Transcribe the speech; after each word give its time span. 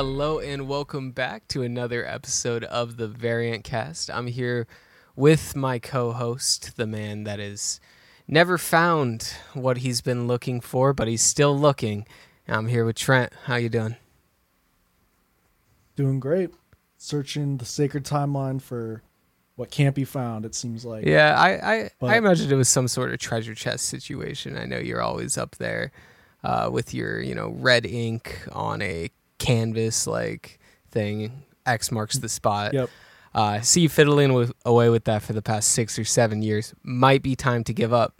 Hello 0.00 0.38
and 0.38 0.66
welcome 0.66 1.10
back 1.10 1.46
to 1.48 1.60
another 1.60 2.06
episode 2.06 2.64
of 2.64 2.96
the 2.96 3.06
Variant 3.06 3.64
Cast. 3.64 4.10
I'm 4.10 4.28
here 4.28 4.66
with 5.14 5.54
my 5.54 5.78
co-host, 5.78 6.78
the 6.78 6.86
man 6.86 7.24
that 7.24 7.38
has 7.38 7.80
never 8.26 8.56
found 8.56 9.34
what 9.52 9.76
he's 9.76 10.00
been 10.00 10.26
looking 10.26 10.62
for, 10.62 10.94
but 10.94 11.06
he's 11.06 11.20
still 11.20 11.54
looking. 11.54 12.06
I'm 12.48 12.68
here 12.68 12.86
with 12.86 12.96
Trent. 12.96 13.34
How 13.44 13.56
you 13.56 13.68
doing? 13.68 13.96
Doing 15.96 16.18
great. 16.18 16.48
Searching 16.96 17.58
the 17.58 17.66
sacred 17.66 18.06
timeline 18.06 18.62
for 18.62 19.02
what 19.56 19.70
can't 19.70 19.94
be 19.94 20.04
found. 20.04 20.46
It 20.46 20.54
seems 20.54 20.82
like. 20.86 21.04
Yeah, 21.04 21.38
I 21.38 21.50
I, 21.74 21.90
But- 22.00 22.08
I 22.08 22.16
imagined 22.16 22.50
it 22.50 22.56
was 22.56 22.70
some 22.70 22.88
sort 22.88 23.12
of 23.12 23.18
treasure 23.18 23.54
chest 23.54 23.84
situation. 23.84 24.56
I 24.56 24.64
know 24.64 24.78
you're 24.78 25.02
always 25.02 25.36
up 25.36 25.56
there 25.56 25.92
uh, 26.42 26.70
with 26.72 26.94
your 26.94 27.20
you 27.20 27.34
know 27.34 27.50
red 27.50 27.84
ink 27.84 28.40
on 28.50 28.80
a 28.80 29.10
canvas 29.40 30.06
like 30.06 30.60
thing. 30.92 31.42
X 31.66 31.90
marks 31.90 32.18
the 32.18 32.28
spot. 32.28 32.72
Yep. 32.72 32.90
Uh, 33.34 33.60
see 33.60 33.82
you 33.82 33.88
fiddling 33.88 34.32
with, 34.32 34.52
away 34.64 34.88
with 34.88 35.04
that 35.04 35.22
for 35.22 35.32
the 35.32 35.42
past 35.42 35.70
six 35.70 35.98
or 35.98 36.04
seven 36.04 36.42
years. 36.42 36.74
Might 36.82 37.22
be 37.22 37.34
time 37.34 37.64
to 37.64 37.72
give 37.72 37.92
up. 37.92 38.14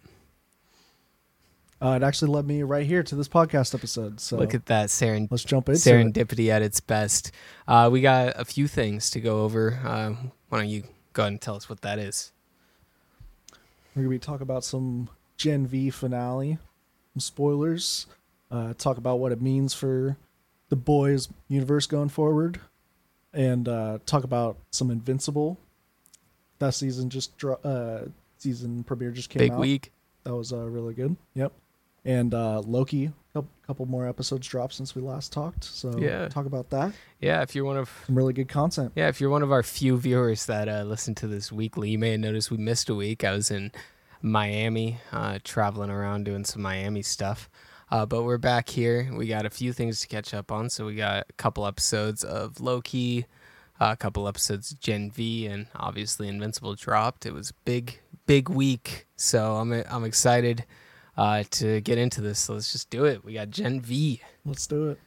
Uh, 1.83 1.99
it 2.01 2.03
actually 2.03 2.31
led 2.31 2.47
me 2.47 2.63
right 2.63 2.85
here 2.87 3.03
to 3.03 3.15
this 3.15 3.27
podcast 3.29 3.75
episode. 3.75 4.21
So 4.21 4.37
Look 4.37 4.55
at 4.55 4.67
that 4.67 4.89
seren- 4.91 5.29
let's 5.31 5.45
jump 5.45 5.69
into 5.69 5.79
it. 5.79 5.83
serendipity 5.83 6.49
at 6.49 6.61
its 6.61 6.79
best. 6.81 7.33
Uh, 7.67 7.89
we 7.91 8.03
got 8.03 8.35
a 8.37 8.45
few 8.45 8.69
things 8.69 9.11
to 9.13 9.21
go 9.21 9.41
over. 9.43 9.81
Uh, 9.83 10.13
why 10.51 10.59
don't 10.59 10.69
you 10.69 10.85
go 11.15 11.23
ahead 11.23 11.33
and 11.33 11.41
tell 11.41 11.57
us 11.57 11.69
what 11.69 11.81
that 11.81 11.99
is? 11.99 12.33
We're 13.95 14.03
gonna 14.03 14.11
be 14.11 14.19
talk 14.19 14.43
about 14.43 14.63
some 14.63 15.09
Gen 15.39 15.67
V 15.67 15.91
finale, 15.91 16.59
some 17.15 17.21
spoilers. 17.21 18.07
Uh, 18.51 18.75
talk 18.75 18.99
about 18.99 19.19
what 19.19 19.33
it 19.33 19.41
means 19.41 19.73
for 19.73 20.17
the 20.71 20.77
boys 20.77 21.29
universe 21.49 21.87
going 21.87 22.09
forward, 22.09 22.59
and 23.35 23.69
uh, 23.69 23.99
talk 24.07 24.25
about 24.25 24.57
some 24.71 24.91
Invincible. 24.91 25.59
That 26.59 26.75
season 26.75 27.11
just 27.11 27.37
dro- 27.37 27.61
uh, 27.65 28.07
season 28.39 28.83
premiere 28.85 29.11
just 29.13 29.31
came 29.31 29.41
Big 29.41 29.53
out. 29.53 29.61
week. 29.61 29.93
That 30.25 30.35
was 30.35 30.53
uh, 30.53 30.67
really 30.69 30.95
good. 30.95 31.17
Yep. 31.35 31.53
And 32.05 32.33
uh, 32.35 32.61
Loki, 32.61 33.11
a 33.35 33.43
couple 33.67 33.85
more 33.87 34.07
episodes 34.09 34.47
dropped 34.49 34.73
since 34.75 34.95
we 34.95 35.03
last 35.03 35.33
talked. 35.33 35.65
So 35.65 35.95
Yeah. 35.99 36.29
talk 36.29 36.47
about 36.47 36.71
that. 36.71 36.93
Yeah, 37.21 37.43
if 37.43 37.55
you're 37.55 37.65
one 37.67 37.77
of 37.77 37.91
Some 38.07 38.17
really 38.17 38.33
good 38.33 38.49
content. 38.49 38.93
Yeah, 38.95 39.09
if 39.09 39.21
you're 39.21 39.31
one 39.31 39.43
of 39.43 39.53
our 39.53 39.63
few 39.63 39.97
viewers 39.99 40.47
that 40.47 40.69
uh, 40.69 40.83
listen 40.85 41.15
to 41.17 41.27
this 41.27 41.51
weekly, 41.53 41.91
you 41.91 41.99
may 41.99 42.13
have 42.13 42.21
noticed 42.21 42.51
we 42.51 42.57
missed 42.59 42.89
a 42.89 42.95
week. 42.95 43.23
I 43.25 43.33
was 43.33 43.51
in 43.51 43.71
Miami, 44.23 44.99
uh, 45.13 45.39
traveling 45.45 45.91
around 45.91 46.25
doing 46.25 46.45
some 46.45 46.63
Miami 46.63 47.03
stuff. 47.03 47.49
Uh, 47.91 48.07
but 48.07 48.23
we're 48.23 48.39
back 48.39 48.69
here. 48.69 49.11
We 49.13 49.27
got 49.27 49.47
a 49.47 49.51
few 49.51 49.73
things 49.73 50.01
to 50.01 50.07
catch 50.09 50.33
up 50.33 50.53
on. 50.53 50.71
So 50.71 50.87
we 50.87 50.95
got 50.95 51.27
a 51.29 51.33
couple 51.35 51.67
episodes 51.67 52.23
of 52.23 52.61
Loki, 52.61 53.27
uh, 53.81 53.91
a 53.93 53.97
couple 53.97 54.29
episodes 54.29 54.71
of 54.71 54.79
Gen 54.81 55.11
V, 55.11 55.47
and 55.47 55.67
obviously 55.75 56.29
Invincible 56.29 56.75
dropped. 56.77 57.27
It 57.27 57.33
was 57.35 57.53
big, 57.65 58.01
big 58.27 58.49
week. 58.49 59.07
So 59.17 59.57
I'm 59.57 59.73
I'm 59.73 60.05
excited 60.05 60.65
uh, 61.17 61.43
to 61.51 61.81
get 61.81 61.99
into 61.99 62.21
this. 62.21 62.39
So 62.39 62.55
let's 62.55 62.71
just 62.71 62.91
do 62.91 63.05
it. 63.07 63.25
We 63.25 63.35
got 63.35 63.51
Gen 63.51 63.81
V 63.81 64.21
Let's 64.45 64.67
do 64.67 64.91
it. 64.91 64.99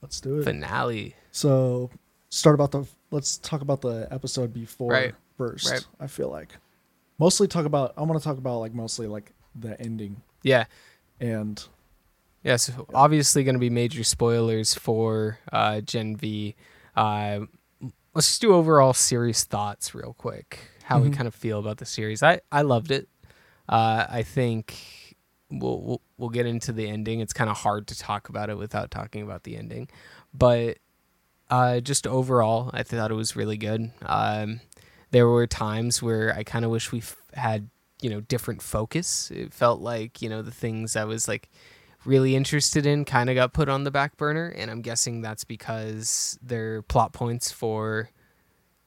Let's 0.00 0.20
do 0.20 0.38
it. 0.40 0.44
finale. 0.44 1.14
So 1.30 1.90
start 2.30 2.54
about 2.54 2.70
the 2.72 2.84
let's 3.10 3.36
talk 3.38 3.60
about 3.60 3.82
the 3.82 4.08
episode 4.10 4.52
before 4.54 4.92
Right. 4.92 5.14
first. 5.36 5.70
Right. 5.70 5.86
I 6.00 6.06
feel 6.06 6.30
like 6.30 6.52
mostly 7.18 7.48
talk 7.48 7.66
about 7.66 7.92
I 7.98 8.02
want 8.02 8.18
to 8.18 8.24
talk 8.26 8.38
about 8.38 8.60
like 8.60 8.72
mostly 8.74 9.06
like 9.06 9.32
the 9.54 9.78
ending 9.80 10.20
Yeah, 10.42 10.64
and 11.20 11.64
Yeah, 12.42 12.56
so 12.56 12.86
obviously 12.94 13.42
going 13.44 13.54
to 13.54 13.58
be 13.60 13.70
major 13.70 14.04
spoilers 14.04 14.74
for 14.74 15.38
uh, 15.52 15.80
Gen 15.80 16.16
V. 16.16 16.54
Uh, 16.94 17.40
let's 18.14 18.28
just 18.28 18.40
do 18.40 18.52
overall 18.54 18.92
series 18.92 19.44
thoughts 19.44 19.94
real 19.94 20.14
quick. 20.14 20.58
How 20.84 21.00
we 21.00 21.08
Mhm. 21.08 21.14
kind 21.14 21.26
of 21.26 21.34
feel 21.34 21.58
about 21.58 21.78
the 21.78 21.86
series. 21.86 22.22
I 22.22 22.40
I 22.52 22.60
loved 22.62 22.90
it. 22.90 23.08
Uh, 23.68 24.04
I 24.10 24.22
think 24.22 25.16
we'll, 25.50 25.80
we'll 25.80 26.00
we'll 26.18 26.28
get 26.28 26.44
into 26.46 26.72
the 26.72 26.86
ending. 26.88 27.20
It's 27.20 27.32
kind 27.32 27.48
of 27.48 27.56
hard 27.56 27.86
to 27.88 27.98
talk 27.98 28.28
about 28.28 28.50
it 28.50 28.58
without 28.58 28.90
talking 28.90 29.22
about 29.22 29.44
the 29.44 29.56
ending, 29.56 29.88
but 30.34 30.76
uh, 31.50 31.80
just 31.80 32.06
overall, 32.06 32.70
I 32.74 32.82
thought 32.82 33.10
it 33.10 33.14
was 33.14 33.36
really 33.36 33.56
good. 33.56 33.90
Um, 34.02 34.60
there 35.10 35.26
were 35.28 35.46
times 35.46 36.02
where 36.02 36.34
I 36.34 36.42
kind 36.42 36.64
of 36.64 36.70
wish 36.70 36.90
we 36.92 36.98
f- 36.98 37.16
had 37.34 37.68
you 38.04 38.10
know 38.10 38.20
different 38.20 38.60
focus. 38.62 39.30
It 39.34 39.52
felt 39.54 39.80
like 39.80 40.20
you 40.22 40.28
know 40.28 40.42
the 40.42 40.50
things 40.52 40.94
I 40.96 41.04
was 41.04 41.26
like 41.26 41.48
really 42.04 42.36
interested 42.36 42.84
in 42.84 43.04
kind 43.06 43.30
of 43.30 43.34
got 43.34 43.54
put 43.54 43.68
on 43.70 43.84
the 43.84 43.90
back 43.90 44.14
burner 44.18 44.48
and 44.58 44.70
i'm 44.70 44.82
guessing 44.82 45.22
that's 45.22 45.42
because 45.42 46.38
they're 46.42 46.82
plot 46.82 47.14
points 47.14 47.50
for 47.50 48.10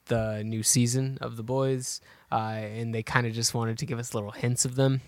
the 0.04 0.40
new 0.44 0.62
season 0.62 1.18
of 1.20 1.36
the 1.36 1.42
boys 1.42 2.00
uh, 2.30 2.36
and 2.78 2.94
they 2.94 3.02
kind 3.02 3.26
of 3.26 3.32
just 3.32 3.54
wanted 3.54 3.76
to 3.76 3.84
give 3.86 3.98
us 3.98 4.14
little 4.14 4.30
hints 4.30 4.64
of 4.64 4.76
them 4.76 5.00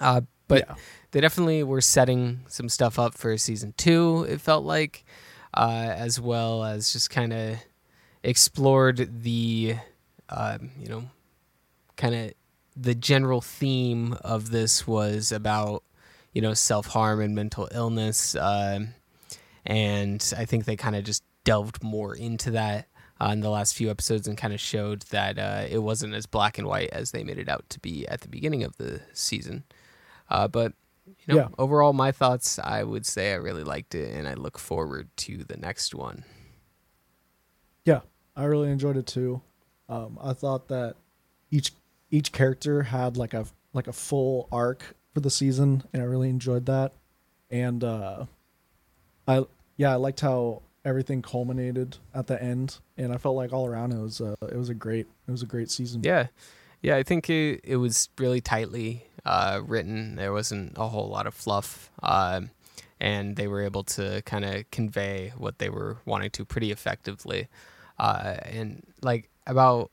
uh, 0.00 0.20
but 0.48 0.64
Yeah. 0.68 0.74
they 1.12 1.22
definitely 1.22 1.62
were 1.62 1.80
setting 1.80 2.40
some 2.48 2.68
stuff 2.68 2.98
up 2.98 3.14
for 3.14 3.34
season 3.38 3.72
two 3.78 4.26
it 4.28 4.42
felt 4.42 4.64
like 4.66 5.02
uh, 5.54 5.94
as 5.96 6.20
well 6.20 6.62
as 6.62 6.92
just 6.92 7.08
kind 7.08 7.32
of 7.32 7.56
explored 8.22 9.22
the 9.22 9.76
um, 10.28 10.72
you 10.78 10.88
know 10.88 11.04
kind 11.96 12.14
of 12.14 12.32
the 12.76 12.94
general 12.94 13.40
theme 13.40 14.14
of 14.22 14.50
this 14.50 14.86
was 14.86 15.30
about 15.32 15.82
you 16.32 16.42
know 16.42 16.54
self 16.54 16.86
harm 16.86 17.20
and 17.20 17.34
mental 17.34 17.68
illness, 17.72 18.34
um, 18.36 18.94
and 19.64 20.32
I 20.36 20.44
think 20.44 20.64
they 20.64 20.76
kind 20.76 20.96
of 20.96 21.04
just 21.04 21.22
delved 21.44 21.82
more 21.82 22.14
into 22.14 22.50
that 22.52 22.88
uh, 23.20 23.28
in 23.32 23.40
the 23.40 23.50
last 23.50 23.74
few 23.76 23.90
episodes 23.90 24.26
and 24.26 24.36
kind 24.36 24.52
of 24.54 24.60
showed 24.60 25.02
that 25.10 25.38
uh, 25.38 25.64
it 25.68 25.78
wasn't 25.78 26.14
as 26.14 26.26
black 26.26 26.58
and 26.58 26.66
white 26.66 26.90
as 26.90 27.10
they 27.12 27.22
made 27.22 27.38
it 27.38 27.48
out 27.48 27.68
to 27.70 27.78
be 27.80 28.06
at 28.08 28.22
the 28.22 28.28
beginning 28.28 28.64
of 28.64 28.76
the 28.78 29.00
season. 29.12 29.62
Uh, 30.30 30.48
but 30.48 30.72
you 31.06 31.14
know, 31.28 31.36
Yeah. 31.36 31.48
overall, 31.58 31.92
my 31.92 32.10
thoughts, 32.12 32.58
I 32.58 32.82
would 32.82 33.04
say 33.06 33.32
I 33.32 33.36
really 33.36 33.62
liked 33.62 33.94
it, 33.94 34.14
and 34.14 34.26
I 34.26 34.34
look 34.34 34.58
forward 34.58 35.08
to 35.18 35.44
the 35.44 35.56
next 35.56 35.94
one. 35.94 36.24
yeah, 37.84 38.00
I 38.34 38.44
really 38.44 38.70
enjoyed 38.70 38.96
it 38.96 39.06
too. 39.06 39.42
Um, 39.88 40.18
I 40.20 40.32
thought 40.32 40.68
that 40.68 40.96
each 41.50 41.72
each 42.14 42.30
character 42.30 42.84
had 42.84 43.16
like 43.16 43.34
a 43.34 43.44
like 43.72 43.88
a 43.88 43.92
full 43.92 44.48
arc 44.52 44.94
for 45.12 45.20
the 45.20 45.30
season, 45.30 45.82
and 45.92 46.00
I 46.00 46.06
really 46.06 46.30
enjoyed 46.30 46.66
that. 46.66 46.92
And 47.50 47.82
uh, 47.82 48.26
I 49.26 49.44
yeah, 49.76 49.92
I 49.92 49.96
liked 49.96 50.20
how 50.20 50.62
everything 50.84 51.22
culminated 51.22 51.96
at 52.14 52.28
the 52.28 52.40
end, 52.40 52.78
and 52.96 53.12
I 53.12 53.16
felt 53.16 53.34
like 53.34 53.52
all 53.52 53.66
around 53.66 53.92
it 53.92 53.98
was 53.98 54.20
uh, 54.20 54.36
it 54.42 54.56
was 54.56 54.68
a 54.68 54.74
great 54.74 55.06
it 55.26 55.30
was 55.30 55.42
a 55.42 55.46
great 55.46 55.70
season. 55.70 56.02
Yeah, 56.04 56.28
yeah. 56.82 56.96
I 56.96 57.02
think 57.02 57.28
it, 57.28 57.60
it 57.64 57.76
was 57.76 58.08
really 58.16 58.40
tightly 58.40 59.06
uh, 59.24 59.60
written. 59.66 60.14
There 60.14 60.32
wasn't 60.32 60.78
a 60.78 60.86
whole 60.86 61.08
lot 61.08 61.26
of 61.26 61.34
fluff, 61.34 61.90
um, 62.00 62.50
and 63.00 63.34
they 63.34 63.48
were 63.48 63.62
able 63.62 63.82
to 63.84 64.22
kind 64.22 64.44
of 64.44 64.70
convey 64.70 65.32
what 65.36 65.58
they 65.58 65.68
were 65.68 65.96
wanting 66.04 66.30
to 66.30 66.44
pretty 66.44 66.70
effectively. 66.70 67.48
Uh, 67.98 68.36
and 68.44 68.84
like 69.02 69.30
about 69.48 69.90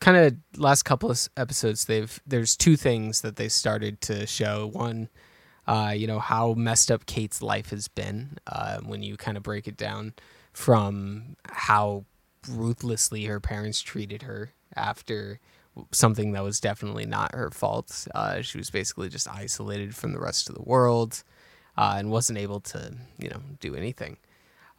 kind 0.00 0.16
of 0.16 0.36
last 0.60 0.82
couple 0.84 1.10
of 1.10 1.28
episodes, 1.36 1.84
they've 1.84 2.20
there's 2.26 2.56
two 2.56 2.76
things 2.76 3.20
that 3.22 3.36
they 3.36 3.48
started 3.48 4.00
to 4.02 4.26
show. 4.26 4.66
One. 4.72 5.08
Uh, 5.68 5.92
you 5.94 6.06
know 6.06 6.18
how 6.18 6.54
messed 6.54 6.90
up 6.90 7.06
Kate's 7.06 7.42
life 7.42 7.70
has 7.70 7.86
been 7.86 8.38
uh, 8.48 8.78
when 8.80 9.04
you 9.04 9.16
kind 9.16 9.36
of 9.36 9.42
break 9.44 9.68
it 9.68 9.76
down 9.76 10.14
from 10.52 11.36
how 11.48 12.04
ruthlessly 12.48 13.26
her 13.26 13.38
parents 13.38 13.80
treated 13.80 14.22
her 14.22 14.52
after 14.74 15.38
something 15.92 16.32
that 16.32 16.42
was 16.42 16.58
definitely 16.58 17.06
not 17.06 17.34
her 17.34 17.50
fault. 17.50 18.08
Uh, 18.14 18.40
she 18.42 18.58
was 18.58 18.70
basically 18.70 19.08
just 19.08 19.28
isolated 19.28 19.94
from 19.94 20.12
the 20.12 20.18
rest 20.18 20.48
of 20.48 20.56
the 20.56 20.62
world 20.62 21.22
uh, 21.76 21.94
and 21.98 22.10
wasn't 22.10 22.38
able 22.38 22.58
to, 22.60 22.92
you 23.18 23.28
know, 23.28 23.40
do 23.60 23.76
anything. 23.76 24.16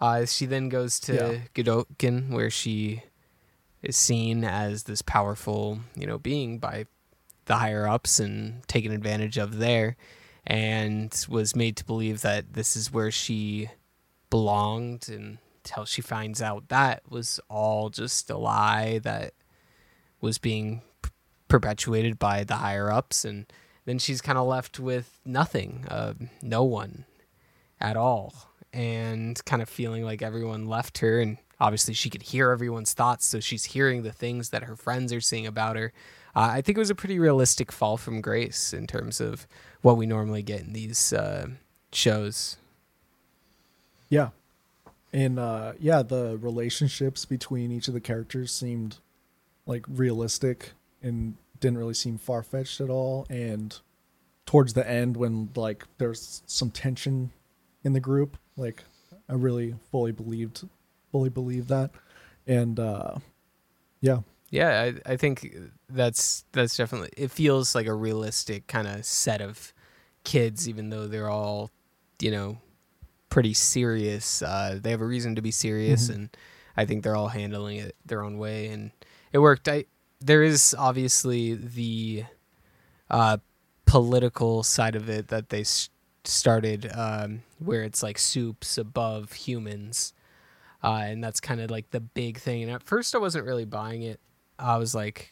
Uh, 0.01 0.25
she 0.25 0.45
then 0.45 0.67
goes 0.67 0.99
to 0.99 1.13
Yeah. 1.13 1.39
Godolkin, 1.53 2.31
where 2.31 2.49
she 2.49 3.03
is 3.81 3.95
seen 3.95 4.43
as 4.43 4.83
this 4.83 5.01
powerful, 5.01 5.79
you 5.95 6.05
know, 6.05 6.17
being 6.17 6.59
by 6.59 6.85
the 7.45 7.55
higher 7.55 7.87
ups 7.87 8.19
and 8.19 8.67
taken 8.67 8.91
advantage 8.91 9.37
of 9.37 9.57
there, 9.57 9.95
and 10.45 11.25
was 11.29 11.55
made 11.55 11.77
to 11.77 11.85
believe 11.85 12.21
that 12.21 12.53
this 12.53 12.75
is 12.75 12.91
where 12.91 13.11
she 13.11 13.69
belonged 14.29 15.09
until 15.09 15.85
she 15.85 16.01
finds 16.01 16.41
out 16.41 16.69
that 16.69 17.03
was 17.09 17.39
all 17.49 17.89
just 17.89 18.29
a 18.29 18.37
lie 18.37 18.99
that 18.99 19.33
was 20.19 20.37
being 20.37 20.81
perpetuated 21.47 22.17
by 22.17 22.43
the 22.43 22.55
higher 22.55 22.91
ups. 22.91 23.25
And 23.25 23.45
then 23.85 23.99
she's 23.99 24.21
kind 24.21 24.37
of 24.37 24.47
left 24.47 24.79
with 24.79 25.19
nothing 25.25 25.85
uh, 25.89 26.13
no 26.41 26.63
one 26.63 27.05
at 27.79 27.97
all 27.97 28.33
and 28.73 29.43
kind 29.45 29.61
of 29.61 29.67
feeling 29.67 30.03
like 30.03 30.21
everyone 30.21 30.65
left 30.67 30.99
her 30.99 31.19
and 31.19 31.37
obviously 31.61 31.93
she 31.93 32.09
could 32.09 32.23
hear 32.23 32.51
everyone's 32.51 32.93
thoughts 32.93 33.25
so 33.25 33.39
she's 33.39 33.63
hearing 33.65 34.03
the 34.03 34.11
things 34.11 34.49
that 34.49 34.63
her 34.63 34.75
friends 34.75 35.13
are 35.13 35.21
saying 35.21 35.47
about 35.47 35.75
her 35.77 35.93
uh, 36.35 36.49
i 36.51 36.61
think 36.61 36.77
it 36.77 36.79
was 36.79 36.89
a 36.89 36.95
pretty 36.95 37.17
realistic 37.19 37.71
fall 37.71 37.95
from 37.97 38.19
grace 38.21 38.73
in 38.73 38.85
terms 38.87 39.21
of 39.21 39.47
what 39.81 39.95
we 39.97 40.05
normally 40.05 40.41
get 40.43 40.59
in 40.61 40.73
these 40.73 41.13
uh, 41.13 41.47
shows 41.93 42.57
Yeah. 44.09 44.29
and 45.13 45.39
uh, 45.39 45.73
yeah, 45.79 46.01
the 46.03 46.37
relationships 46.41 47.25
between 47.25 47.71
each 47.71 47.87
of 47.87 47.93
the 47.93 48.01
characters 48.01 48.51
seemed 48.51 48.97
like 49.65 49.85
realistic 49.87 50.71
and 51.01 51.35
didn't 51.59 51.77
really 51.77 51.93
seem 51.93 52.17
far 52.17 52.43
fetched 52.43 52.81
at 52.81 52.89
all. 52.89 53.25
And 53.29 53.77
towards 54.45 54.73
the 54.73 54.87
end, 54.89 55.15
when 55.17 55.49
like 55.55 55.85
there's 55.97 56.41
some 56.45 56.71
tension 56.71 57.31
in 57.83 57.93
the 57.93 57.99
group, 57.99 58.37
like 58.57 58.83
I 59.29 59.33
really 59.33 59.75
fully 59.91 60.11
believed, 60.11 60.67
fully 61.11 61.29
believe 61.29 61.67
that, 61.67 61.91
and 62.47 62.79
uh, 62.79 63.15
yeah, 64.01 64.19
Yeah, 64.49 64.91
I, 65.05 65.13
I 65.13 65.17
think 65.17 65.55
that's 65.89 66.45
that's 66.51 66.75
definitely 66.77 67.09
it 67.17 67.31
feels 67.31 67.75
like 67.75 67.87
a 67.87 67.93
realistic 67.93 68.67
kind 68.67 68.87
of 68.87 69.05
set 69.05 69.41
of 69.41 69.73
kids, 70.23 70.67
even 70.69 70.89
though 70.89 71.07
they're 71.07 71.29
all, 71.29 71.69
you 72.19 72.31
know, 72.31 72.57
pretty 73.29 73.53
serious. 73.53 74.41
Uh, 74.41 74.79
they 74.81 74.91
have 74.91 75.01
a 75.01 75.05
reason 75.05 75.35
to 75.35 75.41
be 75.41 75.51
serious, 75.51 76.07
Mhm. 76.09 76.15
and 76.15 76.37
I 76.77 76.85
think 76.85 77.03
they're 77.03 77.15
all 77.15 77.29
handling 77.29 77.77
it 77.77 77.95
their 78.05 78.23
own 78.23 78.37
way, 78.37 78.67
and 78.67 78.91
it 79.31 79.39
worked. 79.39 79.67
I 79.67 79.85
there 80.19 80.43
is 80.43 80.75
obviously 80.77 81.55
the 81.55 82.25
uh, 83.09 83.37
political 83.85 84.63
side 84.63 84.95
of 84.95 85.09
it 85.09 85.27
that 85.29 85.49
they 85.49 85.61
s- 85.61 85.89
started, 86.23 86.89
um, 86.93 87.41
where 87.59 87.83
it's 87.83 88.01
like 88.03 88.17
soups 88.17 88.77
above 88.77 89.33
humans, 89.33 90.13
uh, 90.83 91.01
and 91.05 91.23
that's 91.23 91.39
kind 91.39 91.61
of 91.61 91.69
like 91.71 91.91
the 91.91 91.99
big 91.99 92.37
thing. 92.39 92.63
And 92.63 92.71
at 92.71 92.83
first, 92.83 93.13
I 93.15 93.17
wasn't 93.19 93.45
really 93.45 93.65
buying 93.65 94.01
it. 94.03 94.19
I 94.59 94.77
was 94.77 94.93
like, 94.95 95.31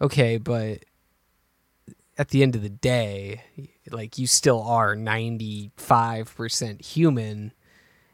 okay, 0.00 0.38
but 0.38 0.84
at 2.18 2.28
the 2.28 2.42
end 2.42 2.54
of 2.56 2.62
the 2.62 2.68
day, 2.68 3.42
like 3.90 4.18
you 4.18 4.26
still 4.26 4.62
are 4.62 4.94
95% 4.96 6.84
human. 6.84 7.52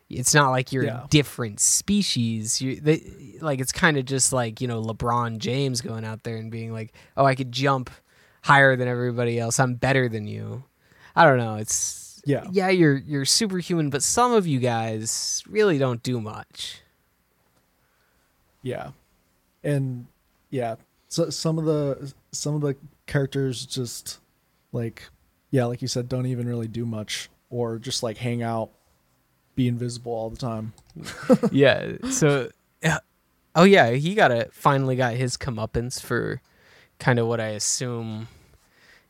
It's 0.09 0.35
not 0.35 0.51
like 0.51 0.73
you're 0.73 0.85
Yeah. 0.85 1.05
a 1.05 1.09
different 1.09 1.59
species. 1.61 2.61
You 2.63 2.81
they, 2.81 3.03
like 3.41 3.61
it's 3.61 3.73
kind 3.73 3.97
of 3.97 4.05
just 4.05 4.33
like, 4.33 4.61
you 4.61 4.69
know, 4.69 4.81
LeBron 4.81 5.39
James 5.39 5.81
going 5.81 6.05
out 6.05 6.23
there 6.23 6.37
and 6.37 6.51
being 6.51 6.73
like, 6.73 6.93
"Oh, 7.17 7.25
I 7.25 7.35
could 7.35 7.51
jump 7.51 7.91
higher 8.43 8.77
than 8.77 8.87
everybody 8.87 9.41
else. 9.41 9.59
I'm 9.59 9.75
better 9.75 10.09
than 10.09 10.29
you." 10.29 10.62
I 11.17 11.25
don't 11.25 11.39
know. 11.39 11.57
It's 11.57 12.06
Yeah. 12.26 12.44
Yeah, 12.50 12.69
you're 12.70 12.96
you're 12.96 13.25
superhuman, 13.25 13.88
but 13.88 14.02
some 14.02 14.32
of 14.32 14.46
you 14.46 14.58
guys 14.58 15.44
really 15.49 15.78
don't 15.78 16.02
do 16.02 16.20
much. 16.20 16.81
Yeah, 18.62 18.90
and 19.62 20.06
yeah, 20.50 20.75
so 21.06 21.31
some 21.31 21.56
of 21.56 21.67
the 21.67 22.12
some 22.32 22.56
of 22.56 22.62
the 22.62 22.76
characters 23.06 23.64
just 23.64 24.19
like 24.73 25.05
yeah, 25.52 25.67
like 25.67 25.81
you 25.81 25.88
said, 25.88 26.08
don't 26.08 26.26
even 26.26 26.49
really 26.49 26.67
do 26.67 26.84
much 26.84 27.31
or 27.49 27.78
just 27.78 28.02
like 28.02 28.17
hang 28.17 28.43
out, 28.43 28.70
be 29.55 29.69
invisible 29.69 30.12
all 30.12 30.28
the 30.28 30.37
time. 30.37 30.73
yeah. 31.52 31.93
So, 32.11 32.50
yeah. 32.82 32.99
oh 33.55 33.62
yeah, 33.62 33.90
he 33.90 34.17
got 34.17 34.32
a 34.32 34.49
finally 34.50 34.96
got 34.96 35.14
his 35.14 35.37
comeuppance 35.37 36.00
for 36.00 36.40
kind 36.99 37.20
of 37.20 37.28
what 37.28 37.40
I 37.40 37.49
assume 37.49 38.26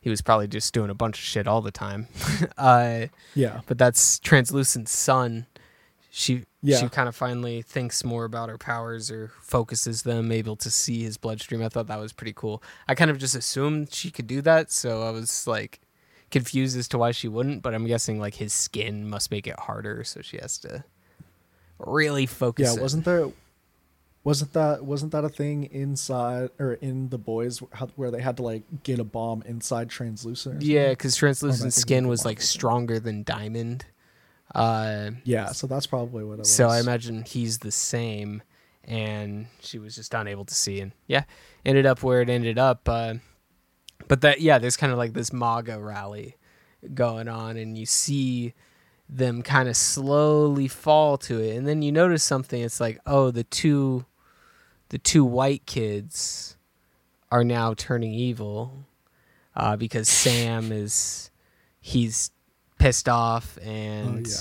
he 0.01 0.09
was 0.09 0.21
probably 0.21 0.47
just 0.47 0.73
doing 0.73 0.89
a 0.89 0.93
bunch 0.95 1.17
of 1.17 1.23
shit 1.23 1.47
all 1.47 1.61
the 1.61 1.71
time. 1.71 2.07
uh, 2.57 3.07
Yeah, 3.35 3.61
but 3.67 3.77
that's 3.77 4.19
translucent 4.19 4.87
sun. 4.89 5.45
She 6.09 6.45
Yeah. 6.63 6.77
she 6.79 6.89
kind 6.89 7.07
of 7.07 7.15
finally 7.15 7.61
thinks 7.61 8.03
more 8.03 8.25
about 8.25 8.49
her 8.49 8.57
powers 8.57 9.11
or 9.11 9.31
focuses 9.41 10.03
them, 10.03 10.31
able 10.31 10.55
to 10.57 10.71
see 10.71 11.03
his 11.03 11.17
bloodstream. 11.17 11.61
I 11.61 11.69
thought 11.69 11.87
that 11.87 11.99
was 11.99 12.13
pretty 12.13 12.33
cool. 12.33 12.63
I 12.87 12.95
kind 12.95 13.11
of 13.11 13.17
just 13.17 13.35
assumed 13.35 13.93
she 13.93 14.09
could 14.09 14.27
do 14.27 14.41
that, 14.41 14.71
so 14.71 15.03
I 15.03 15.11
was 15.11 15.45
like 15.45 15.79
confused 16.31 16.77
as 16.77 16.87
to 16.89 16.97
why 16.97 17.11
she 17.11 17.27
wouldn't. 17.27 17.61
But 17.61 17.75
I'm 17.75 17.85
guessing 17.85 18.19
like 18.19 18.35
his 18.35 18.51
skin 18.53 19.07
must 19.09 19.29
make 19.31 19.45
it 19.47 19.59
harder, 19.59 20.03
so 20.03 20.21
she 20.21 20.37
has 20.37 20.57
to 20.59 20.83
really 21.79 22.25
focus. 22.25 22.69
yeah. 22.73 22.79
it. 22.79 22.81
Wasn't 22.81 23.05
there? 23.05 23.29
Wasn't 24.27 24.51
that 24.51 24.83
wasn't 24.83 25.13
that 25.13 25.23
a 25.23 25.29
thing 25.29 25.69
inside 25.71 26.49
or 26.59 26.73
in 26.73 27.07
the 27.07 27.17
boys 27.17 27.59
where 27.95 28.11
they 28.11 28.21
had 28.21 28.35
to 28.35 28.43
like 28.43 28.63
get 28.83 28.99
a 28.99 29.05
bomb 29.05 29.41
inside 29.43 29.89
translucent? 29.89 30.63
Yeah, 30.63 30.89
because 30.89 31.15
translucent 31.15 31.71
skin 31.71 32.09
was 32.09 32.25
like 32.25 32.41
stronger 32.41 32.99
than 32.99 33.23
diamond. 33.23 33.85
Uh, 34.53 35.11
yeah. 35.23 35.53
So 35.53 35.65
that's 35.65 35.87
probably 35.87 36.25
what 36.25 36.33
it 36.33 36.39
was. 36.39 36.51
so 36.53 36.67
I 36.67 36.81
imagine 36.81 37.23
he's 37.23 37.59
the 37.59 37.71
same, 37.71 38.41
and 38.83 39.47
she 39.61 39.79
was 39.79 39.95
just 39.95 40.13
unable 40.13 40.43
to 40.43 40.53
see, 40.53 40.81
and 40.81 40.91
yeah, 41.07 41.23
ended 41.65 41.85
up 41.85 42.03
where 42.03 42.21
it 42.21 42.29
ended 42.29 42.57
up. 42.57 42.89
Uh, 42.89 43.13
but 44.09 44.19
that 44.19 44.41
yeah, 44.41 44.59
there's 44.59 44.75
kind 44.75 44.91
of 44.91 44.97
like 44.97 45.13
this 45.13 45.31
MAGA 45.31 45.79
rally 45.79 46.35
going 46.93 47.29
on, 47.29 47.55
and 47.55 47.77
you 47.77 47.85
see 47.85 48.53
them 49.07 49.41
kind 49.41 49.69
of 49.69 49.77
slowly 49.77 50.67
fall 50.67 51.17
to 51.19 51.39
it, 51.39 51.55
and 51.55 51.65
then 51.65 51.81
you 51.81 51.93
notice 51.93 52.25
something. 52.25 52.61
It's 52.61 52.81
like 52.81 52.99
oh, 53.05 53.31
the 53.31 53.45
two, 53.45 54.03
the 54.89 54.97
two 54.97 55.25
white 55.25 55.65
kids 55.65 56.57
are 57.31 57.43
now 57.43 57.73
turning 57.73 58.13
evil 58.13 58.85
uh, 59.55 59.75
because 59.75 60.09
Sam 60.09 60.71
is 60.71 61.31
he's 61.79 62.31
pissed 62.79 63.09
off 63.09 63.57
and 63.63 64.27
yeah. 64.27 64.33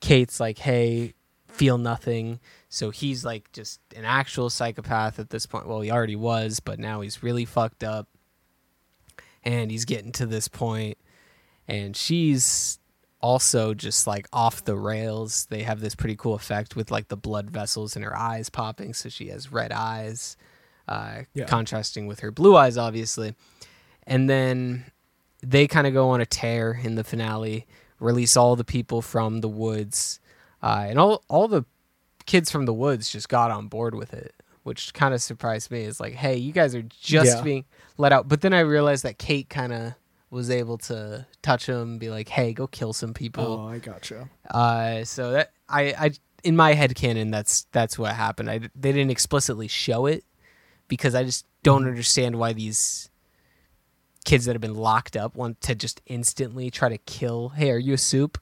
Kate's 0.00 0.40
like, 0.40 0.58
"Hey, 0.58 1.14
feel 1.48 1.78
nothing." 1.78 2.40
So 2.68 2.90
he's 2.90 3.24
like 3.24 3.52
just 3.52 3.80
an 3.94 4.04
actual 4.04 4.50
psychopath 4.50 5.18
at 5.18 5.30
this 5.30 5.46
point. 5.46 5.66
Well, 5.66 5.80
he 5.80 5.90
already 5.90 6.16
was, 6.16 6.60
but 6.60 6.78
now 6.78 7.00
he's 7.00 7.22
really 7.22 7.44
fucked 7.44 7.84
up. 7.84 8.08
And 9.44 9.70
he's 9.70 9.84
getting 9.84 10.12
to 10.12 10.24
this 10.24 10.48
point 10.48 10.96
and 11.66 11.96
she's 11.96 12.78
also 13.24 13.72
just 13.72 14.06
like 14.06 14.28
off 14.34 14.64
the 14.64 14.76
rails. 14.76 15.46
They 15.46 15.62
have 15.62 15.80
this 15.80 15.94
pretty 15.94 16.14
cool 16.16 16.34
effect 16.34 16.76
with 16.76 16.90
like 16.90 17.08
the 17.08 17.16
blood 17.16 17.50
vessels 17.50 17.96
in 17.96 18.02
her 18.02 18.14
eyes 18.16 18.50
popping, 18.50 18.92
so 18.92 19.08
she 19.08 19.28
has 19.28 19.50
red 19.50 19.72
eyes, 19.72 20.36
uh, 20.86 21.22
Yeah. 21.32 21.46
contrasting 21.46 22.06
with 22.06 22.20
her 22.20 22.30
blue 22.30 22.54
eyes, 22.54 22.76
obviously. 22.76 23.34
And 24.06 24.28
then 24.28 24.84
they 25.42 25.66
kind 25.66 25.86
of 25.86 25.94
go 25.94 26.10
on 26.10 26.20
a 26.20 26.26
tear 26.26 26.78
in 26.82 26.96
the 26.96 27.04
finale, 27.04 27.66
release 27.98 28.36
all 28.36 28.56
the 28.56 28.64
people 28.64 29.00
from 29.00 29.40
the 29.40 29.48
woods, 29.48 30.20
uh, 30.62 30.84
and 30.88 30.98
all 30.98 31.22
all 31.28 31.48
the 31.48 31.64
kids 32.26 32.50
from 32.50 32.66
the 32.66 32.74
woods 32.74 33.08
just 33.08 33.28
got 33.30 33.50
on 33.50 33.68
board 33.68 33.94
with 33.94 34.12
it, 34.12 34.34
which 34.64 34.92
kind 34.92 35.14
of 35.14 35.22
surprised 35.22 35.70
me. 35.70 35.84
It's 35.84 36.00
like, 36.00 36.14
hey, 36.14 36.36
you 36.36 36.52
guys 36.52 36.74
are 36.74 36.82
just 36.82 37.36
Yeah. 37.38 37.42
being 37.42 37.64
let 37.96 38.12
out. 38.12 38.28
But 38.28 38.42
then 38.42 38.52
I 38.52 38.60
realized 38.60 39.02
that 39.04 39.16
Kate 39.18 39.48
kind 39.48 39.72
of 39.72 39.94
was 40.30 40.50
able 40.50 40.78
to 40.78 41.26
touch 41.42 41.66
him, 41.66 41.98
be 41.98 42.10
like, 42.10 42.28
hey, 42.28 42.52
go 42.52 42.66
kill 42.66 42.92
some 42.92 43.14
people. 43.14 43.44
Oh, 43.64 43.68
I 43.68 43.78
gotcha. 43.78 44.28
Uh, 44.50 45.04
so 45.04 45.32
that 45.32 45.52
I, 45.68 45.94
I 45.98 46.10
in 46.42 46.56
my 46.56 46.74
head 46.74 46.94
canon, 46.94 47.30
that's 47.30 47.66
that's 47.72 47.98
what 47.98 48.14
happened. 48.14 48.50
I 48.50 48.58
they 48.74 48.92
didn't 48.92 49.10
explicitly 49.10 49.68
show 49.68 50.06
it 50.06 50.24
because 50.88 51.14
I 51.14 51.24
just 51.24 51.46
don't 51.62 51.84
Mhm. 51.84 51.88
understand 51.88 52.36
why 52.38 52.52
these 52.52 53.10
kids 54.24 54.44
that 54.46 54.52
have 54.54 54.60
been 54.62 54.74
locked 54.74 55.16
up 55.16 55.36
want 55.36 55.60
to 55.62 55.74
just 55.74 56.00
instantly 56.06 56.70
try 56.70 56.88
to 56.88 56.98
kill. 56.98 57.50
Hey, 57.50 57.70
are 57.70 57.78
you 57.78 57.94
a 57.94 57.98
soup? 57.98 58.38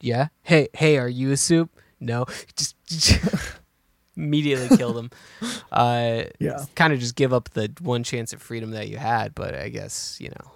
Yeah. 0.00 0.28
Hey, 0.42 0.68
hey, 0.74 0.98
are 0.98 1.08
you 1.08 1.30
a 1.32 1.36
soup? 1.36 1.70
No. 2.00 2.26
Just, 2.56 2.76
immediately 4.16 4.76
kill 4.76 4.92
them. 4.92 5.10
Uh, 5.70 6.24
Yeah. 6.40 6.64
kind 6.74 6.92
of 6.94 6.98
just 6.98 7.14
give 7.14 7.32
up 7.32 7.50
the 7.50 7.70
one 7.80 8.02
chance 8.02 8.32
of 8.32 8.40
freedom 8.40 8.70
that 8.70 8.88
you 8.88 8.96
had. 8.96 9.34
But 9.34 9.54
I 9.54 9.68
guess 9.68 10.16
you 10.20 10.30
know 10.30 10.50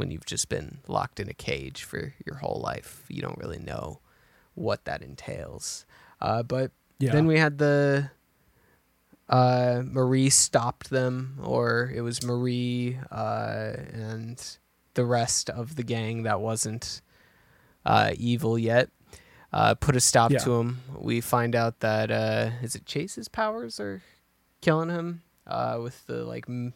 when 0.00 0.10
you've 0.10 0.24
just 0.26 0.48
been 0.48 0.78
locked 0.88 1.20
in 1.20 1.28
a 1.28 1.34
cage 1.34 1.84
for 1.84 2.14
your 2.26 2.36
whole 2.36 2.60
life, 2.60 3.04
you 3.08 3.20
don't 3.22 3.38
really 3.38 3.58
know 3.60 4.00
what 4.54 4.84
that 4.86 5.02
entails. 5.02 5.84
Uh, 6.20 6.42
but 6.42 6.72
Yeah. 6.98 7.12
then 7.12 7.26
we 7.26 7.38
had 7.38 7.58
the 7.58 8.10
uh, 9.28 9.82
Marie 9.84 10.30
stopped 10.30 10.90
them, 10.90 11.38
or 11.42 11.92
it 11.94 12.00
was 12.00 12.24
Marie 12.24 12.98
uh, 13.12 13.74
and 13.92 14.56
the 14.94 15.04
rest 15.04 15.48
of 15.48 15.76
the 15.76 15.84
gang 15.84 16.24
that 16.24 16.40
wasn't 16.40 17.00
uh, 17.86 18.12
evil 18.16 18.58
yet. 18.58 18.88
Uh, 19.52 19.74
put 19.74 19.94
a 19.96 20.00
stop 20.00 20.30
Yeah. 20.32 20.38
to 20.38 20.54
him. 20.54 20.80
We 20.98 21.20
find 21.20 21.54
out 21.54 21.80
that 21.80 22.10
uh, 22.10 22.50
is 22.62 22.74
it 22.74 22.86
Chase's 22.86 23.28
powers 23.28 23.78
are 23.80 24.02
killing 24.60 24.88
him 24.90 25.22
uh, 25.46 25.78
with 25.82 26.06
the 26.06 26.24
like 26.24 26.46
m- 26.48 26.72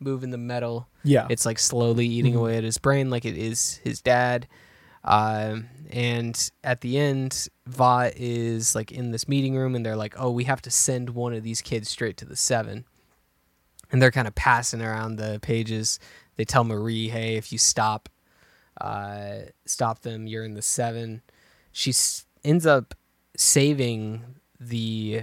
moving 0.00 0.30
the 0.30 0.38
metal. 0.38 0.88
Yeah. 1.04 1.26
it's 1.30 1.46
like 1.46 1.58
slowly 1.58 2.06
eating 2.06 2.34
Mhm. 2.34 2.38
away 2.38 2.56
at 2.58 2.64
his 2.64 2.78
brain 2.78 3.08
like 3.10 3.24
it 3.24 3.36
is 3.36 3.76
his 3.84 4.00
dad. 4.02 4.46
Um, 5.04 5.68
and 5.90 6.50
at 6.62 6.82
the 6.82 6.98
end 6.98 7.48
Va 7.66 8.12
is 8.16 8.74
like 8.74 8.92
in 8.92 9.10
this 9.12 9.26
meeting 9.26 9.54
room 9.56 9.74
and 9.74 9.84
they're 9.84 9.96
like 9.96 10.14
oh 10.18 10.30
we 10.30 10.44
have 10.44 10.60
to 10.62 10.70
send 10.70 11.10
one 11.10 11.32
of 11.34 11.42
these 11.42 11.62
kids 11.62 11.88
straight 11.88 12.16
to 12.18 12.24
the 12.26 12.36
seven. 12.36 12.84
And 13.92 14.00
they're 14.00 14.10
kind 14.10 14.28
of 14.28 14.34
passing 14.34 14.82
around 14.82 15.16
the 15.16 15.38
pages. 15.42 15.98
They 16.36 16.44
tell 16.44 16.64
marie 16.64 17.08
hey 17.08 17.36
if 17.36 17.50
you 17.52 17.58
stop 17.58 18.08
uh, 18.80 19.40
stop 19.66 20.00
them 20.02 20.26
you're 20.26 20.44
in 20.44 20.54
the 20.54 20.62
seven. 20.62 21.22
She 21.72 21.90
s- 21.90 22.24
ends 22.44 22.66
up 22.66 22.94
saving 23.36 24.22
the 24.58 25.22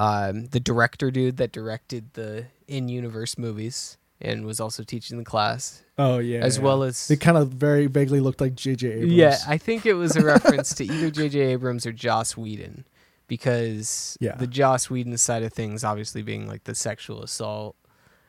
um, 0.00 0.46
the 0.46 0.60
director 0.60 1.10
dude 1.10 1.36
that 1.36 1.52
directed 1.52 2.14
the 2.14 2.46
in-universe 2.66 3.36
movies 3.36 3.98
and 4.20 4.44
was 4.46 4.60
also 4.60 4.82
teaching 4.82 5.18
the 5.18 5.24
class, 5.24 5.82
Oh 5.98 6.18
yeah. 6.18 6.40
as 6.40 6.56
yeah. 6.56 6.62
well 6.64 6.82
as 6.82 7.10
it 7.10 7.20
kind 7.20 7.36
of 7.36 7.48
very 7.52 7.86
vaguely 7.86 8.20
looked 8.20 8.40
like 8.40 8.54
J.J. 8.54 8.88
Abrams. 8.92 9.12
yeah, 9.12 9.36
I 9.46 9.58
think 9.58 9.84
it 9.86 9.94
was 9.94 10.16
a 10.16 10.24
reference 10.34 10.74
to 10.76 10.84
either 10.84 11.10
J.J. 11.10 11.38
Abrams 11.40 11.84
or 11.86 11.92
Joss 11.92 12.36
Whedon, 12.36 12.86
because 13.28 14.16
Yeah. 14.20 14.36
the 14.36 14.46
Joss 14.46 14.88
Whedon 14.90 15.16
side 15.18 15.42
of 15.42 15.52
things, 15.52 15.84
obviously 15.84 16.22
being 16.22 16.46
like 16.48 16.64
the 16.64 16.74
sexual 16.74 17.22
assault, 17.22 17.76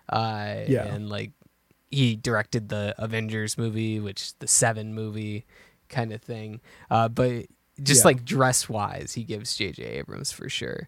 uh, 0.10 0.62
Yeah. 0.68 0.86
and 0.94 1.10
like 1.10 1.32
he 1.90 2.16
directed 2.16 2.70
the 2.70 2.96
Avengers 2.98 3.58
movie, 3.58 4.00
which 4.00 4.38
the 4.40 4.48
Seven 4.48 4.94
movie 4.94 5.46
kind 5.90 6.14
of 6.14 6.22
thing, 6.22 6.62
uh, 6.90 7.10
but 7.10 7.48
just 7.84 8.02
Yeah. 8.02 8.08
like 8.08 8.24
dress 8.26 8.70
wise, 8.70 9.14
he 9.14 9.24
gives 9.24 9.56
J.J. 9.58 9.84
Abrams 9.84 10.32
for 10.32 10.48
sure. 10.50 10.88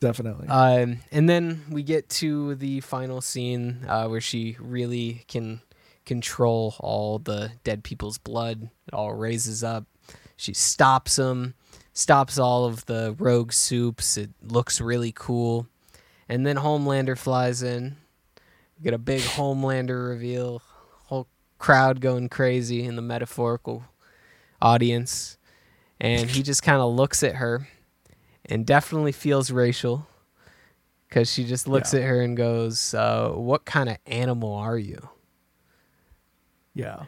Definitely. 0.00 0.48
Um, 0.48 1.00
and 1.12 1.28
then 1.28 1.62
we 1.70 1.82
get 1.82 2.08
to 2.10 2.54
the 2.56 2.80
final 2.80 3.20
scene 3.20 3.84
uh, 3.88 4.08
where 4.08 4.20
she 4.20 4.56
really 4.58 5.24
can 5.28 5.60
control 6.04 6.74
all 6.80 7.18
the 7.18 7.52
dead 7.62 7.84
people's 7.84 8.18
blood. 8.18 8.70
It 8.88 8.94
all 8.94 9.12
raises 9.12 9.62
up. 9.62 9.84
She 10.36 10.54
stops 10.54 11.16
them, 11.16 11.54
stops 11.92 12.38
all 12.38 12.64
of 12.64 12.86
the 12.86 13.14
rogue 13.18 13.52
soups. 13.52 14.16
It 14.16 14.30
looks 14.42 14.80
really 14.80 15.12
cool. 15.12 15.66
And 16.28 16.46
then 16.46 16.56
Homelander 16.56 17.18
flies 17.18 17.62
in. 17.62 17.96
We 18.78 18.84
get 18.84 18.94
a 18.94 18.98
big 18.98 19.20
Homelander 19.20 20.08
reveal. 20.08 20.62
Whole 21.06 21.28
crowd 21.58 22.00
going 22.00 22.28
crazy 22.28 22.84
in 22.84 22.96
the 22.96 23.02
metaphorical 23.02 23.84
audience. 24.62 25.36
And 26.00 26.30
he 26.30 26.42
just 26.42 26.62
kind 26.62 26.80
of 26.80 26.94
looks 26.94 27.22
at 27.22 27.36
her 27.36 27.68
and 28.50 28.66
definitely 28.66 29.12
feels 29.12 29.50
racial 29.50 30.06
because 31.08 31.30
she 31.32 31.44
just 31.44 31.66
looks 31.68 31.92
Yeah. 31.94 32.00
at 32.00 32.06
her 32.06 32.20
and 32.20 32.36
goes, 32.36 32.92
uh, 32.94 33.30
"What 33.30 33.64
kind 33.64 33.88
of 33.88 33.98
animal 34.06 34.52
are 34.54 34.78
you?" 34.78 35.08
yeah. 36.74 37.04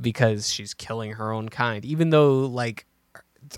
Because 0.00 0.48
she's 0.52 0.74
killing 0.74 1.12
her 1.14 1.32
own 1.32 1.48
kind, 1.48 1.84
even 1.84 2.10
though 2.10 2.40
like 2.46 2.86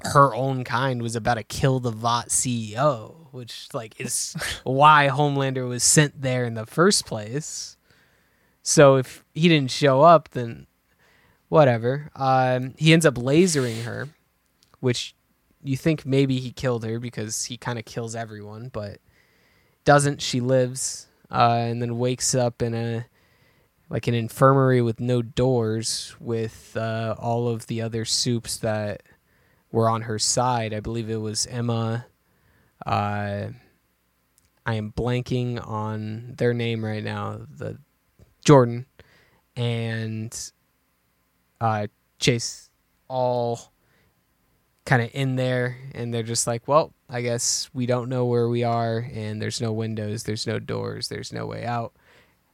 her 0.04 0.34
own 0.34 0.64
kind 0.64 1.02
was 1.02 1.14
about 1.16 1.34
to 1.34 1.42
kill 1.42 1.80
the 1.80 1.90
Vought 1.90 2.28
CEO, 2.28 3.26
which 3.32 3.68
like 3.74 4.00
is 4.00 4.34
why 4.64 5.08
Homelander 5.10 5.68
was 5.68 5.82
sent 5.82 6.22
there 6.22 6.44
in 6.44 6.54
the 6.54 6.64
first 6.66 7.04
place. 7.04 7.76
So 8.62 8.96
if 8.96 9.24
he 9.34 9.48
didn't 9.48 9.70
show 9.70 10.00
up, 10.02 10.30
then 10.30 10.66
whatever. 11.48 12.10
Um, 12.14 12.74
he 12.78 12.92
ends 12.92 13.04
up 13.04 13.14
lasering 13.16 13.82
her, 13.84 14.08
which 14.80 15.14
you 15.62 15.76
think 15.76 16.06
maybe 16.06 16.38
he 16.38 16.50
killed 16.50 16.84
her 16.84 16.98
because 16.98 17.44
he 17.44 17.56
kind 17.56 17.78
of 17.78 17.84
kills 17.84 18.14
everyone, 18.14 18.68
but 18.72 18.98
doesn't. 19.84 20.22
She 20.22 20.40
lives, 20.40 21.08
uh, 21.30 21.58
and 21.60 21.80
then 21.82 21.98
wakes 21.98 22.34
up 22.34 22.62
in 22.62 22.74
a 22.74 23.06
like 23.88 24.06
an 24.06 24.14
infirmary 24.14 24.80
with 24.80 25.00
no 25.00 25.20
doors, 25.20 26.14
with 26.20 26.76
uh, 26.76 27.14
all 27.18 27.48
of 27.48 27.66
the 27.66 27.82
other 27.82 28.04
soups 28.04 28.56
that 28.58 29.02
were 29.72 29.88
on 29.88 30.02
her 30.02 30.18
side. 30.18 30.72
I 30.72 30.80
believe 30.80 31.10
it 31.10 31.16
was 31.16 31.46
Emma. 31.46 32.06
Uh, 32.86 33.48
I 34.64 34.74
am 34.74 34.92
blanking 34.92 35.64
on 35.66 36.34
their 36.36 36.54
name 36.54 36.84
right 36.84 37.02
now. 37.02 37.40
The 37.50 37.78
Jordan 38.44 38.86
and 39.56 40.52
uh, 41.60 41.88
Chase 42.18 42.70
all 43.08 43.72
kind 44.86 45.02
of 45.02 45.10
in 45.12 45.36
there, 45.36 45.76
and 45.94 46.12
they're 46.12 46.22
just 46.22 46.46
like, 46.46 46.66
well, 46.66 46.92
I 47.08 47.22
guess 47.22 47.68
we 47.72 47.86
don't 47.86 48.08
know 48.08 48.24
where 48.26 48.48
we 48.48 48.64
are, 48.64 48.98
and 49.12 49.40
there's 49.40 49.60
no 49.60 49.72
windows, 49.72 50.24
there's 50.24 50.46
no 50.46 50.58
doors, 50.58 51.08
there's 51.08 51.32
no 51.32 51.46
way 51.46 51.64
out. 51.64 51.92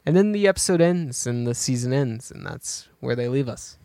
And 0.04 0.16
then 0.16 0.32
the 0.32 0.46
episode 0.46 0.80
ends 0.80 1.26
and 1.26 1.46
the 1.46 1.54
season 1.54 1.92
ends, 1.92 2.30
and 2.30 2.44
that's 2.46 2.88
where 3.00 3.16
they 3.16 3.28
leave 3.28 3.48
us. 3.48 3.78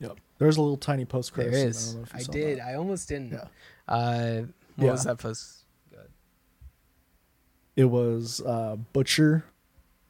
Yep. 0.00 0.18
There's 0.38 0.56
a 0.56 0.62
little 0.62 0.76
tiny 0.76 1.04
post 1.04 1.34
There 1.34 1.48
credits. 1.50 1.78
is. 1.78 1.90
I, 1.90 1.92
don't 1.92 2.00
know 2.00 2.02
if 2.02 2.14
I 2.28 2.32
did. 2.32 2.58
that. 2.58 2.66
I 2.66 2.74
almost 2.74 3.08
didn't. 3.08 3.32
Yeah. 3.32 3.44
Uh, 3.88 4.40
what 4.76 4.84
Yeah. 4.86 4.92
was 4.92 5.04
that 5.04 5.18
post? 5.18 5.64
Good 5.90 6.08
It 7.76 7.84
was 7.86 8.40
uh, 8.44 8.76
Butcher 8.92 9.44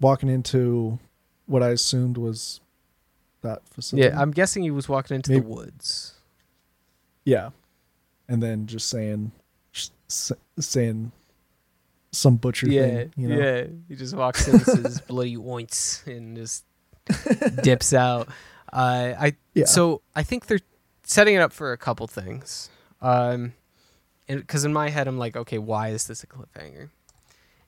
walking 0.01 0.29
into 0.29 0.99
what 1.47 1.63
I 1.63 1.71
assumed 1.71 2.17
was 2.17 2.61
that 3.43 3.63
facility. 3.69 4.09
Yeah, 4.09 4.21
I'm 4.21 4.31
guessing 4.31 4.63
he 4.63 4.71
was 4.71 4.89
walking 4.89 5.17
into 5.17 5.33
Maybe- 5.33 5.43
the 5.43 5.49
woods. 5.49 6.15
Yeah, 7.25 7.51
and 8.29 8.43
then 8.43 8.67
just 8.67 8.89
saying, 8.89 9.33
just 9.73 10.33
saying 10.59 11.13
some 12.13 12.37
butcher 12.37 12.69
yeah, 12.69 12.83
thing. 12.83 13.13
You 13.17 13.29
know? 13.29 13.39
yeah. 13.39 13.67
He 13.89 13.97
just 13.97 14.15
walks 14.15 14.49
in, 14.49 14.59
says 14.61 15.01
bloody 15.09 15.37
oints, 15.37 16.07
and 16.07 16.37
just 16.37 16.65
dips 17.63 17.93
out. 17.93 18.29
Uh, 18.73 19.15
I 19.19 19.37
Yeah. 19.55 19.67
so 19.67 20.03
I 20.15 20.23
think 20.23 20.47
they're 20.47 20.61
setting 21.03 21.35
it 21.35 21.39
up 21.41 21.53
for 21.53 21.73
a 21.73 21.79
couple 21.79 22.07
things. 22.07 22.71
Um, 23.01 23.55
because 24.29 24.65
in 24.65 24.73
my 24.73 24.91
head 24.91 25.09
I'm 25.09 25.19
like, 25.19 25.37
okay, 25.37 25.59
why 25.59 25.89
is 25.89 26.07
this 26.07 26.23
a 26.23 26.27
cliffhanger? 26.27 26.91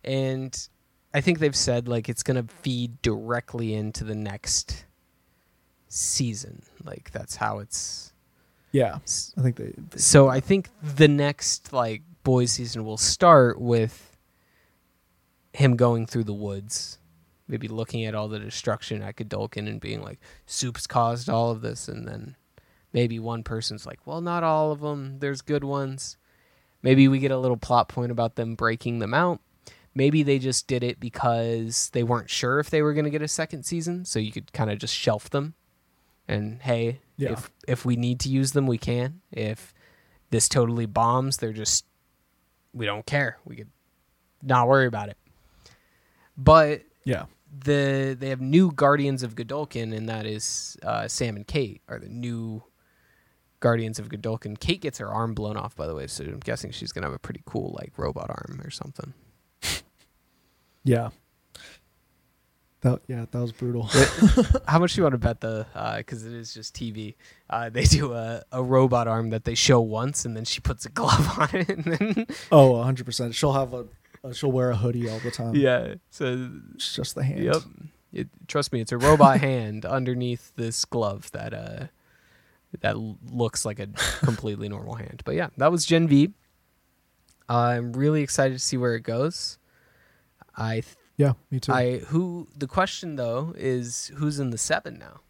And 0.05 0.69
I 1.13 1.21
think 1.21 1.39
they've 1.41 1.57
said 1.57 1.89
like 1.89 2.09
it's 2.09 2.23
gonna 2.23 2.45
feed 2.45 3.03
directly 3.03 3.75
into 3.75 4.05
the 4.05 4.15
next 4.15 4.85
season. 5.89 6.63
Like 6.85 7.11
that's 7.11 7.37
how 7.37 7.59
it's. 7.59 8.12
Yeah. 8.73 8.99
I 9.39 9.43
think 9.43 9.57
they. 9.57 9.73
they 9.77 9.99
So 9.99 10.29
I 10.29 10.41
think 10.41 10.71
the 10.83 11.09
next 11.09 11.73
like 11.73 12.03
boys 12.25 12.53
season 12.53 12.85
will 12.85 12.97
start 12.97 13.61
with 13.61 14.17
him 15.53 15.77
going 15.77 16.07
through 16.07 16.25
the 16.25 16.33
woods, 16.33 16.99
maybe 17.47 17.69
looking 17.69 18.05
at 18.05 18.15
all 18.15 18.29
the 18.29 18.39
destruction 18.39 19.03
at 19.03 19.17
Godolkin 19.17 19.69
and 19.69 19.81
being 19.81 20.03
like, 20.03 20.19
"Soup's 20.47 20.87
caused 20.87 21.29
all 21.29 21.51
of 21.51 21.61
this," 21.61 21.87
and 21.87 22.09
then 22.09 22.37
maybe 22.93 23.19
one 23.19 23.43
person's 23.43 23.87
like, 23.87 24.01
"Well, 24.07 24.23
not 24.23 24.43
all 24.43 24.73
of 24.73 24.81
them. 24.81 25.19
There's 25.19 25.43
good 25.43 25.65
ones." 25.65 26.17
Maybe 26.83 27.07
we 27.07 27.21
get 27.21 27.31
a 27.31 27.39
little 27.39 27.57
plot 27.57 27.89
point 27.89 28.11
about 28.11 28.35
them 28.35 28.57
breaking 28.57 28.99
them 28.99 29.15
out. 29.15 29.41
Maybe 29.95 30.23
they 30.23 30.39
just 30.39 30.67
did 30.67 30.83
it 30.83 30.99
because 30.99 31.91
they 31.91 32.03
weren't 32.03 32.31
sure 32.31 32.59
if 32.59 32.71
they 32.71 32.83
were 32.83 32.95
going 32.95 33.05
to 33.05 33.11
get 33.11 33.23
a 33.23 33.29
second 33.29 33.65
season, 33.65 34.05
so 34.05 34.19
you 34.19 34.33
could 34.33 34.53
kind 34.53 34.71
of 34.71 34.79
just 34.79 34.95
shelf 34.95 35.31
them. 35.31 35.55
And 36.27 36.63
hey, 36.63 37.01
Yeah. 37.23 37.33
if 37.33 37.51
if 37.69 37.85
we 37.85 37.97
need 37.97 38.21
to 38.21 38.29
use 38.29 38.53
them, 38.53 38.67
we 38.67 38.79
can. 38.79 39.21
If 39.31 39.73
this 40.31 40.49
totally 40.49 40.87
bombs, 40.87 41.39
they're 41.39 41.53
just 41.53 41.85
we 42.73 42.87
don't 42.87 43.07
care. 43.07 43.39
We 43.45 43.57
could 43.57 43.71
not 44.43 44.69
worry 44.69 44.87
about 44.87 45.09
it. 45.09 45.17
But 46.37 46.83
yeah. 47.05 47.27
the 47.65 48.17
they 48.19 48.31
have 48.31 48.41
new 48.41 48.73
Guardians 48.73 49.23
of 49.23 49.35
Godolkin, 49.35 49.95
and 49.95 50.09
that 50.09 50.27
is 50.27 50.77
uh, 50.83 51.09
Sam 51.09 51.37
and 51.37 51.47
Kate 51.47 51.83
are 51.89 51.99
the 51.99 52.09
new 52.09 52.63
Guardians 53.61 53.99
of 53.99 54.09
Godolkin. 54.09 54.59
Kate 54.59 54.81
gets 54.81 54.99
her 54.99 55.09
arm 55.09 55.35
blown 55.35 55.57
off, 55.57 55.77
by 55.77 55.87
the 55.87 55.95
way, 55.95 56.07
so 56.07 56.25
I'm 56.25 56.41
guessing 56.41 56.73
she's 56.73 56.93
gonna 56.93 57.07
have 57.07 57.15
a 57.15 57.19
pretty 57.19 57.43
cool 57.45 57.77
like 57.79 57.93
robot 57.97 58.31
arm 58.31 58.61
or 58.65 58.71
something. 58.71 59.15
Yeah. 60.85 61.11
That 62.83 63.01
yeah, 63.07 63.27
that 63.31 63.41
was 63.41 63.53
brutal. 63.53 63.85
How 64.67 64.79
much 64.81 64.95
do 64.95 65.01
you 65.01 65.03
want 65.05 65.13
to 65.15 65.19
bet 65.19 65.41
the? 65.41 65.67
Because 65.99 66.27
it 66.27 66.33
is 66.33 66.53
just 66.53 66.75
TV. 66.75 67.15
Uh, 67.49 67.71
they 67.71 67.85
do 67.85 68.13
a, 68.13 68.43
a 68.51 68.63
robot 68.63 69.07
arm 69.09 69.31
that 69.31 69.45
they 69.45 69.55
show 69.55 69.81
once, 69.81 70.25
and 70.25 70.37
then 70.37 70.45
she 70.45 70.61
puts 70.61 70.85
a 70.85 70.89
glove 70.89 71.29
on 71.39 71.49
it, 71.53 71.69
and 71.69 71.85
then 71.85 72.27
oh, 72.51 72.73
100. 72.73 73.07
percent 73.07 73.35
She'll 73.35 73.53
have 73.53 73.73
a. 73.73 73.87
Uh, 74.25 74.33
she'll 74.33 74.53
wear 74.53 74.71
a 74.71 74.77
hoodie 74.77 75.09
all 75.09 75.19
the 75.21 75.31
time. 75.31 75.55
yeah. 75.57 75.95
So 76.11 76.49
It's 76.75 76.95
just 76.95 77.15
the 77.15 77.23
hand. 77.25 77.43
Yep. 77.45 77.57
It, 78.13 78.29
trust 78.47 78.73
me, 78.73 78.81
it's 78.81 78.93
a 78.93 78.99
robot 78.99 79.41
hand 79.49 79.85
underneath 79.85 80.53
this 80.57 80.85
glove 80.85 81.31
that 81.33 81.55
uh 81.55 81.87
that 82.81 82.97
looks 82.99 83.65
like 83.65 83.79
a 83.81 83.87
completely 84.25 84.69
normal 84.69 84.95
hand. 84.95 85.23
But 85.25 85.35
yeah, 85.35 85.49
that 85.57 85.71
was 85.73 85.85
Gen 85.87 86.09
V. 86.09 86.31
I'm 87.49 87.93
really 87.93 88.23
excited 88.23 88.55
to 88.55 88.59
see 88.61 88.77
where 88.77 88.95
it 88.95 89.03
goes. 89.03 89.59
I 90.57 90.75
th- 90.81 90.97
Yeah. 91.17 91.33
Me 91.51 91.61
too. 91.61 91.73
I 91.73 91.99
who 91.99 92.49
the 92.57 92.67
question 92.67 93.17
though 93.17 93.55
is 93.57 94.11
who's 94.17 94.39
in 94.41 94.51
the 94.51 94.59
seven 94.59 94.99
now? 94.99 95.21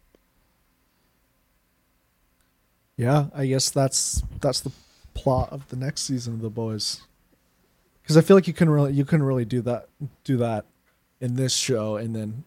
yeah. 2.97 3.25
I 3.33 3.45
guess 3.47 3.69
that's 3.69 4.23
that's 4.41 4.61
the 4.61 4.71
plot 5.13 5.49
of 5.51 5.67
the 5.69 5.75
next 5.75 6.03
season 6.03 6.33
of 6.35 6.41
the 6.41 6.49
boys. 6.49 7.01
Because 8.01 8.17
I 8.17 8.21
feel 8.21 8.35
like 8.37 8.47
you 8.47 8.53
couldn't 8.53 8.73
really 8.73 8.93
you 8.93 9.05
couldn't 9.05 9.25
really 9.25 9.45
do 9.45 9.61
that 9.61 9.87
do 10.23 10.37
that 10.37 10.65
in 11.21 11.35
this 11.35 11.53
show, 11.55 11.95
and 11.95 12.15
then 12.15 12.43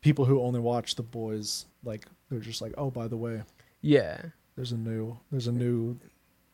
people 0.00 0.24
who 0.24 0.40
only 0.42 0.60
watch 0.60 0.94
the 0.94 1.02
boys 1.02 1.66
like 1.84 2.06
they're 2.30 2.40
just 2.40 2.60
like, 2.62 2.72
oh, 2.78 2.90
by 2.90 3.08
the 3.08 3.16
way, 3.16 3.42
Yeah. 3.82 4.20
there's 4.56 4.72
a 4.72 4.76
new 4.76 5.18
there's 5.30 5.46
a 5.46 5.52
new 5.52 5.98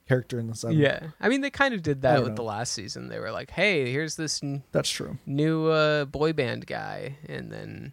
character 0.09 0.39
in 0.39 0.47
the 0.49 0.55
seven. 0.55 0.79
Yeah. 0.79 1.09
I 1.21 1.29
mean 1.29 1.41
they 1.41 1.51
kind 1.51 1.75
of 1.75 1.83
did 1.83 2.03
that 2.03 2.23
with 2.23 2.37
the 2.37 2.43
last 2.43 2.73
season. 2.73 3.09
They 3.09 3.19
were 3.19 3.31
like, 3.31 3.51
"Hey, 3.51 3.91
here's 3.93 4.17
this 4.17 4.43
n- 4.43 4.63
that's 4.73 4.91
true. 4.91 5.19
new 5.27 5.67
uh, 5.69 6.05
boy 6.05 6.33
band 6.33 6.67
guy," 6.67 7.17
and 7.29 7.51
then 7.51 7.93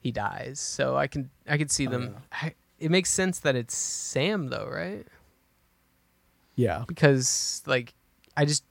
he 0.00 0.12
dies. 0.12 0.60
So 0.60 0.96
I 0.96 1.06
can 1.06 1.30
I 1.48 1.56
can 1.58 1.68
see 1.68 1.86
them. 1.86 2.16
I, 2.32 2.54
it 2.78 2.90
makes 2.90 3.10
sense 3.10 3.38
that 3.40 3.56
it's 3.56 3.74
Sam 3.76 4.48
though, 4.48 4.68
right? 4.70 5.06
Yeah, 6.54 6.84
Because 6.88 7.62
like 7.66 7.94
I 8.36 8.44
just 8.46 8.64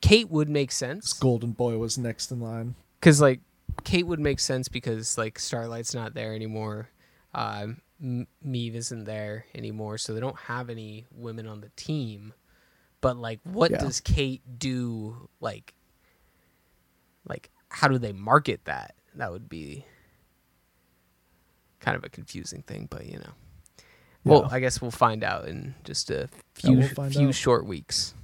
Kate 0.00 0.30
would 0.30 0.48
make 0.48 0.70
sense 0.70 1.12
Golden 1.12 1.52
Boy 1.52 1.78
was 1.78 1.98
next 1.98 2.30
in 2.30 2.40
line. 2.40 2.74
because 3.00 3.20
like 3.20 3.40
Kate 3.82 4.06
would 4.06 4.20
make 4.20 4.38
sense 4.38 4.68
because 4.68 5.18
like 5.18 5.38
Starlight's 5.38 5.94
not 5.94 6.14
there 6.14 6.32
anymore. 6.34 6.90
Um, 7.34 7.80
M- 8.04 8.26
Maeve 8.42 8.76
isn't 8.76 9.04
there 9.04 9.46
anymore, 9.54 9.96
so 9.98 10.12
they 10.14 10.20
don't 10.20 10.38
have 10.38 10.68
any 10.70 11.06
women 11.10 11.46
on 11.48 11.60
the 11.62 11.70
team. 11.74 12.34
But 13.00 13.16
like, 13.16 13.40
what 13.44 13.70
Yeah. 13.70 13.78
does 13.78 14.00
Kate 14.00 14.42
do? 14.58 15.28
Like, 15.40 15.74
like 17.26 17.50
how 17.70 17.88
do 17.88 17.98
they 17.98 18.12
market 18.12 18.64
that? 18.66 18.94
That 19.14 19.32
would 19.32 19.48
be 19.48 19.84
kind 21.80 21.96
of 21.96 22.04
a 22.04 22.08
confusing 22.08 22.62
thing, 22.62 22.86
but 22.90 23.06
you 23.06 23.18
know. 23.18 23.32
Well, 24.24 24.48
I 24.50 24.58
guess 24.60 24.80
we'll 24.80 24.90
find 24.90 25.22
out 25.22 25.48
in 25.48 25.74
just 25.84 26.10
a 26.10 26.14
Yeah, 26.14 26.26
few 26.54 26.76
we'll 26.96 27.10
few 27.10 27.28
out. 27.28 27.34
short 27.34 27.66
weeks. 27.66 28.14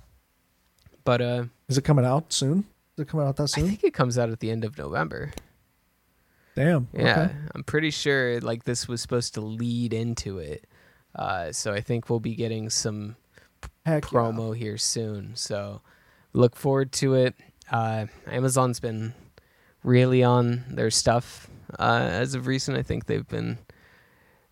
But 1.05 1.21
uh, 1.21 1.45
Is 1.69 1.77
it 1.79 1.83
coming 1.85 2.05
out 2.07 2.33
soon? 2.33 2.61
Is 2.97 3.03
it 3.03 3.09
coming 3.09 3.27
out 3.27 3.37
that 3.37 3.49
soon? 3.49 3.65
I 3.65 3.69
think 3.69 3.85
it 3.85 3.93
comes 3.95 4.17
out 4.19 4.31
at 4.31 4.41
the 4.41 4.51
end 4.51 4.65
of 4.65 4.79
November. 4.79 5.33
Damn. 6.57 6.89
Yeah, 6.93 7.23
Okay. 7.23 7.35
I'm 7.55 7.65
pretty 7.65 7.91
sure 7.91 8.41
like 8.41 8.65
this 8.65 8.89
was 8.89 9.01
supposed 9.01 9.35
to 9.35 9.41
lead 9.41 9.93
into 9.93 10.39
it. 10.39 10.67
Uh, 11.15 11.53
so 11.53 11.73
I 11.73 11.81
think 11.81 12.09
we'll 12.11 12.21
be 12.21 12.35
getting 12.35 12.71
some 12.71 13.17
Heck 13.85 14.05
yeah. 14.05 14.11
promo 14.11 14.57
here 14.57 14.79
soon. 14.79 15.35
So 15.35 15.81
look 16.33 16.57
forward 16.57 16.93
to 16.93 17.15
it. 17.15 17.35
Uh, 17.71 18.07
Amazon's 18.27 18.81
been 18.81 19.15
really 19.83 20.23
on 20.23 20.65
their 20.69 20.91
stuff 20.91 21.49
uh, 21.79 22.09
as 22.11 22.35
of 22.35 22.47
recent. 22.47 22.77
I 22.77 22.83
think 22.83 23.07
they've 23.07 23.27
been 23.27 23.59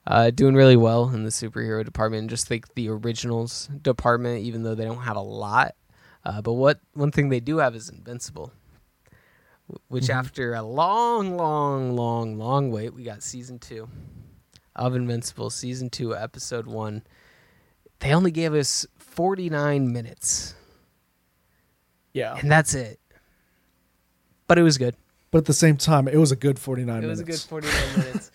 uh, 0.07 0.31
doing 0.31 0.55
really 0.55 0.77
well 0.77 1.11
in 1.11 1.25
the 1.25 1.31
superhero 1.31 1.85
department. 1.85 2.31
Just 2.31 2.51
like 2.51 2.75
the 2.75 2.89
originals 2.89 3.69
department, 3.83 4.43
even 4.45 4.63
though 4.63 4.75
they 4.75 4.85
don't 4.85 5.03
have 5.03 5.17
a 5.17 5.21
lot. 5.21 5.75
Uh, 6.25 6.41
but 6.43 6.55
what 6.55 6.81
one 6.95 7.11
thing 7.13 7.29
they 7.29 7.41
do 7.41 7.59
have 7.59 7.75
is 7.75 7.89
Invincible, 7.89 8.53
which 9.89 10.05
Mhm. 10.05 10.15
after 10.15 10.55
a 10.55 10.63
long, 10.63 11.37
long, 11.37 11.95
long, 11.95 12.39
long 12.39 12.71
wait, 12.71 12.95
we 12.95 13.03
got 13.05 13.23
season 13.23 13.59
two 13.59 13.89
of 14.77 14.95
Invincible, 14.95 15.51
season 15.51 15.91
two, 15.91 16.17
episode 16.17 16.67
one. 16.67 17.03
They 18.01 18.15
only 18.15 18.31
gave 18.31 18.55
us 18.55 18.87
49 18.99 19.93
minutes, 19.93 20.55
Yeah. 22.13 22.37
and 22.37 22.51
that's 22.51 22.75
it. 22.75 23.01
But 24.47 24.59
it 24.59 24.63
was 24.63 24.79
good. 24.79 24.97
But 25.31 25.39
at 25.39 25.45
the 25.45 25.53
same 25.53 25.77
time, 25.77 26.09
it 26.09 26.17
was 26.17 26.33
a 26.33 26.37
good 26.37 26.59
49 26.59 26.99
It 26.99 27.01
minutes. 27.03 27.21
was 27.21 27.29
a 27.29 27.33
good 27.33 27.41
49 27.41 27.99
minutes. 28.07 28.31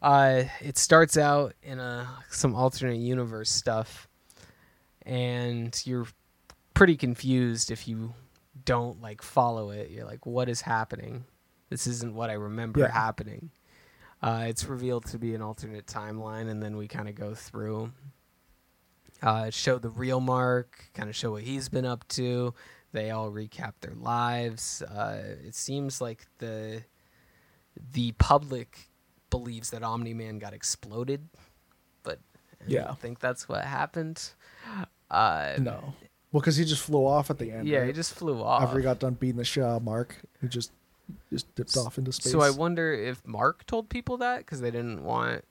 Uh, 0.00 0.44
it 0.60 0.78
starts 0.78 1.16
out 1.18 1.54
in 1.62 1.78
a 1.80 2.08
some 2.30 2.54
alternate 2.54 2.96
universe 2.98 3.50
stuff, 3.50 4.08
and 5.02 5.82
you're 5.84 6.06
pretty 6.74 6.96
confused 6.96 7.70
if 7.72 7.88
you 7.88 8.14
don't 8.68 9.00
like 9.00 9.22
follow 9.22 9.70
it. 9.70 9.90
You're 9.90 10.04
like, 10.04 10.26
"What 10.26 10.48
is 10.48 10.60
happening? 10.60 11.24
This 11.70 11.86
isn't 11.86 12.14
what 12.14 12.28
I 12.30 12.34
remember 12.34 12.80
Yeah. 12.80 12.90
happening." 12.92 13.50
Uh, 14.22 14.44
it's 14.48 14.64
revealed 14.64 15.06
to 15.06 15.18
be 15.18 15.34
an 15.34 15.42
alternate 15.42 15.86
timeline, 15.86 16.48
and 16.50 16.62
then 16.62 16.76
we 16.76 16.88
kind 16.88 17.08
of 17.08 17.14
go 17.14 17.34
through, 17.34 17.92
uh, 19.22 19.48
show 19.50 19.78
the 19.78 19.88
real 19.88 20.20
Mark, 20.20 20.90
kind 20.94 21.08
of 21.08 21.16
show 21.16 21.32
what 21.32 21.42
he's 21.44 21.68
been 21.68 21.84
up 21.86 22.06
to. 22.08 22.52
They 22.92 23.10
all 23.10 23.30
recap 23.30 23.74
their 23.80 23.94
lives. 23.94 24.82
Uh, 24.82 25.36
it 25.44 25.54
seems 25.54 26.00
like 26.00 26.26
the 26.38 26.84
the 27.92 28.10
public 28.12 28.90
believes 29.30 29.70
that 29.70 29.82
Omni 29.84 30.12
Man 30.14 30.38
got 30.40 30.52
exploded, 30.52 31.28
but 32.02 32.18
I 32.60 32.64
Yeah. 32.66 32.84
don't 32.86 32.98
think 32.98 33.20
that's 33.20 33.48
what 33.48 33.64
happened. 33.64 34.32
Uh, 35.10 35.54
No. 35.60 35.94
Well, 36.32 36.40
because 36.40 36.56
he 36.56 36.64
just 36.64 36.82
flew 36.82 37.06
off 37.06 37.30
at 37.30 37.38
the 37.38 37.50
end. 37.50 37.66
yeah, 37.66 37.78
right? 37.78 37.86
he 37.88 37.92
just 37.92 38.14
flew 38.14 38.42
off. 38.42 38.62
After 38.62 38.76
he 38.78 38.82
got 38.82 38.98
done 38.98 39.14
beating 39.14 39.36
the 39.38 39.44
shit 39.44 39.64
out 39.64 39.76
of 39.78 39.82
Mark, 39.82 40.16
he 40.40 40.48
just 40.48 40.72
just 41.30 41.52
dipped 41.54 41.74
off 41.76 41.96
into 41.96 42.12
space. 42.12 42.30
So 42.32 42.40
I 42.40 42.50
wonder 42.50 42.92
if 42.92 43.26
Mark 43.26 43.64
told 43.66 43.88
people 43.88 44.18
that 44.18 44.38
because 44.40 44.60
they 44.60 44.70
didn't 44.70 45.02
want, 45.04 45.42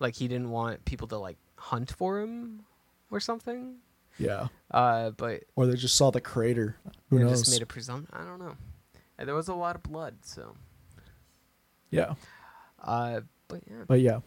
like, 0.00 0.16
he 0.16 0.26
didn't 0.26 0.50
want 0.50 0.84
people 0.84 1.06
to 1.08 1.18
like 1.18 1.36
hunt 1.56 1.92
for 1.96 2.20
him 2.20 2.64
or 3.12 3.20
something. 3.20 3.76
yeah. 4.18 4.48
Uh, 4.72 5.10
but 5.10 5.44
Or 5.54 5.66
they 5.66 5.76
just 5.76 5.94
saw 5.94 6.10
the 6.10 6.20
crater. 6.20 6.76
Who 7.10 7.18
they 7.18 7.24
knows? 7.24 7.42
just 7.42 7.52
made 7.52 7.62
a 7.62 7.66
presumption. 7.66 8.12
I 8.12 8.24
don't 8.24 8.40
know. 8.40 8.56
And 9.18 9.28
there 9.28 9.36
was 9.36 9.46
a 9.46 9.54
lot 9.54 9.76
of 9.76 9.84
blood, 9.84 10.16
so. 10.22 10.56
yeah. 11.90 12.14
Uh, 12.82 13.20
but 13.46 13.60
yeah. 13.70 13.84
But 13.86 14.00
yeah. 14.00 14.18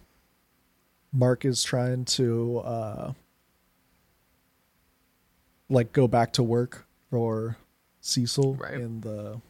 Mark 1.11 1.43
is 1.45 1.63
trying 1.63 2.05
to 2.05 2.59
uh 2.59 3.13
like 5.69 5.91
go 5.93 6.07
back 6.07 6.33
to 6.33 6.43
work 6.43 6.85
for 7.09 7.57
Cecil 8.01 8.55
Right. 8.55 8.73
in 8.75 9.01
the 9.01 9.41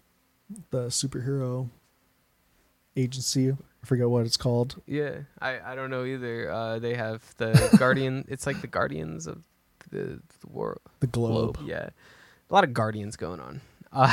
the 0.72 0.88
superhero 0.88 1.70
agency. 2.96 3.52
I 3.52 3.86
forget 3.86 4.10
what 4.10 4.26
it's 4.26 4.38
called. 4.38 4.82
Yeah, 4.86 5.20
I, 5.42 5.60
I 5.60 5.76
don't 5.76 5.90
know 5.90 6.04
either. 6.06 6.52
Uh, 6.52 6.80
they 6.80 6.96
have 6.96 7.24
the 7.38 7.76
Guardian. 7.80 8.26
It's 8.28 8.46
like 8.48 8.62
the 8.62 8.68
Guardians 8.68 9.28
of 9.28 9.44
the, 9.92 10.20
the 10.42 10.48
world. 10.48 10.80
The 11.00 11.08
globe. 11.08 11.60
Yeah, 11.64 11.90
a 12.50 12.54
lot 12.54 12.64
of 12.64 12.74
Guardians 12.74 13.16
going 13.16 13.40
on. 13.40 13.62
Uh, 13.94 14.12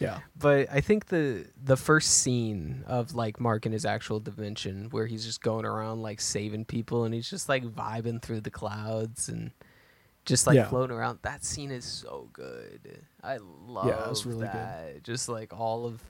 Yeah. 0.00 0.18
but 0.36 0.68
I 0.72 0.80
think 0.80 1.06
the 1.06 1.46
the 1.62 1.76
first 1.76 2.10
scene 2.10 2.82
of 2.88 3.14
like 3.14 3.38
Mark 3.40 3.64
in 3.64 3.70
his 3.72 3.84
actual 3.86 4.18
dimension, 4.20 4.88
where 4.90 5.06
he's 5.06 5.24
just 5.24 5.40
going 5.40 5.64
around 5.64 6.02
like 6.02 6.20
saving 6.20 6.64
people, 6.64 7.04
and 7.04 7.14
he's 7.14 7.30
just 7.30 7.48
like 7.48 7.64
vibing 7.64 8.20
through 8.20 8.40
the 8.40 8.50
clouds 8.50 9.28
and 9.28 9.52
just 10.28 10.46
like 10.46 10.54
Yeah. 10.56 10.68
floating 10.68 10.96
around. 10.96 11.18
That 11.22 11.44
scene 11.44 11.70
is 11.70 11.84
so 11.84 12.28
good. 12.32 13.02
I 13.22 13.38
love 13.40 13.86
yeah, 13.86 14.06
it 14.06 14.10
it's 14.10 14.24
really 14.26 14.46
good. 14.46 14.52
that. 14.54 15.02
Just 15.02 15.28
like 15.28 15.52
all 15.58 15.86
of 15.86 16.02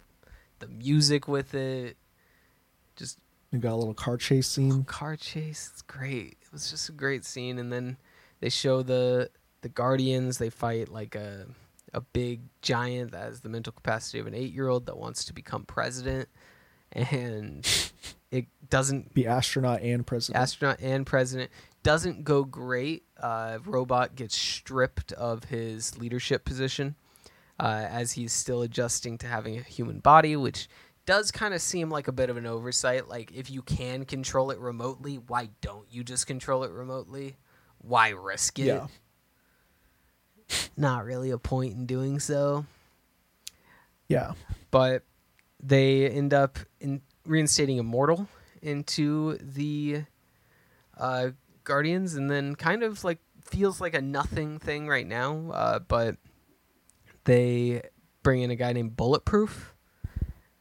the 0.59 0.68
music 0.68 1.26
with 1.28 1.54
it. 1.54 1.96
Just 2.96 3.18
You 3.52 3.59
got 3.61 3.72
a 3.72 3.76
little 3.76 3.94
car 3.94 4.16
chase 4.16 4.48
scene. 4.48 4.72
Oh, 4.72 4.85
car 4.87 5.16
chase 5.16 5.70
it's 5.72 5.83
great 5.83 6.37
it 6.42 6.52
was 6.52 6.70
just 6.70 6.88
a 6.88 6.92
great 6.92 7.24
scene 7.24 7.59
and 7.59 7.72
then 7.72 7.96
they 8.40 8.48
show 8.50 8.83
the 8.83 9.31
the 9.62 9.68
guardians 9.68 10.38
they 10.38 10.50
fight 10.50 10.88
like 10.88 11.14
a 11.14 11.46
a 11.94 12.00
big 12.00 12.42
giant 12.61 13.12
that 13.12 13.22
has 13.22 13.40
the 13.40 13.48
mental 13.48 13.72
capacity 13.72 14.18
of 14.18 14.26
an 14.26 14.35
eight 14.35 14.52
year 14.52 14.68
old 14.68 14.85
that 14.87 14.98
wants 14.98 15.24
to 15.24 15.33
become 15.33 15.64
president 15.64 16.28
and 16.92 17.66
it 18.31 18.46
doesn't 18.68 19.14
Be 19.14 19.26
astronaut 19.26 19.81
and 19.83 20.07
president. 20.07 20.42
astronaut 20.42 20.81
and 20.81 21.07
president 21.07 21.50
doesn't 21.83 22.25
go 22.25 22.45
great 22.45 23.05
uh 23.21 23.59
robot 23.64 24.14
gets 24.14 24.37
stripped 24.37 25.12
of 25.12 25.45
his 25.45 25.97
leadership 25.99 26.45
position 26.45 26.95
uh, 27.61 27.87
as 27.91 28.12
he's 28.12 28.33
still 28.33 28.62
adjusting 28.62 29.19
to 29.19 29.27
having 29.27 29.57
a 29.59 29.62
human 29.62 29.99
body 30.01 30.37
which 30.37 30.69
does 31.07 31.31
kind 31.33 31.55
of 31.55 31.61
seem 31.62 31.91
like 31.91 32.07
a 32.07 32.12
bit 32.12 32.31
of 32.31 32.37
an 32.37 32.47
oversight 32.47 33.09
like 33.09 33.33
if 33.35 33.51
you 33.51 33.62
can 33.62 34.05
control 34.05 34.51
it 34.51 34.59
remotely 34.59 35.17
why 35.17 35.49
don't 35.61 35.87
you 35.91 36.05
just 36.05 36.27
control 36.27 36.62
it 36.64 36.71
remotely 36.71 37.37
why 37.79 38.11
risk 38.11 38.59
it 38.59 38.67
yeah. 38.67 38.87
not 40.77 41.05
really 41.05 41.31
a 41.31 41.38
point 41.38 41.75
in 41.75 41.87
doing 41.87 42.19
so 42.21 42.64
Yeah. 44.09 44.33
but 44.71 45.03
they 45.62 46.09
end 46.09 46.33
up 46.35 46.59
in 46.81 47.01
reinstating 47.27 47.79
Immortal 47.79 48.29
into 48.62 49.37
the 49.38 50.03
uh, 50.97 51.31
Guardians, 51.68 52.14
and 52.14 52.28
then 52.31 52.54
kind 52.57 52.83
of 52.83 53.04
like 53.04 53.18
feels 53.44 53.81
like 53.81 53.94
a 53.94 54.00
nothing 54.00 54.59
thing 54.59 54.88
right 54.88 55.07
now. 55.07 55.50
Uh, 55.52 55.78
but 55.78 56.16
they 57.24 57.83
bring 58.22 58.42
in 58.42 58.50
a 58.50 58.57
guy 58.57 58.72
named 58.72 58.96
Bulletproof, 58.96 59.74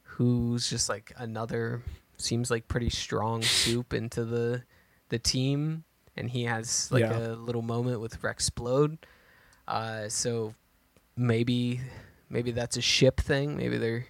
who's 0.02 0.68
just 0.70 0.88
like 0.88 1.12
another 1.16 1.82
seems 2.16 2.50
like 2.50 2.68
pretty 2.68 2.90
strong 2.90 3.42
soup 3.62 3.92
into 3.92 4.24
the 4.24 4.62
the 5.08 5.18
team, 5.18 5.84
and 6.16 6.30
he 6.30 6.44
has 6.44 6.90
like 6.92 7.00
Yeah. 7.02 7.18
a 7.18 7.32
little 7.34 7.62
moment 7.62 8.00
with 8.00 8.22
Rex 8.22 8.48
Splode. 8.50 8.98
Uh, 9.66 10.08
so 10.08 10.54
maybe 11.16 11.80
maybe 12.30 12.50
that's 12.52 12.76
a 12.76 12.82
ship 12.82 13.20
thing. 13.20 13.56
Maybe 13.56 13.78
they're, 13.78 14.06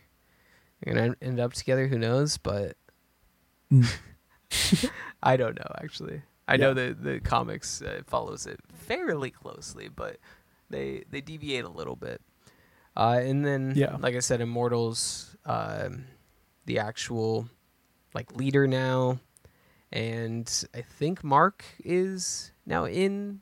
they're 0.82 0.94
gonna 0.94 1.14
end 1.22 1.40
up 1.40 1.52
together. 1.54 1.86
Who 1.88 1.98
knows? 1.98 2.36
But 2.38 2.76
Mm. 3.70 3.86
I 5.22 5.36
don't 5.36 5.56
know. 5.58 5.70
Actually, 5.82 6.22
I 6.48 6.56
know 6.56 6.68
Yeah. 6.68 6.74
that 6.74 7.02
the 7.04 7.20
comics 7.20 7.82
uh, 7.82 8.00
follows 8.06 8.46
it 8.46 8.58
fairly 8.72 9.30
closely, 9.30 9.88
but 9.88 10.16
they 10.70 11.04
they 11.10 11.20
deviate 11.20 11.64
a 11.64 11.68
little 11.68 11.94
bit. 11.96 12.20
Uh, 12.96 13.20
and 13.22 13.44
then, 13.46 13.74
Yeah. 13.76 13.96
like 14.00 14.16
I 14.16 14.20
said, 14.20 14.40
Immortals, 14.40 15.36
um, 15.44 16.06
the 16.64 16.78
actual 16.80 17.48
like 18.14 18.34
leader 18.34 18.66
now, 18.66 19.20
and 19.92 20.50
I 20.74 20.80
think 20.82 21.22
Mark 21.22 21.64
is 21.84 22.50
now 22.66 22.86
in 22.86 23.40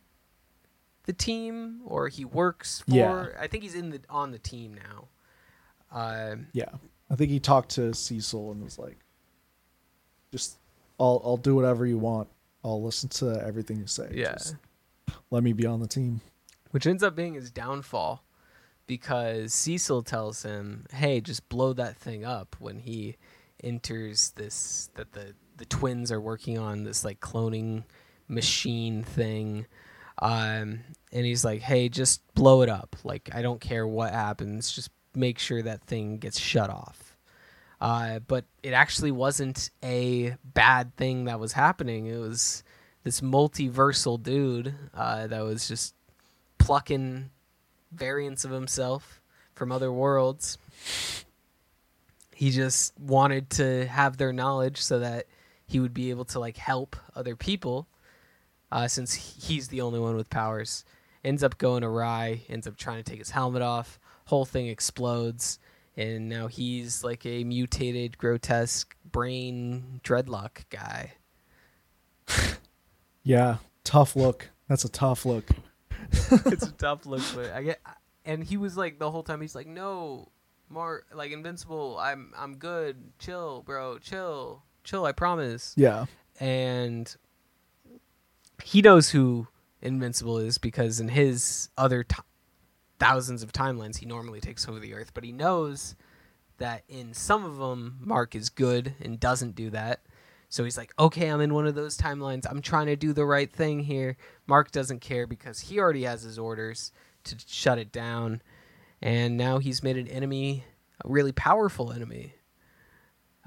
the 1.05 1.12
team, 1.12 1.81
or 1.87 2.09
he 2.09 2.25
works 2.25 2.81
for. 2.81 2.90
Yeah. 2.95 3.29
I 3.38 3.47
think 3.47 3.62
he's 3.62 3.77
in 3.77 3.90
the 3.90 4.01
on 4.11 4.33
the 4.33 4.38
team 4.40 4.75
now. 4.75 5.09
Uh, 5.90 6.37
Yeah. 6.53 6.71
I 7.09 7.14
think 7.14 7.31
he 7.31 7.38
talked 7.38 7.69
to 7.77 7.95
Cecil 7.95 8.51
and 8.51 8.64
was 8.64 8.79
like, 8.81 8.99
just, 10.33 10.59
I'll, 10.99 11.23
I'll 11.25 11.37
do 11.37 11.55
whatever 11.55 11.87
you 11.87 11.99
want. 11.99 12.29
I'll 12.67 12.83
listen 12.83 13.09
to 13.11 13.41
everything 13.47 13.79
you 13.79 13.87
say. 13.87 14.11
yeah. 14.13 14.33
Just 14.33 14.57
let 15.31 15.43
me 15.45 15.53
be 15.53 15.67
on 15.67 15.79
the 15.81 15.87
team. 15.87 16.21
which 16.73 16.87
ends 16.87 17.03
up 17.03 17.15
being 17.15 17.35
his 17.35 17.51
downfall 17.53 18.25
because 18.89 19.55
Cecil 19.55 20.03
tells 20.03 20.43
him, 20.43 20.87
"Hey, 20.93 21.21
just 21.21 21.49
blow 21.49 21.73
that 21.75 21.97
thing 21.97 22.25
up." 22.25 22.57
When 22.59 22.81
he 22.81 23.17
enters 23.63 24.33
this, 24.33 24.91
that 24.95 25.13
the 25.13 25.35
the 25.57 25.65
twins 25.65 26.11
are 26.11 26.21
working 26.21 26.59
on 26.59 26.83
this 26.85 27.05
like 27.05 27.21
cloning 27.21 27.85
machine 28.29 29.03
thing, 29.05 29.67
um, 30.21 30.81
and 31.13 31.25
he's 31.25 31.45
like, 31.45 31.61
"Hey, 31.63 31.89
just 31.89 32.21
blow 32.35 32.63
it 32.63 32.69
up. 32.69 32.97
Like 33.05 33.31
I 33.33 33.43
don't 33.43 33.61
care 33.61 33.87
what 33.87 34.13
happens. 34.13 34.73
Just 34.73 34.91
make 35.15 35.39
sure 35.39 35.63
that 35.63 35.83
thing 35.85 36.19
gets 36.19 36.39
shut 36.39 36.69
off." 36.69 37.06
Uh, 37.81 38.21
but 38.21 38.45
it 38.62 38.73
actually 38.73 39.11
wasn't 39.11 39.71
a 39.83 40.37
bad 40.45 40.97
thing 40.97 41.25
that 41.25 41.39
was 41.39 41.53
happening. 41.53 42.07
It 42.07 42.19
was 42.19 42.65
this 43.05 43.21
multiversal 43.21 44.23
dude 44.23 44.75
uh, 44.95 45.27
that 45.27 45.45
was 45.45 45.69
just 45.69 45.95
plucking 46.59 47.31
variants 47.93 48.45
of 48.45 48.51
himself 48.51 49.21
from 49.55 49.73
other 49.73 49.93
worlds. 49.93 50.59
He 52.35 52.51
just 52.51 52.99
wanted 52.99 53.51
to 53.51 53.87
have 53.87 54.17
their 54.17 54.33
knowledge 54.33 54.81
so 54.83 54.99
that 54.99 55.27
he 55.67 55.81
would 55.81 55.95
be 55.95 56.11
able 56.11 56.25
to 56.27 56.41
like 56.41 56.57
help 56.57 56.97
other 57.15 57.37
people. 57.37 57.87
Uh, 58.71 58.89
since 58.89 59.15
he's 59.15 59.69
the 59.69 59.81
only 59.81 60.01
one 60.01 60.17
with 60.17 60.29
powers, 60.29 60.85
ends 61.25 61.43
up 61.43 61.59
going 61.59 61.85
awry. 61.85 62.43
Ends 62.49 62.67
up 62.67 62.77
trying 62.77 63.03
to 63.03 63.09
take 63.09 63.19
his 63.19 63.31
helmet 63.31 63.62
off. 63.62 63.99
Whole 64.27 64.45
thing 64.45 64.67
explodes, 64.67 65.59
and 65.97 66.29
now 66.29 66.47
he's 66.47 67.03
like 67.03 67.25
a 67.25 67.45
mutated, 67.45 68.19
grotesque 68.19 68.95
brain 69.05 70.01
dreadlock 70.05 70.65
guy. 70.71 71.15
Yeah, 73.23 73.57
tough 73.83 74.15
look. 74.15 74.51
That's 74.69 74.85
a 74.85 74.89
tough 74.89 75.27
look. 75.27 75.51
it's 76.31 76.65
a 76.65 76.71
tough 76.71 77.07
look, 77.07 77.23
but 77.35 77.51
I 77.51 77.65
get. 77.65 77.81
And 78.25 78.45
he 78.45 78.57
was 78.57 78.77
like 78.77 79.01
the 79.01 79.11
whole 79.11 79.25
time. 79.25 79.41
He's 79.41 79.57
like, 79.57 79.67
"No, 79.67 80.29
more 80.69 81.03
like 81.13 81.33
invincible. 81.33 81.99
I'm 81.99 82.33
I'm 82.39 82.57
good. 82.59 82.97
Chill, 83.19 83.63
bro. 83.63 83.99
Chill, 83.99 84.63
chill. 84.85 85.05
I 85.05 85.11
promise." 85.11 85.75
Yeah, 85.77 86.07
And 86.39 87.13
he 88.63 88.81
knows 88.81 89.11
who 89.11 89.49
invincible 89.83 90.39
is 90.39 90.59
because 90.59 91.01
in 91.01 91.09
his 91.09 91.69
other 91.77 92.05
t- 92.05 92.15
thousands 92.99 93.43
of 93.43 93.53
timelines, 93.53 93.99
he 93.99 94.07
normally 94.07 94.41
takes 94.41 94.69
over 94.69 94.79
the 94.79 94.95
Earth. 94.95 95.13
But 95.15 95.25
he 95.25 95.33
knows 95.33 95.95
that 96.59 96.83
in 96.89 97.13
some 97.15 97.45
of 97.45 97.59
them, 97.59 97.99
Mark 98.01 98.35
is 98.35 98.49
good 98.49 98.95
and 99.01 99.21
doesn't 99.21 99.55
do 99.55 99.71
that. 99.71 100.01
So 100.49 100.65
he's 100.65 100.79
like, 100.79 100.93
okay, 100.99 101.29
I'm 101.29 101.41
in 101.41 101.53
one 101.55 101.67
of 101.67 101.75
those 101.75 101.99
timelines. 101.99 102.47
I'm 102.49 102.63
trying 102.63 102.87
to 102.87 102.97
do 102.97 103.13
the 103.13 103.27
right 103.27 103.53
thing 103.53 103.81
here. 103.81 104.17
Mark 104.47 104.71
doesn't 104.71 105.01
care 105.01 105.27
because 105.27 105.61
he 105.61 105.79
already 105.81 106.05
has 106.05 106.23
his 106.23 106.39
orders 106.39 106.93
to 107.25 107.37
shut 107.47 107.79
it 107.79 107.91
down. 107.93 108.41
And 109.03 109.37
now 109.37 109.59
he's 109.59 109.83
made 109.83 109.97
an 109.99 110.07
enemy, 110.09 110.65
a 111.05 111.09
really 111.09 111.33
powerful 111.33 111.93
enemy, 111.93 112.35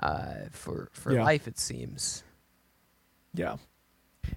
uh, 0.02 0.50
for 0.52 0.90
for 0.92 1.14
Yeah. 1.14 1.24
life. 1.24 1.48
It 1.48 1.58
seems. 1.58 2.24
yeah. 3.34 3.58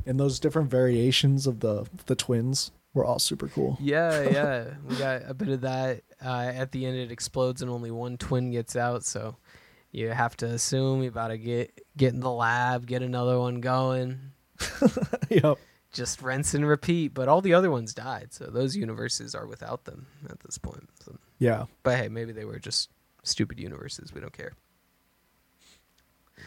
And 0.07 0.19
those 0.19 0.39
different 0.41 0.71
variations 0.71 1.47
of 1.47 1.61
the 1.61 1.87
the 2.07 2.15
twins 2.15 2.71
were 2.95 3.05
all 3.05 3.19
super 3.19 3.49
cool. 3.49 3.77
Yeah, 3.81 4.23
yeah, 4.23 4.65
we 4.87 4.97
got 4.97 5.23
a 5.27 5.35
bit 5.35 5.49
of 5.49 5.61
that. 5.63 6.03
Uh, 6.25 6.53
at 6.55 6.73
the 6.73 6.87
end, 6.87 6.97
it 6.97 7.11
explodes 7.11 7.63
and 7.63 7.71
only 7.71 7.91
one 7.91 8.17
twin 8.19 8.51
gets 8.51 8.77
out. 8.77 9.05
So 9.05 9.37
you 9.91 10.09
have 10.11 10.37
to 10.39 10.47
assume 10.47 11.03
you 11.03 11.09
about 11.09 11.29
to 11.29 11.39
get 11.39 11.81
get 11.97 12.13
in 12.15 12.21
the 12.21 12.31
lab, 12.31 12.87
get 12.87 13.03
another 13.03 13.39
one 13.39 13.61
going. 13.61 14.19
yep. 15.29 15.59
just 15.93 16.23
rinse 16.23 16.55
and 16.55 16.67
repeat. 16.67 17.15
But 17.15 17.29
all 17.29 17.41
the 17.41 17.55
other 17.55 17.71
ones 17.71 17.95
died, 17.95 18.29
so 18.33 18.47
those 18.47 18.77
universes 18.77 19.35
are 19.35 19.47
without 19.47 19.85
them 19.85 20.07
at 20.29 20.41
this 20.41 20.59
point. 20.59 20.89
So, 21.05 21.17
Yeah. 21.39 21.65
but 21.83 21.97
hey, 21.99 22.09
maybe 22.09 22.33
they 22.33 22.45
were 22.45 22.59
just 22.59 22.91
stupid 23.25 23.59
universes. 23.59 24.13
We 24.13 24.21
don't 24.21 24.33
care. 24.33 24.53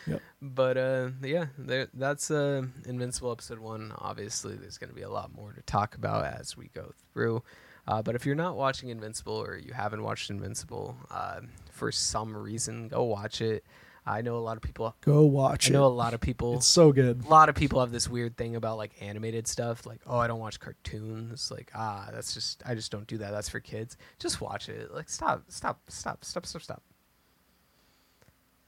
Yep. 0.07 0.21
But 0.41 0.77
uh, 0.77 1.09
yeah, 1.23 1.47
there, 1.57 1.87
that's 1.93 2.29
uh, 2.31 2.63
Invincible 2.85 3.31
episode 3.31 3.59
one. 3.59 3.91
Obviously, 3.97 4.55
there's 4.55 4.77
going 4.77 4.89
to 4.89 4.95
be 4.95 5.01
a 5.01 5.09
lot 5.09 5.33
more 5.35 5.51
to 5.53 5.61
talk 5.63 5.95
about 5.95 6.25
as 6.25 6.55
we 6.55 6.69
go 6.75 6.91
through. 7.13 7.43
Uh, 7.87 8.01
but 8.01 8.15
if 8.15 8.25
you're 8.25 8.35
not 8.35 8.55
watching 8.55 8.89
Invincible 8.89 9.35
or 9.35 9.57
you 9.57 9.73
haven't 9.73 10.03
watched 10.03 10.29
Invincible 10.29 10.95
uh, 11.11 11.41
for 11.71 11.91
some 11.91 12.35
reason, 12.35 12.87
go 12.87 13.03
watch 13.03 13.41
it. 13.41 13.63
I 14.07 14.21
know 14.21 14.37
a 14.37 14.39
lot 14.39 14.55
of 14.55 14.61
people. 14.61 14.95
Go 15.01 15.23
watch 15.23 15.67
it. 15.67 15.71
I 15.71 15.73
know 15.73 15.85
a 15.85 15.87
lot 15.87 16.13
of 16.13 16.21
people 16.21 16.57
It's 16.57 16.67
so 16.67 16.91
good. 16.91 17.23
a 17.25 17.27
lot 17.27 17.49
of 17.49 17.55
people 17.55 17.79
have 17.79 17.91
this 17.91 18.07
weird 18.07 18.37
thing 18.37 18.55
about 18.55 18.77
like 18.77 18.91
animated 19.01 19.47
stuff 19.47 19.87
like 19.87 19.99
oh 20.05 20.19
i 20.19 20.27
don't 20.27 20.39
watch 20.39 20.59
cartoons 20.59 21.49
like 21.49 21.71
ah 21.73 22.09
that's 22.13 22.31
just 22.35 22.61
i 22.67 22.75
just 22.75 22.91
don't 22.91 23.07
do 23.07 23.17
that 23.17 23.31
that's 23.31 23.49
for 23.49 23.59
kids 23.59 23.97
just 24.19 24.41
watch 24.41 24.69
it 24.69 24.93
like 24.93 25.09
stop 25.09 25.41
stop 25.47 25.79
stop 25.89 26.23
stop 26.23 26.45
stop 26.45 26.61
stop 26.61 26.83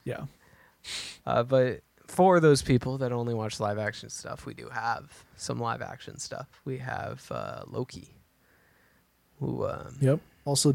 Yeah. 0.05 0.21
Uh, 1.25 1.43
but 1.43 1.81
for 2.05 2.39
those 2.39 2.61
people 2.61 2.97
that 2.97 3.11
only 3.11 3.33
watch 3.33 3.59
live 3.59 3.77
action 3.77 4.09
stuff 4.09 4.45
we 4.45 4.53
do 4.53 4.69
have 4.69 5.23
some 5.35 5.59
live 5.59 5.81
action 5.81 6.17
stuff 6.17 6.47
we 6.65 6.77
have 6.77 7.25
uh, 7.31 7.61
loki 7.67 8.17
who 9.39 9.65
um, 9.65 9.95
Yep. 9.99 10.19
Also 10.45 10.73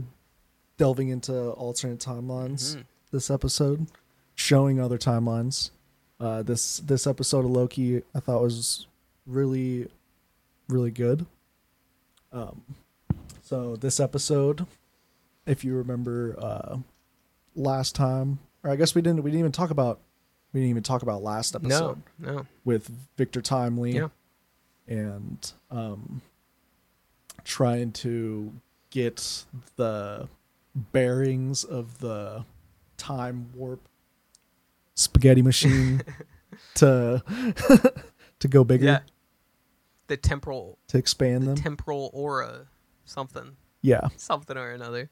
delving 0.77 1.09
into 1.09 1.51
alternate 1.53 1.99
timelines 1.99 2.77
mhm. 2.77 2.85
this 3.11 3.31
episode, 3.31 3.87
showing 4.35 4.81
other 4.81 4.99
timelines. 4.99 5.71
Uh, 6.21 6.43
this 6.43 6.79
this 6.79 7.07
episode 7.07 7.45
of 7.45 7.51
Loki 7.51 8.03
I 8.15 8.21
thought 8.21 8.43
was 8.43 8.87
really 9.27 9.89
really 10.69 10.91
good. 10.91 11.27
Um, 12.33 12.63
so 13.43 13.77
this 13.77 14.01
episode, 14.01 14.67
if 15.47 15.65
you 15.65 15.75
remember, 15.77 16.37
uh, 16.39 16.79
last 17.55 17.95
time, 17.95 18.39
or 18.65 18.71
I 18.71 18.77
guess 18.77 18.95
we 18.95 19.03
didn't 19.03 19.23
we 19.23 19.31
didn't 19.31 19.41
even 19.41 19.53
talk 19.53 19.71
about 19.71 20.01
we 20.53 20.61
didn't 20.61 20.71
even 20.71 20.83
talk 20.83 21.03
about 21.03 21.23
last 21.23 21.55
episode 21.55 22.03
no 22.19 22.33
no 22.35 22.47
with 22.65 22.91
Victor 23.17 23.41
Timely 23.43 23.93
Yeah. 23.97 24.09
and 24.87 25.53
um, 25.71 26.23
trying 27.45 27.93
to 27.93 28.53
get 28.91 29.45
the 29.77 30.29
bearings 30.75 31.65
of 31.65 31.99
the 31.99 32.45
time 32.97 33.49
warp 33.55 33.81
spaghetti 34.95 35.43
machine 35.43 36.03
to 36.75 37.23
to 38.39 38.49
go 38.49 38.63
bigger 38.65 38.85
yeah 38.87 38.99
the 40.09 40.17
temporal 40.17 40.79
to 40.89 40.99
expand 40.99 41.43
the 41.43 41.47
them. 41.49 41.57
temporal 41.57 42.11
aura 42.13 42.67
something 43.05 43.57
yeah. 43.81 44.09
something 44.17 44.57
or 44.57 44.71
another 44.71 45.11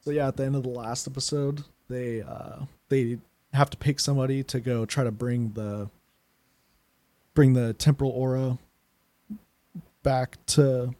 So 0.00 0.10
yeah, 0.10 0.26
at 0.28 0.36
the 0.36 0.44
end 0.44 0.56
of 0.56 0.64
the 0.64 0.68
last 0.70 1.06
episode, 1.06 1.62
they 1.92 2.22
uh 2.22 2.64
they 2.88 3.18
have 3.52 3.70
to 3.70 3.76
pick 3.76 4.00
somebody 4.00 4.42
to 4.42 4.58
go 4.60 4.84
try 4.84 5.04
to 5.04 5.10
bring 5.12 5.52
the 5.52 5.88
bring 7.34 7.52
the 7.52 7.72
temporal 7.74 8.10
aura 8.10 8.58
back 10.02 10.38
to 10.46 10.94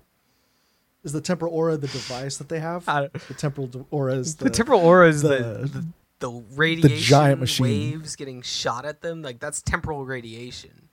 is 1.04 1.12
the 1.12 1.20
temporal 1.20 1.52
aura 1.52 1.76
the 1.76 1.88
device 1.88 2.36
that 2.36 2.48
they 2.48 2.60
have? 2.60 2.84
The 2.84 3.34
temporal 3.36 3.68
aura 3.90 4.14
is 4.14 4.36
the, 4.36 4.44
the, 4.44 4.50
temporal 4.50 4.80
aura 4.80 5.08
is 5.08 5.22
the, 5.22 5.28
the- 5.28 5.68
the, 5.68 5.86
the 6.20 6.30
radiation 6.54 6.98
giant 6.98 7.40
machine. 7.40 7.64
waves 7.96 8.14
getting 8.14 8.40
shot 8.42 8.84
at 8.84 9.00
them. 9.02 9.22
Like 9.22 9.40
that's 9.40 9.60
temporal 9.60 10.04
radiation. 10.04 10.88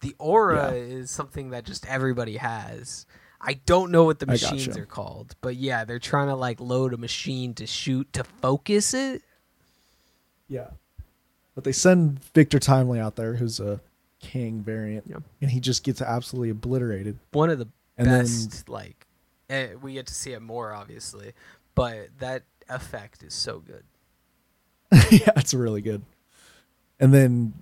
The 0.00 0.14
aura 0.18 0.70
Yeah. 0.72 0.76
is 0.78 1.10
something 1.10 1.50
that 1.50 1.64
just 1.64 1.84
everybody 1.86 2.38
has. 2.38 3.04
I 3.48 3.54
don't 3.64 3.92
know 3.92 4.02
what 4.04 4.18
the 4.18 4.26
machines 4.26 4.66
gotcha. 4.66 4.80
are 4.82 4.86
called, 4.86 5.36
but 5.40 5.54
yeah, 5.54 5.84
they're 5.84 6.00
trying 6.00 6.26
to 6.28 6.34
like 6.34 6.60
load 6.60 6.92
a 6.92 6.96
machine 6.96 7.54
to 7.54 7.66
shoot 7.66 8.12
to 8.14 8.24
focus 8.24 8.92
it. 8.92 9.22
Yeah. 10.48 10.70
But 11.54 11.62
they 11.62 11.72
send 11.72 12.22
Victor 12.34 12.58
Timely 12.58 12.98
out 12.98 13.14
there 13.14 13.34
who's 13.36 13.60
a 13.60 13.80
king 14.18 14.62
variant 14.62 15.06
and 15.40 15.50
he 15.50 15.60
just 15.60 15.84
gets 15.84 16.02
absolutely 16.02 16.50
obliterated. 16.50 17.18
One 17.32 17.48
of 17.50 17.58
the 17.60 17.68
And 17.96 18.08
then- 18.08 18.22
best 18.24 18.68
like 18.68 19.06
eh, 19.48 19.74
we 19.80 19.92
get 19.92 20.06
to 20.08 20.14
see 20.14 20.32
it 20.32 20.42
more 20.42 20.72
obviously, 20.72 21.32
but 21.76 22.08
that 22.18 22.42
effect 22.68 23.22
is 23.22 23.32
so 23.32 23.60
good. 23.60 23.84
yeah, 25.12 25.30
it's 25.36 25.54
really 25.54 25.82
good. 25.82 26.02
And 26.98 27.14
then 27.14 27.54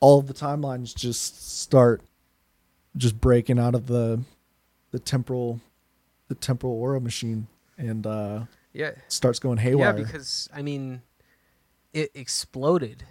all 0.00 0.22
the 0.22 0.32
timelines 0.34 0.94
just 0.94 1.58
start 1.60 2.00
just 2.96 3.20
breaking 3.20 3.58
out 3.58 3.74
of 3.74 3.86
the 3.86 4.20
the 4.90 4.98
temporal 4.98 5.60
the 6.28 6.34
temporal 6.34 6.74
aura 6.74 7.00
machine 7.00 7.46
and 7.76 8.06
uh 8.06 8.44
Yeah. 8.72 8.92
starts 9.08 9.38
going 9.38 9.58
haywire. 9.58 9.86
Yeah, 9.96 10.04
because 10.04 10.48
I 10.52 10.62
mean, 10.62 11.02
it 11.92 12.10
exploded, 12.14 13.04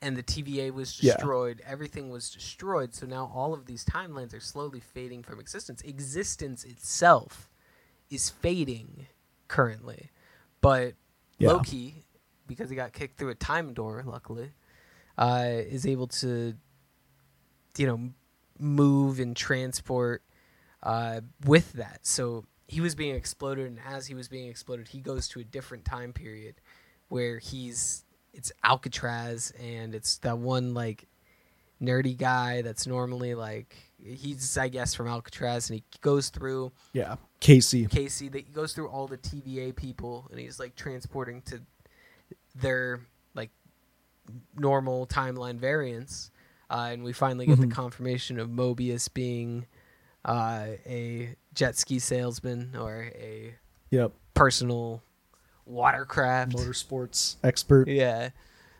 and 0.00 0.16
the 0.16 0.22
TVA 0.22 0.72
was 0.72 1.00
Yeah. 1.02 1.12
destroyed. 1.14 1.62
Everything 1.66 2.08
was 2.10 2.30
destroyed. 2.30 2.94
So 2.94 3.06
now 3.06 3.30
all 3.34 3.52
of 3.52 3.66
these 3.66 3.84
timelines 3.84 4.34
are 4.34 4.40
slowly 4.40 4.80
fading 4.80 5.22
from 5.22 5.38
existence. 5.38 5.82
Existence 5.82 6.64
itself 6.64 7.50
is 8.10 8.30
fading 8.30 9.06
currently, 9.48 10.10
but 10.60 10.94
Yeah. 11.38 11.48
Loki, 11.52 12.04
because 12.46 12.70
he 12.70 12.76
got 12.76 12.92
kicked 12.92 13.18
through 13.18 13.30
a 13.30 13.34
time 13.34 13.74
door, 13.74 14.02
luckily, 14.06 14.52
uh, 15.18 15.44
is 15.48 15.84
able 15.86 16.06
to, 16.06 16.54
you 17.76 17.86
know, 17.86 18.12
move 18.58 19.18
and 19.20 19.36
transport 19.36 20.22
uh, 20.82 21.20
with 21.44 21.72
that. 21.74 22.00
So 22.02 22.44
he 22.68 22.80
was 22.80 22.94
being 22.94 23.14
exploded, 23.14 23.66
and 23.66 23.78
as 23.86 24.06
he 24.06 24.14
was 24.14 24.28
being 24.28 24.48
exploded, 24.48 24.88
he 24.88 25.00
goes 25.00 25.28
to 25.28 25.40
a 25.40 25.44
different 25.44 25.84
time 25.84 26.12
period 26.12 26.56
where 27.08 27.38
he's 27.38 28.04
it's 28.32 28.50
Alcatraz, 28.64 29.52
and 29.62 29.94
it's 29.94 30.18
that 30.18 30.38
one 30.38 30.72
like 30.74 31.06
nerdy 31.82 32.16
guy 32.16 32.62
that's 32.62 32.86
normally 32.86 33.34
like 33.34 33.74
he's 34.02 34.56
I 34.56 34.68
guess 34.68 34.94
from 34.94 35.06
Alcatraz, 35.08 35.68
and 35.68 35.78
he 35.78 35.84
goes 36.00 36.30
through 36.30 36.72
Yeah, 36.92 37.16
Casey. 37.40 37.86
Casey 37.86 38.28
that 38.30 38.38
he 38.46 38.52
goes 38.52 38.72
through 38.72 38.88
all 38.88 39.06
the 39.06 39.18
TVA 39.18 39.76
people, 39.76 40.26
and 40.30 40.40
he's 40.40 40.58
like 40.58 40.74
transporting 40.76 41.42
to 41.42 41.60
their 42.54 43.00
like 43.34 43.50
normal 44.56 45.06
timeline 45.06 45.58
variants, 45.58 46.30
uh, 46.70 46.88
and 46.92 47.02
we 47.04 47.12
finally 47.12 47.46
get 47.46 47.58
Mhm. 47.58 47.68
the 47.68 47.74
confirmation 47.74 48.38
of 48.38 48.48
Mobius 48.48 49.12
being 49.12 49.66
uh, 50.24 50.66
a 50.86 51.34
jet 51.54 51.76
ski 51.76 51.98
salesman 51.98 52.74
or 52.78 53.10
a 53.14 53.54
Yep, 53.90 54.12
personal 54.34 55.02
watercraft. 55.66 56.52
motorsports 56.52 57.36
expert. 57.44 57.88
Yeah. 57.88 58.30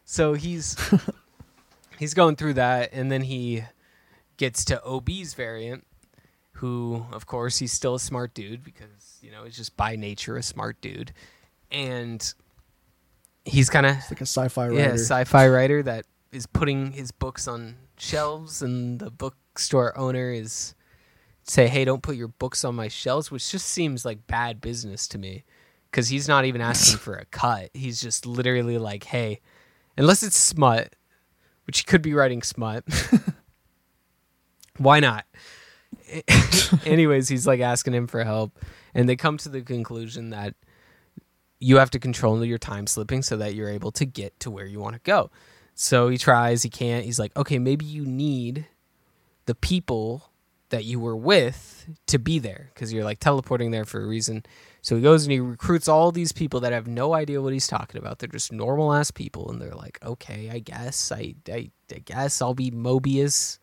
So 0.05 0.35
he's 0.35 0.76
he's 1.98 2.14
going 2.14 2.37
through 2.37 2.55
that 2.55 2.90
and 2.92 3.11
then 3.12 3.22
he 3.22 3.64
gets 4.37 4.64
to 4.66 4.83
OB's 4.85 5.35
variant 5.35 5.87
who 6.57 7.05
of 7.12 7.26
course 7.26 7.59
he's 7.59 7.72
still 7.72 7.94
a 7.94 8.00
smart 8.00 8.35
dude 8.35 8.64
because 8.64 9.18
you 9.20 9.31
know 9.31 9.44
he's 9.44 9.57
just 9.57 9.76
by 9.76 9.96
nature 9.96 10.37
a 10.37 10.42
smart 10.42 10.81
dude 10.81 11.12
and 11.70 12.35
he's 13.44 13.68
kind 13.70 13.87
of 13.87 13.96
like 14.11 14.20
a 14.20 14.26
sci-fi 14.26 14.68
writer. 14.68 14.81
yeah, 14.81 14.92
sci-fi 14.94 15.48
writer 15.48 15.83
that 15.83 16.07
is 16.33 16.46
putting 16.46 16.92
his 16.92 17.11
books 17.12 17.46
on 17.46 17.76
shelves 17.98 18.62
and 18.62 18.98
the 18.98 19.11
bookstore 19.11 19.96
owner 19.98 20.33
is 20.33 20.74
say, 21.44 21.68
"Hey, 21.68 21.85
don't 21.85 22.02
put 22.02 22.16
your 22.16 22.28
books 22.28 22.64
on 22.64 22.74
my 22.74 22.88
shelves," 22.88 23.31
which 23.31 23.50
just 23.50 23.66
seems 23.66 24.05
like 24.05 24.26
bad 24.26 24.61
business 24.61 25.07
to 25.09 25.18
me 25.18 25.44
cuz 25.90 26.09
he's 26.09 26.28
not 26.28 26.44
even 26.44 26.61
asking 26.61 26.98
for 27.07 27.14
a 27.14 27.24
cut. 27.26 27.70
He's 27.74 28.00
just 28.00 28.26
literally 28.26 28.78
like, 28.78 29.05
"Hey, 29.05 29.40
unless 29.96 30.22
it's 30.22 30.37
smut, 30.38 30.94
which 31.66 31.81
he 31.81 31.85
could 31.85 32.02
be 32.02 32.14
writing 32.14 32.42
smut. 32.42 32.85
Why 34.78 35.00
not?" 35.00 35.26
Anyways, 36.87 37.28
he's 37.28 37.46
like 37.46 37.61
asking 37.61 37.94
him 37.94 38.07
for 38.07 38.24
help 38.24 38.59
and 38.94 39.09
they 39.09 39.16
come 39.16 39.38
to 39.38 39.48
the 39.48 39.62
conclusion 39.62 40.31
that 40.31 40.55
you 41.59 41.76
have 41.76 41.90
to 41.90 41.98
control 41.98 42.44
your 42.44 42.59
time 42.59 42.87
slipping 42.87 43.22
so 43.22 43.37
that 43.37 43.55
you're 43.55 43.68
able 43.68 43.92
to 43.92 44.05
get 44.05 44.38
to 44.40 44.50
where 44.50 44.66
you 44.66 44.81
want 44.81 44.94
to 44.94 45.00
go. 45.00 45.31
So 45.74 46.09
he 46.09 46.18
tries, 46.18 46.62
he 46.62 46.68
can't. 46.68 47.05
He's 47.05 47.18
like, 47.18 47.35
okay, 47.37 47.59
maybe 47.59 47.85
you 47.85 48.05
need 48.05 48.66
the 49.46 49.55
people 49.55 50.32
that 50.73 50.85
you 50.85 50.99
were 51.01 51.17
with 51.17 51.89
to 52.09 52.19
be 52.19 52.39
there 52.39 52.71
because 52.75 52.93
you're 52.93 53.05
like 53.05 53.21
teleporting 53.21 53.71
there 53.71 53.85
for 53.87 54.03
a 54.03 54.07
reason. 54.07 54.45
So 54.83 54.97
he 54.97 55.03
goes 55.03 55.23
and 55.23 55.33
he 55.33 55.39
recruits 55.39 55.87
all 55.87 56.11
these 56.11 56.33
people 56.33 56.59
that 56.61 56.73
have 56.73 56.87
no 56.89 57.15
idea 57.15 57.41
what 57.41 57.53
he's 57.53 57.69
talking 57.69 57.99
about. 57.99 58.19
They're 58.19 58.29
just 58.29 58.51
normal 58.53 58.93
ass 58.93 59.11
people, 59.13 59.49
and 59.51 59.61
they're 59.63 59.75
like, 59.77 59.99
okay, 60.05 60.51
I 60.53 60.59
guess 60.59 61.13
I 61.13 61.35
I, 61.49 61.71
I 61.95 61.99
guess 62.05 62.43
I'll 62.43 62.55
be 62.55 62.71
Mobius. 62.73 63.59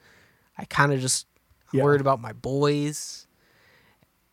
I 0.58 0.64
kind 0.66 0.94
of 0.94 1.00
just 1.02 1.28
Yeah. 1.74 1.84
worried 1.84 2.02
about 2.02 2.20
my 2.22 2.32
boys 2.34 3.28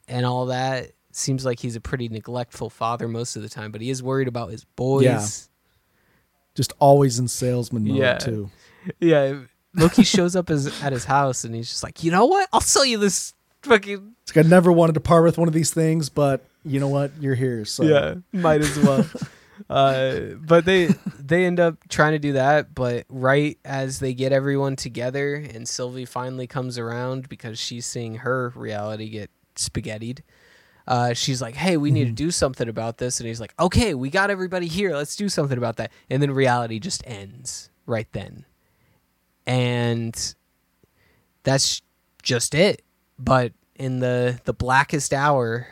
and 0.09 0.25
all 0.25 0.47
that. 0.47 0.93
Seems 1.13 1.45
like 1.45 1.59
he's 1.61 1.77
a 1.77 1.81
pretty 1.81 2.09
neglectful 2.09 2.71
father 2.71 3.09
most 3.09 3.37
of 3.37 3.43
the 3.43 3.49
time, 3.49 3.73
but 3.73 3.81
he 3.81 3.91
is 3.91 4.03
worried 4.03 4.29
about 4.29 4.51
his 4.51 4.65
boys. 4.65 5.05
Yeah. 5.05 5.27
Just 6.55 6.73
always 6.79 7.19
in 7.19 7.27
salesman 7.29 7.85
mode 7.89 7.99
Yeah. 7.99 8.19
too. 8.19 8.51
Yeah, 9.01 9.41
Loki 9.77 10.03
shows 10.05 10.35
up 10.35 10.51
as, 10.51 10.83
at 10.83 10.93
his 10.93 11.05
house 11.05 11.45
and 11.45 11.55
he's 11.55 11.69
just 11.69 11.83
like, 11.83 12.03
you 12.03 12.11
know 12.11 12.27
what? 12.27 12.49
I'll 12.53 12.61
sell 12.61 12.85
you 12.85 12.99
this 12.99 13.35
fucking 13.63 14.15
It's 14.23 14.35
like 14.35 14.47
I 14.47 14.49
never 14.49 14.73
wanted 14.73 14.95
to 14.95 15.01
part 15.01 15.25
with 15.25 15.39
one 15.39 15.49
of 15.49 15.55
these 15.55 15.73
things, 15.73 16.09
but 16.09 16.45
you 16.65 16.81
know 16.81 16.89
what? 16.89 17.13
You're 17.21 17.35
here, 17.35 17.65
so 17.65 17.85
yeah, 17.85 18.15
might 18.33 18.61
as 18.61 18.79
well. 18.79 19.07
uh, 19.71 20.21
but 20.41 20.65
they 20.65 20.87
they 21.19 21.45
end 21.47 21.61
up 21.61 21.77
trying 21.89 22.13
to 22.13 22.19
do 22.19 22.33
that, 22.35 22.75
but 22.75 23.05
right 23.09 23.59
as 23.65 24.01
they 24.01 24.15
get 24.15 24.33
everyone 24.33 24.77
together 24.77 25.35
and 25.35 25.69
Sylvie 25.69 26.05
finally 26.05 26.47
comes 26.47 26.79
around 26.79 27.29
because 27.29 27.59
she's 27.59 27.87
seeing 27.87 28.17
her 28.17 28.53
reality 28.57 29.09
get 29.09 29.31
spaghettied. 29.57 30.21
Uh, 30.89 31.13
she's 31.15 31.43
like, 31.43 31.57
"Hey, 31.57 31.77
we 31.77 31.91
need 31.91 32.05
to 32.05 32.13
do 32.13 32.31
something 32.31 32.69
about 32.69 32.99
this," 32.99 33.19
and 33.19 33.27
he's 33.27 33.41
like, 33.41 33.55
"Okay, 33.59 33.95
we 33.95 34.09
got 34.09 34.31
everybody 34.31 34.69
here. 34.69 34.95
Let's 34.95 35.17
do 35.17 35.29
something 35.29 35.59
about 35.59 35.77
that." 35.77 35.91
And 36.09 36.23
then 36.23 36.31
reality 36.31 36.79
just 36.79 37.03
ends 37.07 37.71
right 37.87 38.07
then, 38.13 38.45
and 39.47 40.35
that's 41.43 41.81
just 42.23 42.55
it. 42.55 42.83
But 43.19 43.53
in 43.77 44.01
the 44.01 44.41
the 44.45 44.53
blackest 44.53 45.15
hour, 45.15 45.69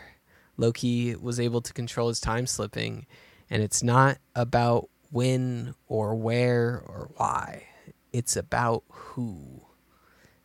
Loki 0.57 1.15
was 1.17 1.41
able 1.41 1.61
to 1.63 1.73
control 1.73 2.09
his 2.09 2.21
time 2.21 2.47
slipping, 2.47 3.07
and 3.51 3.63
it's 3.63 3.83
not 3.83 4.19
about 4.35 4.89
when 5.11 5.75
or 5.89 6.15
where 6.15 6.83
or 6.87 7.11
why. 7.17 7.65
It's 8.13 8.37
about 8.37 8.85
who. 8.89 9.63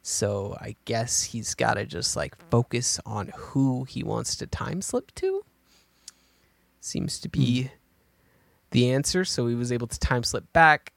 So 0.02 0.58
I 0.60 0.76
guess 0.86 1.24
he's 1.24 1.54
got 1.54 1.76
to 1.76 1.86
just 1.86 2.16
like 2.16 2.36
focus 2.50 3.00
on 3.06 3.32
who 3.36 3.84
he 3.84 4.04
wants 4.04 4.36
to 4.38 4.48
time 4.48 4.82
slip 4.82 5.14
to. 5.16 5.46
Seems 6.82 7.20
to 7.20 7.30
be 7.30 7.64
hmm. 7.64 7.68
the 8.72 8.92
answer. 8.92 9.24
So 9.24 9.48
he 9.48 9.56
was 9.56 9.72
able 9.72 9.88
to 9.88 10.00
time 10.00 10.24
slip 10.24 10.52
back 10.52 10.94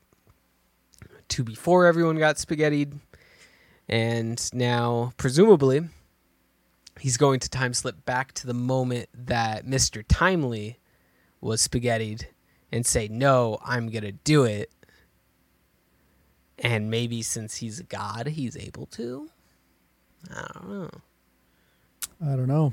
to 1.32 1.42
before 1.42 1.86
everyone 1.86 2.18
got 2.18 2.36
spaghettied. 2.36 2.98
And 3.88 4.50
now, 4.54 5.12
presumably, 5.16 5.82
he's 7.00 7.16
going 7.16 7.40
to 7.40 7.50
time 7.50 7.74
slip 7.74 8.04
back 8.04 8.32
to 8.34 8.46
the 8.46 8.54
moment 8.54 9.08
that 9.14 9.66
Mr. 9.66 10.04
Timely 10.06 10.78
was 11.40 11.66
spaghettied 11.66 12.26
and 12.70 12.86
say, 12.86 13.08
No, 13.08 13.58
I'm 13.64 13.88
going 13.88 14.04
to 14.04 14.12
do 14.12 14.44
it. 14.44 14.70
And 16.58 16.90
maybe 16.90 17.22
since 17.22 17.56
he's 17.56 17.80
a 17.80 17.84
god, 17.84 18.28
he's 18.28 18.56
able 18.56 18.86
to. 18.86 19.28
I 20.30 20.50
don't 20.54 20.68
know. 20.68 20.90
I 22.24 22.36
don't 22.36 22.48
know. 22.48 22.72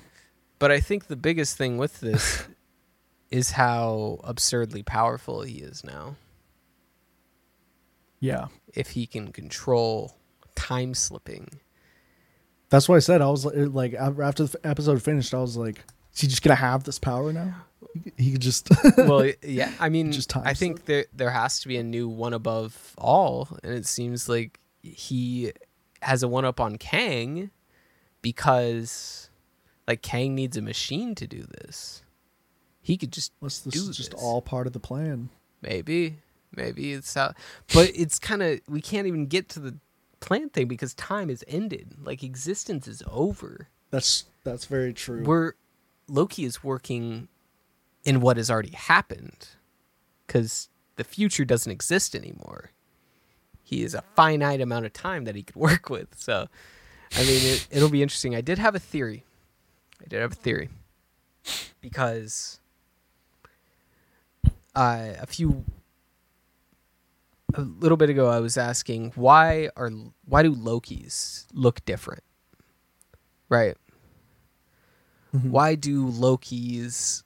But 0.59 0.71
I 0.71 0.79
think 0.79 1.07
the 1.07 1.15
biggest 1.15 1.57
thing 1.57 1.77
with 1.77 1.99
this 2.01 2.47
is 3.31 3.51
how 3.51 4.19
absurdly 4.23 4.83
powerful 4.83 5.41
he 5.41 5.55
is 5.55 5.83
now. 5.83 6.15
Yeah, 8.19 8.47
If 8.73 8.91
he 8.91 9.05
can 9.07 9.31
control 9.31 10.17
time 10.55 10.93
slipping. 10.93 11.59
that's 12.69 12.89
what 12.89 12.97
I 12.97 12.99
said. 12.99 13.21
I 13.21 13.29
was 13.29 13.45
uh, 13.45 13.51
like, 13.71 13.93
like 13.93 14.19
after 14.19 14.45
the 14.45 14.59
episode 14.67 15.01
finished, 15.01 15.33
I 15.33 15.39
was 15.39 15.55
like, 15.57 15.77
is 16.13 16.21
he 16.21 16.27
just 16.27 16.41
gonna 16.43 16.55
have 16.55 16.83
this 16.83 16.99
power 16.99 17.31
now? 17.31 17.55
He- 18.17 18.33
could 18.33 18.41
just 18.41 18.69
well, 18.97 19.31
yeah. 19.41 19.71
I 19.79 19.87
mean, 19.89 20.11
Just 20.11 20.35
I 20.35 20.53
think 20.53 20.85
there 20.85 21.05
there 21.13 21.29
has 21.31 21.61
to 21.61 21.67
be 21.69 21.77
a 21.77 21.83
new 21.83 22.07
one 22.09 22.33
above 22.33 22.93
all, 22.97 23.47
and 23.63 23.73
it 23.73 23.85
seems 23.85 24.27
like 24.27 24.59
he 24.81 25.53
has 26.01 26.21
a 26.21 26.27
one 26.27 26.43
up 26.45 26.59
on 26.59 26.75
Kang 26.77 27.49
because 28.21 29.29
like 29.87 30.01
Kang 30.01 30.35
needs 30.35 30.57
a 30.57 30.61
machine 30.61 31.15
to 31.15 31.25
do 31.27 31.43
this. 31.43 32.03
He 32.81 32.97
could 32.97 33.11
just 33.11 33.31
Unless 33.41 33.59
this 33.59 33.73
do 33.73 33.89
is 33.89 33.97
just 33.97 34.11
this. 34.11 34.21
all 34.21 34.41
part 34.41 34.67
of 34.67 34.73
the 34.73 34.79
plan. 34.79 35.29
maybe 35.61 36.17
maybe 36.55 36.93
it's 36.93 37.13
how, 37.13 37.33
but 37.73 37.91
it's 37.95 38.19
kind 38.19 38.41
of 38.41 38.59
we 38.67 38.81
can't 38.81 39.07
even 39.07 39.25
get 39.27 39.49
to 39.49 39.59
the 39.59 39.75
plant 40.19 40.53
thing 40.53 40.67
because 40.67 40.93
time 40.93 41.29
is 41.29 41.43
ended. 41.47 41.95
Like 42.01 42.23
existence 42.23 42.87
is 42.87 43.03
over. 43.09 43.67
That's 43.91 44.25
that's 44.43 44.65
very 44.65 44.93
true. 44.93 45.23
We're 45.23 45.53
Loki 46.07 46.45
is 46.45 46.63
working 46.63 47.27
in 48.03 48.21
what 48.21 48.37
has 48.37 48.49
already 48.49 48.75
happened 48.75 49.49
because 50.25 50.69
the 50.95 51.03
future 51.03 51.45
doesn't 51.45 51.71
exist 51.71 52.15
anymore. 52.15 52.71
He 53.63 53.83
is 53.83 53.93
a 53.93 54.03
finite 54.15 54.61
amount 54.61 54.85
of 54.85 54.93
time 54.93 55.25
that 55.25 55.35
he 55.35 55.43
could 55.43 55.55
work 55.69 55.89
with. 55.89 56.15
So, 56.17 56.47
I 57.15 57.23
mean, 57.23 57.41
it, 57.43 57.67
it'll 57.71 57.89
be 57.89 58.01
interesting. 58.01 58.35
I 58.35 58.41
did 58.41 58.57
have 58.57 58.75
a 58.75 58.79
theory. 58.79 59.25
I 60.01 60.07
did 60.07 60.21
have 60.21 60.31
a 60.31 60.35
theory 60.35 60.69
because 61.81 62.59
uh, 64.75 65.13
a 65.19 65.27
few 65.27 65.65
a 67.55 67.61
little 67.61 67.97
bit 67.97 68.09
ago 68.09 68.27
I 68.27 68.39
was 68.39 68.57
asking 68.57 69.11
why 69.15 69.69
are 69.75 69.89
why 70.25 70.43
do 70.43 70.53
Lokis 70.55 71.45
look 71.53 71.83
different? 71.85 72.23
Right 73.49 73.75
Mhm. 75.33 75.49
why 75.51 75.75
do 75.75 76.05
Lokis 76.07 77.23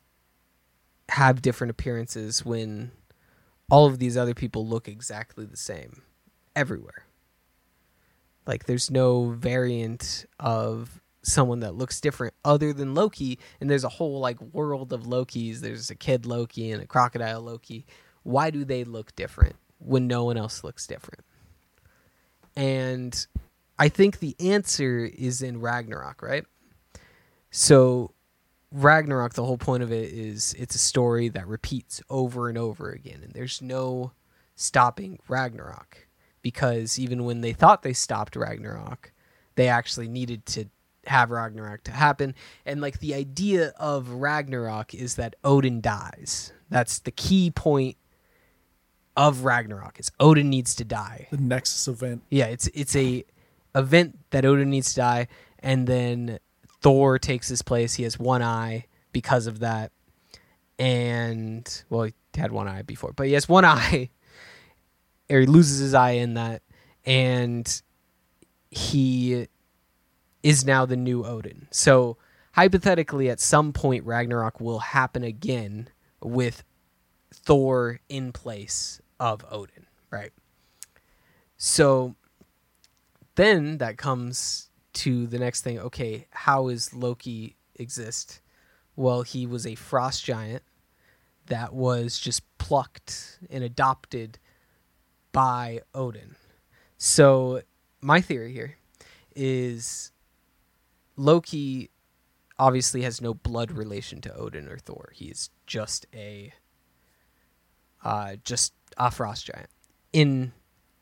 have 1.10 1.42
different 1.42 1.72
appearances 1.72 2.44
when 2.44 2.92
all 3.72 3.86
of 3.86 3.98
these 4.00 4.18
other 4.18 4.34
people 4.34 4.68
look 4.68 4.88
exactly 4.90 5.46
the 5.46 5.58
same 5.58 6.02
everywhere? 6.56 7.06
Like 8.46 8.66
there's 8.66 8.92
no 8.92 9.30
variant 9.32 10.26
of 10.40 11.02
someone 11.22 11.62
that 11.62 11.76
looks 11.76 12.02
different 12.02 12.34
other 12.44 12.74
than 12.74 12.94
Loki 12.94 13.40
and 13.62 13.70
there's 13.70 13.86
a 13.86 13.90
whole 13.90 14.20
like 14.20 14.42
world 14.42 14.92
of 14.92 15.04
Lokis. 15.04 15.60
There's 15.60 15.90
a 15.90 15.96
kid 15.96 16.26
Loki 16.26 16.72
and 16.72 16.84
a 16.84 16.88
crocodile 16.88 17.42
Loki. 17.42 17.86
Why 18.24 18.50
do 18.50 18.66
they 18.66 18.84
look 18.84 19.16
different 19.16 19.56
when 19.84 20.08
no 20.08 20.26
one 20.26 20.38
else 20.38 20.64
looks 20.64 20.88
different? 20.88 21.24
And 22.56 23.26
I 23.80 23.90
think 23.90 24.20
the 24.20 24.36
answer 24.40 25.06
is 25.06 25.42
in 25.42 25.60
Ragnarok, 25.60 26.22
right? 26.22 26.46
So 27.52 28.14
Ragnarok, 28.72 29.34
the 29.34 29.46
whole 29.46 29.58
point 29.58 29.84
of 29.84 29.92
it 29.92 30.12
is 30.12 30.56
it's 30.58 30.76
a 30.76 30.80
story 30.80 31.30
that 31.30 31.48
repeats 31.48 32.02
over 32.10 32.50
and 32.50 32.58
over 32.58 32.92
again, 32.92 33.22
and 33.24 33.34
there's 33.34 33.62
no 33.62 34.12
stopping 34.56 35.20
Ragnarok 35.28 36.08
because 36.42 37.00
even 37.00 37.24
when 37.24 37.42
they 37.42 37.54
thought 37.54 37.82
they 37.82 37.94
stopped 37.94 38.36
Ragnarok, 38.36 39.12
they 39.56 39.68
actually 39.68 40.08
needed 40.08 40.46
to 40.48 40.66
have 41.06 41.32
Ragnarok 41.32 41.84
to 41.84 41.92
happen. 41.92 42.36
And 42.66 42.82
like 42.82 43.00
the 43.00 43.14
idea 43.14 43.74
of 43.78 44.10
Ragnarok 44.10 44.94
is 44.94 45.16
that 45.16 45.36
Odin 45.44 45.82
dies. 45.82 46.54
That's 46.70 47.00
the 47.00 47.12
key 47.12 47.52
point 47.52 47.98
of 49.16 49.46
Ragnarok 49.46 50.00
is 50.00 50.12
Odin 50.20 50.50
needs 50.50 50.76
to 50.76 50.84
die. 50.84 51.28
The 51.32 51.38
Nexus 51.38 51.88
event. 51.88 52.24
Yeah, 52.30 52.46
it's 52.46 52.68
it's 52.68 52.96
a 52.96 53.24
event 53.76 54.20
that 54.32 54.46
Odin 54.46 54.70
needs 54.70 54.94
to 54.94 55.00
die, 55.00 55.28
and 55.60 55.88
then 55.88 56.40
Thor 56.82 57.20
takes 57.20 57.48
his 57.48 57.62
place. 57.62 57.96
He 57.96 58.04
has 58.04 58.18
one 58.18 58.42
eye 58.42 58.86
because 59.12 59.48
of 59.48 59.60
that, 59.60 59.92
and 60.80 61.84
well, 61.90 62.04
he 62.04 62.14
had 62.36 62.52
one 62.52 62.68
eye 62.68 62.82
before, 62.82 63.14
but 63.14 63.28
he 63.28 63.34
has 63.34 63.48
one 63.48 63.66
eye, 63.66 64.10
or 65.30 65.40
he 65.42 65.46
loses 65.46 65.80
his 65.80 65.94
eye 65.94 66.12
in 66.12 66.34
that, 66.34 66.62
and 67.06 67.82
he 68.72 69.48
is 70.42 70.66
now 70.66 70.86
the 70.86 70.98
new 70.98 71.24
Odin. 71.24 71.68
So 71.72 72.18
hypothetically, 72.54 73.30
at 73.30 73.40
some 73.40 73.72
point, 73.74 74.06
Ragnarok 74.06 74.60
will 74.60 74.80
happen 74.80 75.24
again 75.24 75.90
with 76.22 76.64
Thor 77.32 78.00
in 78.10 78.32
place 78.32 79.02
of 79.24 79.46
Odin, 79.50 79.86
right? 80.12 80.34
So 81.56 82.16
then 83.36 83.78
that 83.78 83.98
comes 83.98 84.70
to 84.96 85.28
the 85.28 85.40
next 85.40 85.62
thing. 85.62 85.80
Okay, 85.80 86.28
how 86.32 86.68
is 86.68 86.94
Loki 86.94 87.56
exist? 87.76 88.42
Well, 88.98 89.22
he 89.22 89.48
was 89.48 89.66
a 89.66 89.76
frost 89.76 90.26
giant 90.26 90.62
that 91.46 91.74
was 91.74 92.20
just 92.20 92.42
plucked 92.58 93.40
and 93.50 93.64
adopted 93.64 94.40
by 95.32 95.80
Odin. 95.96 96.36
So 96.98 97.62
my 98.02 98.20
theory 98.20 98.52
here 98.52 98.76
is 99.38 100.12
Loki 101.16 101.92
obviously 102.60 103.04
has 103.04 103.22
no 103.22 103.34
blood 103.34 103.72
relation 103.72 104.20
to 104.20 104.36
Odin 104.36 104.68
or 104.68 104.80
Thor. 104.80 105.12
He 105.16 105.28
is 105.28 105.50
just 105.66 106.08
a 106.14 106.52
uh, 108.04 108.36
just 108.44 108.74
a 108.98 109.12
frost 109.12 109.46
giant 109.46 109.70
in 110.12 110.52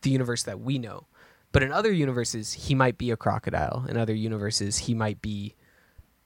the 0.01 0.09
universe 0.09 0.43
that 0.43 0.59
we 0.59 0.77
know. 0.79 1.05
But 1.51 1.63
in 1.63 1.71
other 1.71 1.91
universes, 1.91 2.53
he 2.53 2.75
might 2.75 2.97
be 2.97 3.11
a 3.11 3.17
crocodile. 3.17 3.85
In 3.89 3.97
other 3.97 4.15
universes, 4.15 4.77
he 4.77 4.93
might 4.93 5.21
be 5.21 5.55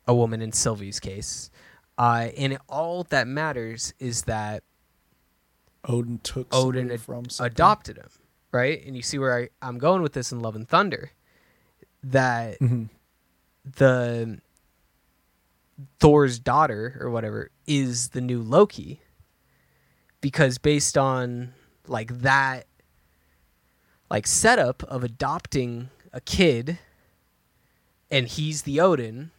a 0.08 0.14
woman. 0.14 0.42
In 0.42 0.52
Sylvie's 0.52 1.00
case, 1.00 1.50
uh, 1.98 2.28
and 2.38 2.58
all 2.70 3.04
that 3.06 3.28
matters 3.28 3.94
is 4.00 4.24
that 4.24 4.64
Odin 5.84 6.20
took 6.20 6.48
Odin 6.54 6.92
ad- 6.92 7.02
from 7.02 7.30
something. 7.30 7.52
adopted 7.52 7.98
him, 7.98 8.10
right? 8.52 8.86
And 8.86 8.96
you 8.96 9.02
see 9.02 9.18
where 9.18 9.36
I, 9.38 9.50
I'm 9.68 9.78
going 9.80 10.02
with 10.04 10.14
this 10.14 10.32
in 10.32 10.42
Love 10.42 10.56
and 10.56 10.68
Thunder. 10.68 11.12
That 12.04 12.60
Mhm. 12.60 12.90
the 13.64 14.40
Thor's 16.00 16.40
daughter 16.40 16.98
or 17.02 17.10
whatever 17.10 17.50
is 17.68 18.10
the 18.10 18.22
new 18.22 18.42
Loki 18.42 19.02
because 20.26 20.58
based 20.58 20.98
on 20.98 21.54
like 21.88 22.22
that 22.22 22.66
like 24.10 24.26
setup 24.26 24.82
of 24.86 25.04
adopting 25.04 25.90
a 26.12 26.20
kid 26.20 26.80
and 28.10 28.28
he's 28.28 28.64
the 28.64 28.80
Odin 28.80 29.30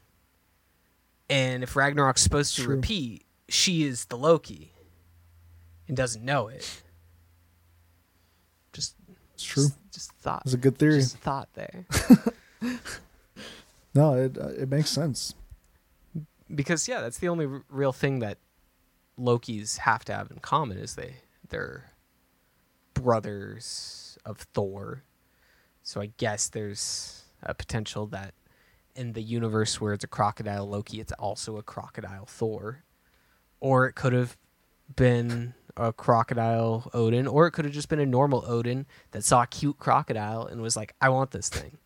and 1.28 1.64
if 1.64 1.74
Ragnarok's 1.74 2.20
supposed 2.22 2.54
to 2.54 2.68
repeat 2.68 3.24
she 3.48 3.82
is 3.82 4.04
the 4.04 4.16
Loki 4.16 4.70
and 5.88 5.96
doesn't 5.96 6.24
know 6.24 6.46
it 6.46 6.82
just 8.72 8.94
It's 9.34 9.42
true. 9.42 9.64
just, 9.64 9.78
just 9.92 10.12
thought 10.12 10.42
It's 10.44 10.54
a 10.54 10.56
good 10.56 10.78
theory. 10.78 11.00
just 11.00 11.16
thought 11.18 11.48
there 11.54 11.84
No, 13.92 14.14
it 14.14 14.38
uh, 14.38 14.48
it 14.50 14.68
makes 14.68 14.90
sense. 14.90 15.34
because 16.54 16.86
yeah, 16.86 17.00
that's 17.00 17.18
the 17.18 17.28
only 17.28 17.46
r- 17.46 17.62
real 17.70 17.92
thing 17.92 18.20
that 18.20 18.38
Loki's 19.16 19.78
have 19.78 20.04
to 20.06 20.14
have 20.14 20.30
in 20.30 20.38
common 20.38 20.78
is 20.78 20.94
they 20.94 21.16
they're 21.48 21.92
brothers 22.94 24.18
of 24.24 24.38
Thor. 24.54 25.04
So 25.82 26.00
I 26.00 26.10
guess 26.16 26.48
there's 26.48 27.24
a 27.42 27.54
potential 27.54 28.06
that 28.08 28.34
in 28.94 29.12
the 29.12 29.22
universe 29.22 29.80
where 29.80 29.92
it's 29.92 30.04
a 30.04 30.08
crocodile 30.08 30.66
Loki, 30.66 31.00
it's 31.00 31.12
also 31.12 31.56
a 31.58 31.62
crocodile 31.62 32.26
Thor, 32.26 32.82
or 33.60 33.86
it 33.86 33.92
could 33.92 34.12
have 34.12 34.36
been 34.96 35.54
a 35.76 35.92
crocodile 35.92 36.90
Odin, 36.94 37.26
or 37.26 37.46
it 37.46 37.52
could 37.52 37.66
have 37.66 37.74
just 37.74 37.88
been 37.88 38.00
a 38.00 38.06
normal 38.06 38.44
Odin 38.46 38.86
that 39.10 39.22
saw 39.22 39.42
a 39.42 39.46
cute 39.46 39.78
crocodile 39.78 40.46
and 40.46 40.62
was 40.62 40.76
like, 40.76 40.94
"I 41.00 41.10
want 41.10 41.30
this 41.30 41.48
thing." 41.48 41.78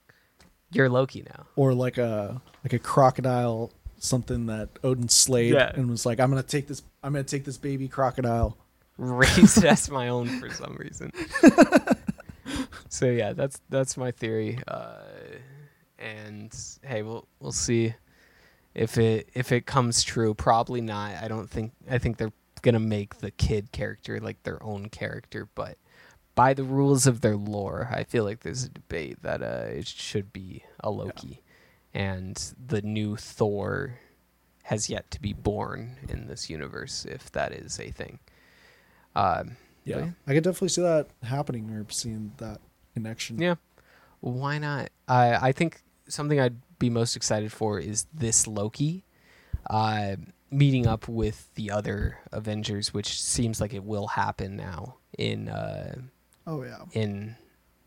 You're 0.72 0.88
Loki 0.88 1.22
now. 1.22 1.46
Or 1.56 1.74
like 1.74 1.98
a 1.98 2.40
like 2.62 2.72
a 2.72 2.78
crocodile, 2.78 3.72
something 4.00 4.46
that 4.46 4.68
Odin 4.82 5.08
slayed 5.08 5.54
Yeah. 5.54 5.70
and 5.74 5.88
was 5.88 6.04
like, 6.04 6.18
I'm 6.18 6.30
gonna 6.30 6.42
take 6.42 6.66
this. 6.66 6.82
I'm 7.04 7.12
gonna 7.12 7.22
take 7.24 7.44
this 7.44 7.56
baby 7.58 7.86
crocodile. 7.86 8.56
raised 8.98 9.58
it 9.58 9.64
as 9.66 9.88
my 9.90 10.08
own 10.08 10.40
for 10.40 10.50
some 10.50 10.76
reason. 10.76 11.12
so 12.88 13.06
yeah, 13.06 13.32
that's 13.32 13.60
that's 13.68 13.96
my 13.96 14.10
theory. 14.10 14.58
Uh, 14.66 14.96
and 15.98 16.54
hey, 16.82 17.02
we'll 17.02 17.26
we'll 17.40 17.52
see 17.52 17.94
if 18.74 18.98
it 18.98 19.28
if 19.34 19.52
it 19.52 19.66
comes 19.66 20.02
true. 20.02 20.34
Probably 20.34 20.80
not. 20.80 21.14
I 21.22 21.28
don't 21.28 21.48
think. 21.48 21.72
I 21.90 21.98
think 21.98 22.16
they're 22.16 22.32
gonna 22.62 22.80
make 22.80 23.18
the 23.18 23.30
kid 23.30 23.72
character 23.72 24.18
like 24.20 24.42
their 24.42 24.62
own 24.62 24.88
character, 24.88 25.48
but 25.54 25.76
by 26.34 26.54
the 26.54 26.64
rules 26.64 27.06
of 27.06 27.20
their 27.20 27.36
lore, 27.36 27.88
I 27.92 28.04
feel 28.04 28.24
like 28.24 28.40
there's 28.40 28.64
a 28.64 28.68
debate 28.68 29.22
that 29.22 29.42
uh, 29.42 29.64
it 29.68 29.86
should 29.86 30.32
be 30.32 30.62
a 30.80 30.90
Loki, 30.90 31.42
and 31.94 32.54
the 32.66 32.82
new 32.82 33.16
Thor 33.16 33.98
has 34.64 34.88
yet 34.88 35.10
to 35.10 35.20
be 35.20 35.32
born 35.32 35.96
in 36.08 36.26
this 36.28 36.48
universe, 36.50 37.04
if 37.04 37.30
that 37.32 37.52
is 37.52 37.80
a 37.80 37.90
thing. 37.90 38.18
Um, 39.14 39.56
Yeah, 39.84 40.12
But- 40.26 40.30
I 40.30 40.34
could 40.34 40.44
definitely 40.44 40.68
see 40.68 40.82
that 40.82 41.08
happening 41.22 41.70
or 41.70 41.86
seeing 41.88 42.32
that 42.36 42.60
connection. 42.94 43.40
Yeah. 43.40 43.54
Why 44.20 44.58
not? 44.58 44.90
I 45.08 45.48
I 45.48 45.52
think 45.52 45.82
something 46.06 46.38
I'd 46.38 46.60
be 46.78 46.90
most 46.90 47.16
excited 47.16 47.50
for 47.50 47.80
is 47.80 48.06
this 48.12 48.46
Loki 48.46 49.04
uh, 49.70 50.16
meeting 50.50 50.86
up 50.86 51.08
with 51.08 51.48
the 51.54 51.70
other 51.70 52.18
Avengers, 52.30 52.92
which 52.92 53.20
seems 53.22 53.58
like 53.60 53.72
it 53.72 53.82
will 53.84 54.08
happen 54.08 54.54
now 54.56 54.96
in 55.16 55.48
uh, 55.48 55.94
Oh 56.46 56.62
yeah. 56.62 56.84
in 56.92 57.36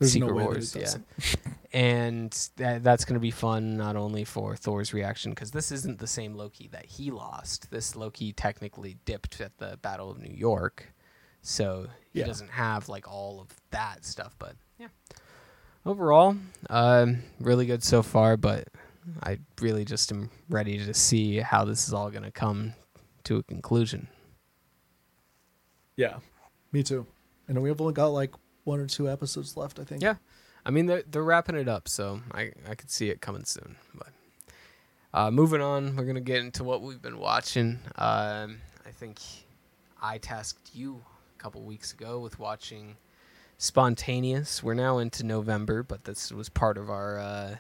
There's 0.04 0.14
Secret 0.14 0.30
no 0.30 0.36
way 0.36 0.44
Wars. 0.44 0.72
that 0.74 0.82
it 0.84 1.02
Yeah, 1.44 1.52
and 1.74 2.50
that, 2.58 2.84
that's 2.84 3.06
going 3.06 3.16
to 3.16 3.20
be 3.20 3.32
fun 3.32 3.76
not 3.78 3.96
only 3.96 4.24
for 4.24 4.56
Thor's 4.56 4.94
reaction 4.94 5.32
because 5.32 5.52
this 5.52 5.72
isn't 5.72 6.00
the 6.00 6.08
same 6.08 6.36
Loki 6.36 6.68
that 6.70 6.86
he 6.86 7.12
lost. 7.12 7.72
This 7.72 7.96
Loki 7.96 8.32
technically 8.34 8.98
dipped 9.06 9.42
at 9.42 9.58
the 9.58 9.78
Battle 9.82 10.10
of 10.12 10.20
New 10.20 10.34
York, 10.34 10.94
so 11.42 11.88
he 12.12 12.20
Yeah. 12.20 12.26
doesn't 12.26 12.50
have 12.52 12.90
like 12.90 13.10
all 13.12 13.40
of 13.42 13.48
that 13.72 14.06
stuff. 14.06 14.36
But 14.40 14.56
yeah, 14.78 14.88
overall, 15.86 16.36
um, 16.70 17.24
really 17.40 17.66
good 17.66 17.84
so 17.84 18.04
far. 18.04 18.38
But 18.38 18.68
I 19.22 19.40
really 19.62 19.84
just 19.86 20.12
am 20.12 20.30
ready 20.50 20.78
to 20.86 20.94
see 20.94 21.38
how 21.40 21.66
this 21.66 21.88
is 21.88 21.94
all 21.94 22.10
going 22.12 22.24
to 22.24 22.32
come 22.32 22.74
to 23.26 23.38
a 23.38 23.44
conclusion. 23.44 24.08
Yeah, 25.96 26.18
me 26.72 26.84
too. 26.84 27.06
And 27.48 27.62
we've 27.62 27.80
only 27.80 27.94
got 27.94 28.08
like 28.08 28.32
one 28.64 28.80
or 28.80 28.88
two 28.88 29.10
episodes 29.10 29.56
left, 29.58 29.80
I 29.80 29.84
think. 29.84 30.02
Yeah. 30.02 30.16
I 30.66 30.72
mean, 30.72 30.86
they're, 30.86 31.04
they're 31.10 31.24
wrapping 31.24 31.56
it 31.56 31.68
up, 31.68 31.88
so 31.90 32.22
I, 32.32 32.52
I 32.70 32.76
could 32.76 32.90
see 32.90 33.10
it 33.10 33.20
coming 33.22 33.44
soon. 33.44 33.76
But 33.94 34.08
uh, 35.14 35.30
moving 35.32 35.62
on, 35.62 35.96
we're 35.96 36.04
going 36.06 36.16
to 36.16 36.22
get 36.22 36.40
into 36.40 36.64
what 36.64 36.82
we've 36.82 37.02
been 37.02 37.20
watching. 37.20 37.80
Um, 37.98 38.62
I 38.86 38.92
think 38.92 39.20
I 40.02 40.18
tasked 40.20 40.72
you 40.74 41.02
a 41.38 41.42
couple 41.42 41.62
weeks 41.64 41.92
ago 41.94 42.20
with 42.20 42.40
watching 42.40 42.96
Spontaneous. 43.58 44.64
We're 44.64 44.74
now 44.74 44.98
into 45.00 45.26
November, 45.26 45.84
but 45.84 46.06
this 46.06 46.32
was 46.32 46.48
part 46.50 46.78
of 46.78 46.90
our 46.90 47.20
uh, 47.20 47.56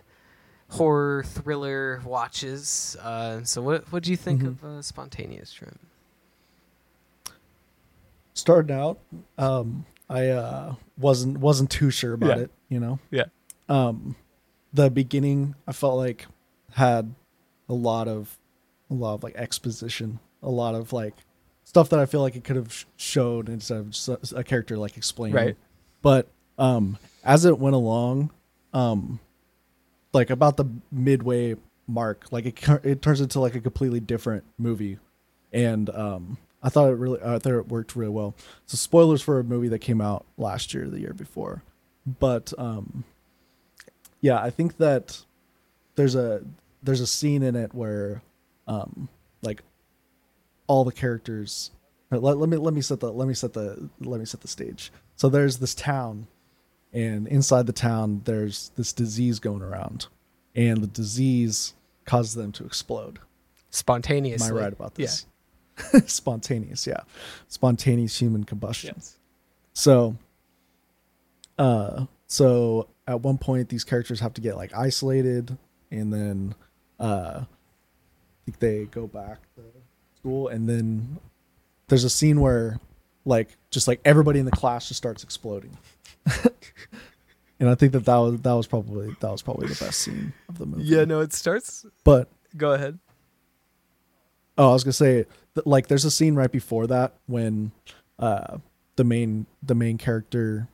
horror 0.69 1.23
thriller 1.23 2.01
watches. 2.05 2.95
Uh, 3.01 3.43
so, 3.43 3.61
what 3.61 3.91
what 3.91 4.03
do 4.03 4.11
you 4.11 4.17
think 4.17 4.41
Mhm. 4.41 4.47
of 4.47 4.63
uh, 4.63 4.81
Spontaneous, 4.81 5.51
Trim? 5.53 5.77
Starting 8.33 8.75
out, 8.75 8.99
um, 9.37 9.85
I 10.13 10.27
uh, 10.29 10.75
wasn't 10.97 11.37
wasn't 11.39 11.69
too 11.71 11.89
sure 11.89 12.13
about 12.13 12.37
Yeah. 12.37 12.43
it. 12.43 12.51
You 12.69 12.79
know. 12.79 12.99
Yeah. 13.11 13.25
Um, 13.69 14.15
the 14.73 14.89
beginning 14.89 15.55
I 15.67 15.71
felt 15.73 15.97
like 15.97 16.27
had 16.71 17.13
a 17.67 17.73
lot 17.73 18.07
of 18.07 18.37
a 18.89 18.93
lot 18.93 19.15
of 19.15 19.23
like 19.23 19.35
exposition, 19.35 20.19
a 20.41 20.49
lot 20.49 20.75
of 20.75 20.93
like 20.93 21.15
stuff 21.63 21.89
that 21.89 21.99
I 21.99 22.05
feel 22.05 22.21
like 22.21 22.35
it 22.35 22.43
could 22.43 22.55
have 22.55 22.71
sh- 22.71 22.85
showed 22.97 23.49
instead 23.49 23.77
of 23.77 23.89
just 23.91 24.07
a, 24.09 24.19
a 24.37 24.43
character 24.43 24.77
like 24.77 24.97
explaining. 24.97 25.35
Right. 25.35 25.57
But 26.01 26.27
um, 26.57 26.97
as 27.23 27.45
it 27.45 27.57
went 27.57 27.75
along, 27.75 28.31
um, 28.73 29.19
like 30.13 30.29
about 30.29 30.57
the 30.57 30.65
midway 30.91 31.55
mark. 31.87 32.25
Like 32.31 32.45
it 32.45 32.85
it 32.85 33.01
turns 33.01 33.21
into 33.21 33.39
like 33.39 33.55
a 33.55 33.61
completely 33.61 33.99
different 33.99 34.43
movie, 34.57 34.99
and 35.51 35.89
um, 35.89 36.37
I 36.63 36.69
thought 36.69 36.89
it 36.89 36.95
really 36.95 37.19
I 37.21 37.37
thought 37.39 37.53
it 37.53 37.67
worked 37.67 37.95
really 37.95 38.11
well. 38.11 38.35
So 38.65 38.77
spoilers 38.77 39.21
for 39.21 39.39
a 39.39 39.43
movie 39.43 39.67
that 39.67 39.79
came 39.79 39.99
out 40.01 40.25
last 40.37 40.73
year, 40.73 40.87
the 40.87 40.99
year 40.99 41.13
before, 41.13 41.61
but 42.19 42.53
um, 42.57 43.03
yeah, 44.21 44.41
I 44.41 44.49
think 44.49 44.77
that 44.77 45.21
there's 45.95 46.15
a 46.15 46.41
there's 46.81 47.01
a 47.01 47.07
scene 47.07 47.43
in 47.43 47.55
it 47.55 47.73
where 47.73 48.21
um, 48.67 49.09
like 49.41 49.61
all 50.67 50.83
the 50.83 50.91
characters. 50.93 51.71
Let, 52.09 52.37
let 52.37 52.47
me 52.47 52.57
let 52.57 52.73
me 52.73 52.81
set 52.81 52.99
the 52.99 53.11
let 53.11 53.27
me 53.27 53.33
set 53.33 53.53
the 53.53 53.89
let 53.99 54.19
me 54.19 54.25
set 54.25 54.41
the 54.41 54.47
stage. 54.47 54.91
So 55.15 55.29
there's 55.29 55.57
this 55.57 55.73
town, 55.75 56.27
and 56.93 57.27
inside 57.27 57.65
the 57.65 57.73
town 57.73 58.21
there's 58.25 58.71
this 58.75 58.93
disease 58.93 59.39
going 59.39 59.61
around, 59.63 60.07
and 60.55 60.81
the 60.81 60.87
disease 60.87 61.73
causes 62.05 62.35
them 62.35 62.51
to 62.53 62.65
explode. 62.65 63.19
Spontaneously. 63.71 64.47
Am. 64.47 64.55
I 64.55 64.59
right 64.61 64.73
about 64.73 64.93
Yeah. 64.95 65.07
this? 65.07 65.25
Spontaneous, 66.05 66.85
yeah, 66.85 67.01
spontaneous 67.47 68.19
human 68.19 68.43
combustion. 68.43 68.93
Yes. 68.95 69.17
So, 69.73 70.15
uh, 71.57 72.05
so 72.27 72.87
at 73.07 73.21
one 73.21 73.37
point 73.37 73.69
these 73.69 73.83
characters 73.83 74.19
have 74.19 74.33
to 74.35 74.41
get 74.41 74.55
like 74.55 74.75
isolated, 74.75 75.57
and 75.91 76.13
then 76.13 76.55
uh, 76.99 77.41
I 77.41 77.45
think 78.45 78.59
they 78.59 78.85
go 78.85 79.07
back 79.07 79.39
to 79.55 79.61
school, 80.17 80.47
and 80.47 80.69
then 80.69 81.19
there's 81.87 82.03
a 82.03 82.09
scene 82.09 82.39
where 82.39 82.79
like 83.25 83.57
just 83.71 83.87
like 83.87 83.99
everybody 84.05 84.39
in 84.39 84.45
the 84.45 84.51
class 84.51 84.87
just 84.87 84.97
starts 84.97 85.23
exploding. 85.23 85.77
and 87.59 87.69
I 87.69 87.75
think 87.75 87.93
that 87.93 88.05
that 88.05 88.17
was 88.17 88.41
that 88.41 88.53
was 88.53 88.67
probably 88.67 89.15
that 89.19 89.31
was 89.31 89.41
probably 89.41 89.67
the 89.67 89.83
best 89.83 90.01
scene 90.01 90.33
of 90.49 90.57
the 90.57 90.65
movie. 90.65 90.83
Yeah, 90.83 91.05
no, 91.05 91.21
it 91.21 91.33
starts. 91.33 91.85
But 92.03 92.29
Go 92.55 92.73
ahead. 92.73 92.99
Oh, 94.57 94.69
I 94.69 94.73
was 94.73 94.83
gonna 94.83 94.93
say, 94.93 95.25
th- 95.55 95.65
like, 95.65 95.87
there's 95.87 96.05
a 96.05 96.11
scene 96.11 96.35
right 96.35 96.51
before 96.51 96.87
that 96.87 97.15
when 97.25 97.71
uh, 98.19 98.57
the 98.95 99.03
main 99.03 99.45
the 99.61 99.75
main 99.75 99.97
character, 99.97 100.67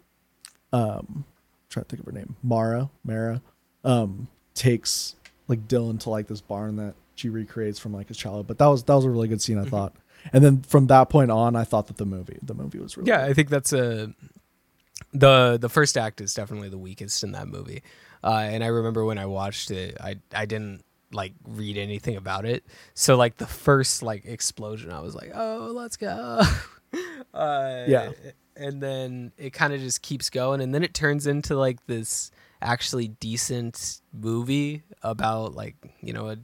um, 0.73 1.25
trying 1.69 1.85
to 1.85 1.89
think 1.89 1.99
of 2.01 2.05
her 2.07 2.11
name, 2.11 2.35
Mara, 2.43 2.89
Mara, 3.03 3.41
um, 3.83 4.27
takes 4.53 5.15
like 5.47 5.67
Dylan 5.67 5.99
to 6.01 6.09
like 6.09 6.27
this 6.27 6.41
barn 6.41 6.75
that 6.77 6.95
she 7.15 7.29
recreates 7.29 7.79
from 7.79 7.93
like 7.93 8.07
his 8.09 8.17
childhood. 8.17 8.47
But 8.47 8.57
that 8.59 8.67
was 8.67 8.83
that 8.83 8.93
was 8.95 9.05
a 9.05 9.09
really 9.09 9.27
good 9.27 9.41
scene, 9.41 9.57
I 9.57 9.65
thought. 9.65 9.93
And 10.33 10.43
then 10.43 10.61
from 10.63 10.87
that 10.87 11.09
point 11.09 11.31
on, 11.31 11.55
I 11.55 11.63
thought 11.63 11.87
that 11.87 11.97
the 11.97 12.05
movie 12.05 12.37
the 12.41 12.53
movie 12.53 12.79
was 12.79 12.97
really 12.97 13.07
Yeah, 13.09 13.21
good. 13.21 13.29
I 13.31 13.33
think 13.33 13.49
that's 13.49 13.71
a 13.73 14.13
the 15.13 15.57
the 15.59 15.69
first 15.69 15.97
act 15.97 16.21
is 16.21 16.33
definitely 16.33 16.69
the 16.69 16.77
weakest 16.77 17.23
in 17.23 17.31
that 17.31 17.47
movie. 17.47 17.83
Uh, 18.23 18.47
and 18.51 18.63
I 18.63 18.67
remember 18.67 19.05
when 19.05 19.17
I 19.17 19.25
watched 19.25 19.71
it, 19.71 19.97
I 20.01 20.17
I 20.33 20.45
didn't 20.45 20.83
like 21.11 21.33
read 21.47 21.77
anything 21.77 22.15
about 22.15 22.45
it. 22.45 22.63
So 22.93 23.15
like 23.15 23.37
the 23.37 23.47
first 23.47 24.03
like 24.03 24.25
explosion, 24.25 24.91
I 24.91 25.01
was 25.01 25.15
like, 25.15 25.31
oh, 25.33 25.71
let's 25.73 25.97
go. 25.97 26.41
uh, 27.33 27.83
Yeah. 27.87 28.11
And 28.55 28.83
then 28.83 29.31
it 29.37 29.53
kind 29.53 29.73
of 29.73 29.79
just 29.79 30.01
keeps 30.01 30.29
going, 30.29 30.59
and 30.59 30.75
then 30.75 30.83
it 30.83 30.93
turns 30.93 31.27
into 31.27 31.55
like 31.55 31.85
this 31.87 32.29
actually 32.61 33.07
decent 33.07 34.01
movie 34.11 34.83
about 35.01 35.55
like 35.55 35.75
you 36.01 36.11
know 36.11 36.29
a, 36.29 36.37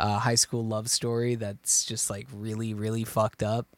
a 0.00 0.18
high 0.18 0.34
school 0.34 0.66
love 0.66 0.90
story 0.90 1.36
that's 1.36 1.84
just 1.84 2.10
like 2.10 2.26
really 2.32 2.74
really 2.74 3.04
fucked 3.04 3.42
up 3.42 3.68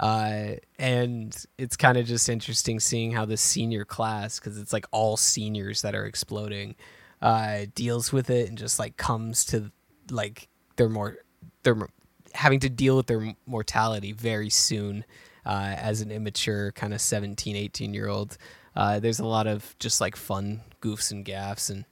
uh, 0.00 0.52
and 0.78 1.44
it's 1.56 1.76
kind 1.76 1.98
of 1.98 2.06
just 2.06 2.28
interesting 2.28 2.78
seeing 2.78 3.10
how 3.10 3.24
the 3.24 3.36
senior 3.36 3.84
class 3.84 4.38
because 4.38 4.58
it's 4.58 4.72
like 4.72 4.86
all 4.92 5.16
seniors 5.16 5.82
that 5.82 5.94
are 5.94 6.04
exploding 6.04 6.76
uh, 7.20 7.66
deals 7.74 8.12
with 8.12 8.30
it 8.30 8.48
and 8.48 8.58
just 8.58 8.78
like 8.78 8.96
comes 8.96 9.44
to 9.46 9.70
like 10.10 10.48
they're 10.76 10.88
more 10.88 11.18
they're 11.62 11.88
having 12.34 12.60
to 12.60 12.68
deal 12.68 12.96
with 12.96 13.06
their 13.06 13.34
mortality 13.46 14.12
very 14.12 14.50
soon 14.50 15.04
uh, 15.44 15.74
as 15.76 16.00
an 16.00 16.10
immature 16.10 16.72
kind 16.72 16.94
of 16.94 17.00
17 17.00 17.56
18 17.56 17.94
year 17.94 18.08
old 18.08 18.36
uh, 18.76 19.00
there's 19.00 19.18
a 19.18 19.26
lot 19.26 19.46
of 19.46 19.74
just 19.78 20.00
like 20.00 20.16
fun 20.16 20.60
goofs 20.80 21.10
and 21.10 21.24
gaffs 21.24 21.68
and 21.70 21.84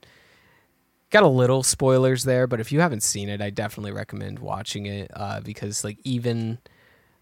got 1.09 1.23
a 1.23 1.27
little 1.27 1.63
spoilers 1.63 2.23
there 2.23 2.47
but 2.47 2.59
if 2.59 2.71
you 2.71 2.79
haven't 2.79 3.03
seen 3.03 3.29
it 3.29 3.41
i 3.41 3.49
definitely 3.49 3.91
recommend 3.91 4.39
watching 4.39 4.85
it 4.85 5.11
uh, 5.13 5.39
because 5.41 5.83
like 5.83 5.97
even 6.03 6.57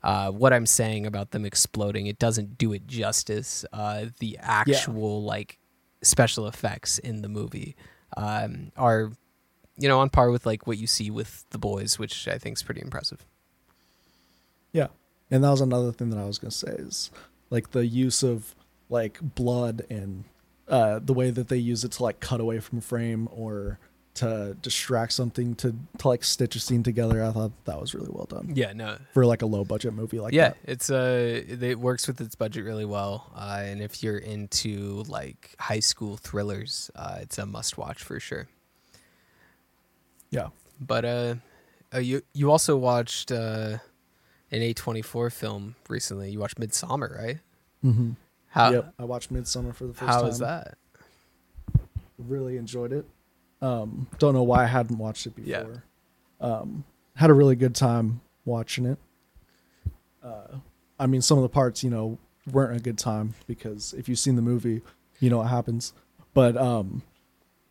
uh, 0.06 0.30
what 0.30 0.54
I'm 0.54 0.68
saying 0.68 1.08
about 1.08 1.32
them 1.32 1.46
exploding, 1.46 2.06
it 2.06 2.20
doesn't 2.20 2.60
do 2.60 2.74
it 2.74 2.86
justice. 2.86 3.66
Uh, 3.74 4.06
the 4.20 4.38
actual 4.40 5.24
like 5.24 5.58
special 6.04 6.48
effects 6.48 7.00
in 7.00 7.24
the 7.24 7.28
movie 7.28 7.76
um, 8.16 8.72
are, 8.78 9.12
you 9.78 9.88
know, 9.88 10.00
on 10.00 10.10
par 10.10 10.32
with 10.32 10.46
like 10.46 10.68
what 10.68 10.78
you 10.78 10.88
see 10.88 11.10
with 11.10 11.46
the 11.50 11.58
boys, 11.58 12.00
which 12.00 12.28
I 12.28 12.38
think 12.38 12.58
is 12.58 12.64
pretty 12.64 12.82
impressive. 12.82 13.26
Yeah. 14.72 14.88
And 15.32 15.44
that 15.44 15.50
was 15.50 15.62
another 15.62 15.92
thing 15.92 16.10
that 16.12 16.20
I 16.20 16.26
was 16.26 16.38
to 16.40 16.52
say 16.52 16.72
is 16.72 17.12
like 17.50 17.72
the 17.72 17.86
use 17.86 18.24
of 18.24 18.56
like 18.90 19.20
blood 19.22 19.84
and 19.90 20.26
uh, 20.68 21.00
the 21.00 21.14
way 21.14 21.30
that 21.30 21.48
they 21.48 21.58
use 21.58 21.84
it 21.84 21.94
to 21.94 22.04
like 22.04 22.20
cut 22.20 22.40
away 22.40 22.60
from 22.60 22.82
frame 22.82 23.28
or 23.32 23.80
to 24.16 24.56
distract 24.62 25.14
something 25.14 25.56
to, 25.56 25.76
to 25.98 26.08
like 26.08 26.24
stitch 26.24 26.56
a 26.56 26.60
scene 26.60 26.84
together. 26.84 27.24
I 27.24 27.32
thought 27.32 27.52
that 27.66 27.80
was 27.80 27.94
really 27.94 28.10
well 28.12 28.26
done 28.26 28.54
Yeah, 28.56 28.74
no, 28.74 28.98
for 29.14 29.26
like 29.26 29.42
a 29.42 29.46
low 29.46 29.64
budget 29.64 29.94
movie 29.94 30.20
like 30.20 30.32
that. 30.32 30.38
yeah, 30.38 30.50
that. 30.50 30.58
it's 30.64 30.90
uh, 30.90 31.42
it 31.48 31.80
works 31.80 32.08
with 32.08 32.20
its 32.22 32.36
budget 32.36 32.66
really 32.66 32.86
well. 32.86 33.32
Uh, 33.36 33.62
and 33.64 33.82
if 33.82 34.02
you're 34.04 34.18
into 34.18 35.04
like 35.08 35.56
high 35.60 35.80
school 35.80 36.18
thrillers, 36.18 36.90
uh, 36.96 37.18
it's 37.22 37.38
a 37.38 37.46
must 37.46 37.78
watch 37.78 38.02
for 38.04 38.20
sure. 38.20 38.48
Yeah. 40.30 40.50
But 40.80 41.06
uh, 41.06 41.36
uh 41.94 42.00
you 42.00 42.22
you 42.34 42.52
also 42.52 42.76
watched 42.76 43.32
uh 43.32 43.78
an 44.52 44.62
A24 44.62 45.32
film 45.32 45.76
recently. 45.90 46.32
You 46.32 46.40
watched 46.40 46.60
Midsommar, 46.60 47.18
right? 47.18 47.40
Mm-hmm. 47.84 48.12
How 48.50 48.72
yep. 48.72 48.94
I 48.98 49.04
watched 49.04 49.34
Midsommar 49.34 49.76
for 49.76 49.86
the 49.86 49.94
first 49.94 50.10
how 50.10 50.22
time. 50.22 50.30
is 50.30 50.40
that? 50.40 50.78
Really 52.18 52.56
enjoyed 52.58 52.94
it. 52.94 53.06
Um, 53.62 54.08
don't 54.20 54.34
know 54.34 54.44
why 54.44 54.64
I 54.64 54.68
hadn't 54.68 54.98
watched 54.98 55.26
it 55.28 55.34
Yeah. 55.42 55.64
before. 55.64 55.84
Um, 56.42 56.84
had 57.16 57.30
a 57.30 57.34
really 57.34 57.56
good 57.56 57.74
time 57.76 58.22
watching 58.44 58.86
it. 58.86 58.98
Uh, 60.24 60.58
I 61.00 61.08
mean, 61.08 61.22
some 61.22 61.38
of 61.38 61.42
the 61.44 61.50
parts, 61.50 61.84
you 61.84 61.90
know, 61.90 62.18
weren't 62.52 62.76
a 62.76 62.80
good 62.80 62.98
time 62.98 63.34
because 63.48 63.94
if 63.94 64.08
you've 64.10 64.20
seen 64.20 64.36
the 64.36 64.42
movie, 64.42 64.82
you 65.20 65.30
know 65.30 65.38
what 65.38 65.48
happens. 65.48 65.94
But 66.34 66.58
um, 66.58 67.02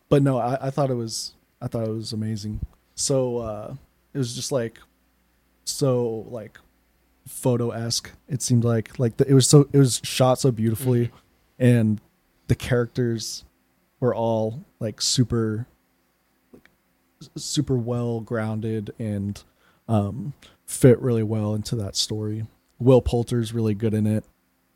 but 0.09 0.23
no, 0.23 0.37
I, 0.37 0.67
I 0.67 0.69
thought 0.69 0.89
it 0.89 0.95
was 0.95 1.33
I 1.61 1.67
thought 1.67 1.87
it 1.87 1.91
was 1.91 2.13
amazing. 2.13 2.59
So 2.95 3.37
uh, 3.37 3.75
it 4.13 4.17
was 4.17 4.35
just 4.35 4.51
like 4.51 4.79
so 5.63 6.25
like 6.29 6.59
photo 7.27 7.69
esque. 7.71 8.11
It 8.27 8.41
seemed 8.41 8.63
like 8.63 8.97
like 8.99 9.17
the, 9.17 9.27
it 9.29 9.33
was 9.33 9.47
so 9.47 9.67
it 9.71 9.77
was 9.77 10.01
shot 10.03 10.39
so 10.39 10.51
beautifully, 10.51 11.11
and 11.59 12.01
the 12.47 12.55
characters 12.55 13.43
were 13.99 14.15
all 14.15 14.65
like 14.79 15.01
super 15.01 15.67
super 17.35 17.75
well 17.77 18.19
grounded 18.21 18.93
and 18.99 19.43
um 19.87 20.33
fit 20.65 20.99
really 20.99 21.23
well 21.23 21.53
into 21.53 21.75
that 21.75 21.95
story. 21.95 22.45
Will 22.79 23.01
Poulter's 23.01 23.53
really 23.53 23.73
good 23.75 23.93
in 23.93 24.05
it. 24.07 24.25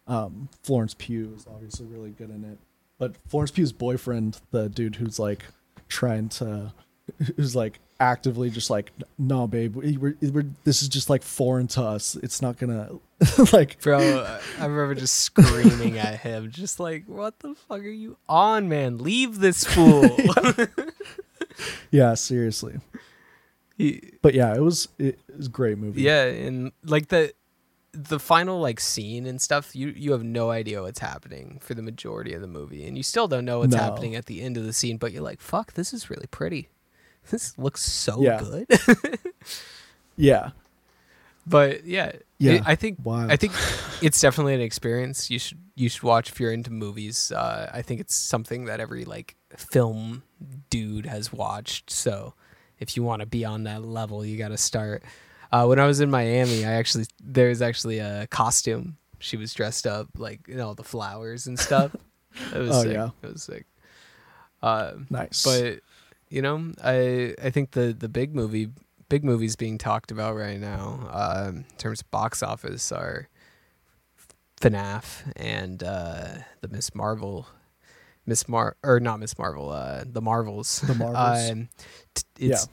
Um 0.08 0.50
Florence 0.64 0.95
Pugh 0.97 1.34
is 1.36 1.45
obviously 1.47 1.86
really 1.88 2.12
good 2.12 2.30
in 2.30 2.43
it. 2.43 2.58
But 2.97 3.16
Florence 3.28 3.52
Pugh's 3.52 3.72
boyfriend, 3.72 4.39
the 4.52 4.70
dude 4.70 4.95
who's 4.97 5.20
like 5.20 5.43
trying 5.88 6.30
to 6.30 6.74
who's 7.36 7.56
like 7.56 7.80
actively 8.02 8.50
just 8.50 8.70
like 8.70 8.91
no 9.18 9.45
babe 9.45 9.76
we- 9.76 9.97
we're, 9.97 10.16
we're, 10.22 10.45
this 10.64 10.82
is 10.82 10.88
just 10.88 11.10
like 11.10 11.22
foreign 11.22 11.68
to 11.68 11.82
us 11.82 12.16
it's 12.24 12.41
not 12.41 12.58
gonna 12.58 12.89
like 13.52 13.82
Bro, 13.82 14.00
I 14.60 14.66
remember 14.66 14.95
just 14.95 15.16
screaming 15.18 15.97
at 15.97 16.22
him, 16.22 16.52
just 16.52 16.80
like, 16.80 17.04
"What 17.08 17.38
the 17.39 17.54
fuck 17.54 17.80
are 17.82 17.89
you 17.89 18.16
on, 18.30 18.70
man? 18.70 19.00
Leave 19.00 19.39
this 19.39 19.64
fool!" 19.74 20.08
yeah 21.91 22.14
seriously 22.14 22.80
He- 23.78 24.12
but 24.22 24.34
yeah 24.34 24.53
it 24.55 24.62
was 24.62 24.88
it, 24.97 25.20
was 25.36 25.47
a 25.47 25.49
great 25.49 25.78
movie 25.78 26.01
yeah, 26.03 26.24
and 26.26 26.72
like 26.84 27.07
the 27.10 27.34
the 27.91 28.20
final 28.20 28.60
like 28.62 28.80
scene 28.80 29.26
and 29.26 29.41
stuff, 29.41 29.76
you 29.76 29.88
you 29.97 30.12
have 30.12 30.24
no 30.24 30.51
idea 30.51 30.82
what's 30.82 30.99
happening 30.99 31.57
for 31.60 31.74
the 31.74 31.82
majority 31.82 32.34
of 32.36 32.41
the 32.41 32.47
movie, 32.47 32.86
and 32.86 32.95
you 32.95 33.01
still 33.03 33.28
don't 33.28 33.45
know 33.45 33.60
what's 33.60 33.74
No. 33.74 33.80
happening 33.82 34.16
at 34.16 34.28
the 34.28 34.41
end 34.43 34.57
of 34.57 34.64
the 34.64 34.74
scene. 34.74 34.97
But 34.97 35.12
you're 35.12 35.24
like, 35.24 35.41
"Fuck, 35.41 35.74
this 35.74 35.91
is 35.91 36.07
really 36.10 36.28
pretty. 36.28 36.70
This 37.32 37.57
looks 37.57 37.82
so 37.84 38.22
Yeah. 38.22 38.39
good." 38.39 38.68
yeah 40.16 40.51
but 41.47 41.84
yeah, 41.86 42.12
Yeah. 42.38 42.51
it- 42.53 42.64
I 42.66 42.76
think 42.76 42.99
Wild. 43.03 43.32
I 43.32 43.36
think 43.38 43.53
it's 44.03 44.22
definitely 44.22 44.53
an 44.53 44.62
experience 44.62 45.32
you 45.32 45.39
should 45.39 45.57
you 45.76 45.89
should 45.89 46.03
watch 46.03 46.30
if 46.30 46.39
you're 46.39 46.51
into 46.53 46.70
movies. 46.72 47.32
Uh, 47.32 47.72
I 47.74 47.82
think 47.82 48.01
it's 48.01 48.16
something 48.16 48.66
that 48.66 48.80
every 48.80 49.03
like 49.05 49.36
film 49.57 50.22
dude 50.70 51.06
has 51.06 51.32
watched. 51.34 51.90
So 51.90 52.34
if 52.80 52.96
you 52.96 53.04
want 53.04 53.22
to 53.22 53.26
be 53.26 53.44
on 53.46 53.64
that 53.64 53.84
level, 53.84 54.24
you 54.26 54.38
got 54.38 54.50
to 54.50 54.58
start. 54.58 55.04
Uh, 55.52 55.66
when 55.66 55.80
I 55.80 55.88
was 55.88 56.00
in 56.00 56.10
Miami, 56.12 56.64
I 56.66 56.72
actually 56.74 57.06
there 57.24 57.50
was 57.50 57.62
actually 57.62 58.00
a 58.00 58.28
costume. 58.28 58.98
She 59.20 59.36
was 59.38 59.54
dressed 59.54 59.86
up 59.88 60.08
like 60.18 60.48
you 60.48 60.56
know 60.56 60.74
the 60.74 60.84
flowers 60.84 61.48
and 61.48 61.60
stuff. 61.60 61.96
It 62.54 62.58
was 62.60 62.70
Oh, 62.72 62.84
sick. 62.84 62.94
yeah. 62.94 63.10
it 63.24 63.34
was 63.34 63.44
sick. 63.44 63.66
Uh, 64.62 64.94
nice 65.10 65.44
but 65.44 65.80
you 66.30 66.42
know, 66.44 66.72
I 66.84 67.34
I 67.42 67.50
think 67.50 67.72
the 67.72 67.94
the 67.98 68.08
big 68.10 68.36
movie 68.36 68.70
big 69.10 69.24
movies 69.24 69.56
being 69.56 69.80
talked 69.80 70.12
about 70.12 70.36
right 70.36 70.60
now 70.60 71.10
um, 71.12 71.56
in 71.58 71.66
terms 71.80 72.02
of 72.02 72.12
box 72.12 72.44
office 72.44 72.92
are 72.92 73.28
FNAF 74.62 75.32
and 75.36 75.82
uh, 75.84 76.28
the 76.62 76.68
Miss 76.68 76.94
Marvel, 76.94 77.48
Miss 78.30 78.48
Mar 78.48 78.78
or 78.84 79.00
not 79.02 79.20
Miss 79.20 79.38
Marvel, 79.38 79.70
uh, 79.72 80.04
the 80.06 80.22
Marvels. 80.22 80.80
The 80.82 80.96
Marvels. 80.96 81.50
Um, 81.52 81.70
t- 82.16 82.24
it's 82.48 82.70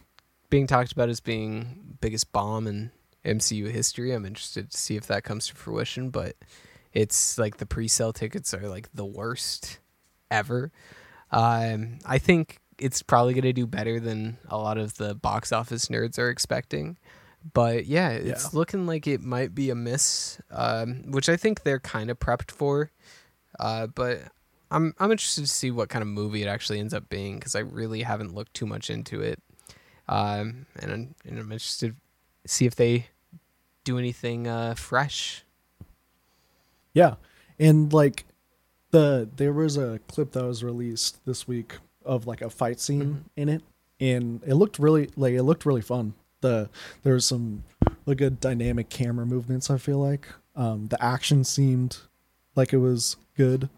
being 0.50 0.66
talked 0.68 0.92
about 0.92 1.08
as 1.08 1.18
being 1.20 1.96
biggest 2.00 2.30
bomb 2.32 2.66
in 2.68 2.92
MCU 3.24 3.68
history. 3.70 4.12
I'm 4.12 4.24
interested 4.24 4.70
to 4.70 4.76
see 4.76 4.94
if 4.96 5.06
that 5.08 5.24
comes 5.24 5.48
to 5.48 5.54
fruition, 5.56 6.10
but 6.10 6.36
it's 6.92 7.36
like 7.38 7.56
the 7.56 7.66
pre-sale 7.66 8.12
tickets 8.12 8.54
are 8.54 8.68
like 8.68 8.88
the 8.94 9.04
worst 9.04 9.80
ever. 10.30 10.70
Um, 11.32 11.98
I 12.06 12.18
think 12.18 12.58
it's 12.78 13.02
probably 13.02 13.34
going 13.34 13.42
to 13.42 13.52
do 13.52 13.66
better 13.66 13.98
than 13.98 14.38
a 14.48 14.56
lot 14.58 14.78
of 14.78 14.94
the 14.96 15.14
box 15.14 15.50
office 15.50 15.86
nerds 15.86 16.18
are 16.18 16.30
expecting. 16.30 16.98
But 17.52 17.86
yeah, 17.86 18.10
it's 18.10 18.44
Yeah. 18.44 18.50
looking 18.58 18.86
like 18.86 19.06
it 19.06 19.20
might 19.22 19.54
be 19.54 19.70
a 19.70 19.74
miss, 19.74 20.40
um, 20.50 21.10
which 21.10 21.28
I 21.28 21.36
think 21.36 21.62
they're 21.62 21.80
kind 21.80 22.10
of 22.10 22.18
prepped 22.18 22.50
for. 22.50 22.90
Uh, 23.58 23.86
but 23.88 24.20
I'm 24.70 24.94
I'm 24.98 25.10
interested 25.12 25.42
to 25.42 25.46
see 25.48 25.70
what 25.70 25.88
kind 25.88 26.02
of 26.02 26.08
movie 26.08 26.42
it 26.42 26.46
actually 26.48 26.80
ends 26.80 26.92
up 26.94 27.08
being 27.08 27.38
because 27.38 27.54
I 27.54 27.60
really 27.60 28.02
haven't 28.02 28.34
looked 28.34 28.54
too 28.54 28.66
much 28.66 28.90
into 28.90 29.20
it. 29.22 29.40
Um, 30.08 30.66
and 30.80 30.92
I'm, 30.92 31.14
and 31.24 31.38
I'm 31.38 31.52
interested 31.52 31.94
to 32.44 32.48
see 32.48 32.66
if 32.66 32.74
they 32.76 33.06
do 33.84 33.98
anything 33.98 34.46
uh, 34.46 34.74
fresh. 34.74 35.44
Yeah, 36.94 37.14
and 37.58 37.92
like 37.92 38.24
the 38.90 39.28
there 39.36 39.52
was 39.52 39.76
a 39.76 40.00
clip 40.08 40.32
that 40.32 40.44
was 40.44 40.62
released 40.64 41.24
this 41.26 41.46
week 41.46 41.74
of 42.04 42.26
like 42.26 42.40
a 42.40 42.50
fight 42.50 42.80
scene 42.80 43.02
Mhm. 43.02 43.22
in 43.36 43.48
it, 43.48 43.62
and 44.00 44.42
it 44.46 44.54
looked 44.54 44.78
really 44.78 45.10
like 45.16 45.34
it 45.34 45.42
looked 45.42 45.66
really 45.66 45.82
fun. 45.82 46.14
The 46.40 46.70
there 47.02 47.14
was 47.14 47.26
some 47.26 47.64
really 48.06 48.16
good 48.16 48.40
dynamic 48.40 48.88
camera 48.88 49.26
movements. 49.26 49.70
I 49.70 49.78
feel 49.78 49.98
like 49.98 50.28
um, 50.54 50.86
the 50.86 51.02
action 51.02 51.44
seemed 51.44 51.98
like 52.54 52.72
it 52.72 52.78
was 52.78 53.16
good. 53.36 53.68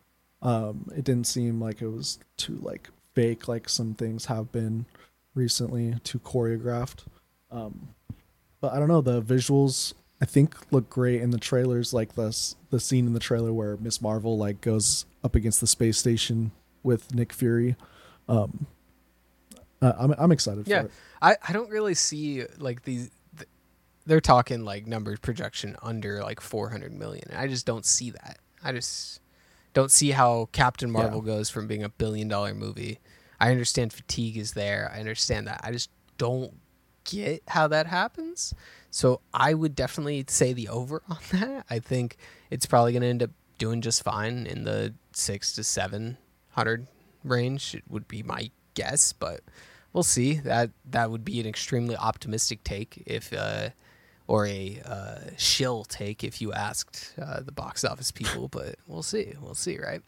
Um, 0.43 0.91
it 0.97 1.05
didn't 1.05 1.27
seem 1.27 1.61
like 1.61 1.83
it 1.83 1.89
was 1.89 2.19
too 2.37 2.59
like 2.63 2.89
fake, 3.15 3.49
like 3.49 3.69
some 3.69 3.95
things 3.95 4.27
have 4.27 4.53
been 4.53 4.87
recently, 5.35 5.95
too 6.05 6.19
choreographed. 6.21 7.05
Um, 7.51 7.89
but 8.61 8.73
I 8.73 8.79
don't 8.79 8.89
know 8.89 9.01
the 9.01 9.21
visuals. 9.23 9.95
I 10.21 10.25
think 10.25 10.57
look 10.73 10.91
great 10.91 11.23
in 11.23 11.31
the 11.31 11.39
trailers, 11.39 11.93
like 11.95 12.15
the 12.15 12.37
the 12.71 12.81
scene 12.81 13.07
in 13.07 13.13
the 13.15 13.21
trailer 13.21 13.53
where 13.53 13.77
Miss 13.77 14.01
Marvel 14.03 14.37
like 14.37 14.61
goes 14.61 15.07
up 15.25 15.35
against 15.35 15.61
the 15.61 15.67
space 15.67 15.97
station 15.99 16.51
with 16.83 17.15
Nick 17.15 17.33
Fury. 17.33 17.77
Um, 18.29 18.67
uh, 19.81 19.93
I'm 19.99 20.13
I'm 20.19 20.33
excited 20.33 20.67
Yeah. 20.67 20.83
for 20.83 20.87
it. 20.87 20.93
I, 21.23 21.37
I 21.49 21.53
don't 21.53 21.71
really 21.71 21.95
see 21.95 22.45
like 22.59 22.83
these. 22.85 23.11
th- 23.37 23.49
They're 24.07 24.21
talking 24.21 24.65
like 24.65 24.87
numbers 24.87 25.19
projection 25.21 25.77
under 25.83 26.21
like 26.23 26.41
400 26.41 26.93
million. 26.93 27.25
I 27.37 27.47
just 27.47 27.67
don't 27.67 27.87
see 27.87 28.11
that. 28.11 28.39
I 28.63 28.73
just 28.73 29.21
don't 29.79 29.93
see 29.93 30.11
how 30.11 30.49
Captain 30.51 30.89
Yeah. 30.89 31.01
Marvel 31.03 31.21
goes 31.21 31.51
from 31.51 31.69
being 31.69 31.85
a 31.85 31.89
billion 31.89 32.27
dollar 32.27 32.53
movie. 32.53 32.99
I 33.39 33.53
understand 33.53 33.93
fatigue 33.93 34.37
is 34.37 34.55
there. 34.55 34.91
I 34.93 34.99
understand 34.99 35.47
that. 35.47 35.61
I 35.63 35.71
just 35.71 35.91
don't 36.17 36.55
get 37.05 37.45
how 37.47 37.69
that 37.69 37.87
happens. 37.87 38.53
So 38.91 39.21
I 39.33 39.55
would 39.55 39.77
definitely 39.77 40.25
say 40.27 40.53
the 40.53 40.69
over 40.69 41.03
on 41.09 41.19
that. 41.31 41.65
I 41.71 41.79
think 41.79 42.17
it's 42.51 42.67
probably 42.67 42.93
going 42.93 43.03
to 43.03 43.09
end 43.09 43.23
up 43.23 43.31
doing 43.59 43.81
just 43.81 44.03
fine 44.03 44.47
in 44.47 44.65
the 44.65 44.95
six 45.13 45.53
to 45.53 45.63
seven 45.63 46.19
hundred 46.51 46.89
range. 47.23 47.75
It 47.77 47.85
would 47.89 48.09
be 48.09 48.25
my 48.25 48.51
guess, 48.75 49.13
but 49.13 49.43
we'll 49.93 50.03
see. 50.03 50.35
That 50.41 50.71
that 50.91 51.13
would 51.13 51.25
be 51.25 51.39
an 51.39 51.47
extremely 51.47 51.97
optimistic 51.97 52.65
take 52.65 53.05
if, 53.07 53.33
uh, 53.33 53.69
or 54.29 54.47
a 54.47 54.81
uh, 54.87 55.19
shill 55.37 55.83
take 55.85 56.23
if 56.23 56.41
you 56.41 56.53
asked 56.53 57.15
uh, 57.21 57.41
the 57.41 57.51
box 57.51 57.85
office 57.85 58.13
people. 58.13 58.47
but 58.53 58.77
we'll 58.87 59.03
see. 59.03 59.33
We'll 59.41 59.55
see, 59.57 59.79
right? 59.81 60.03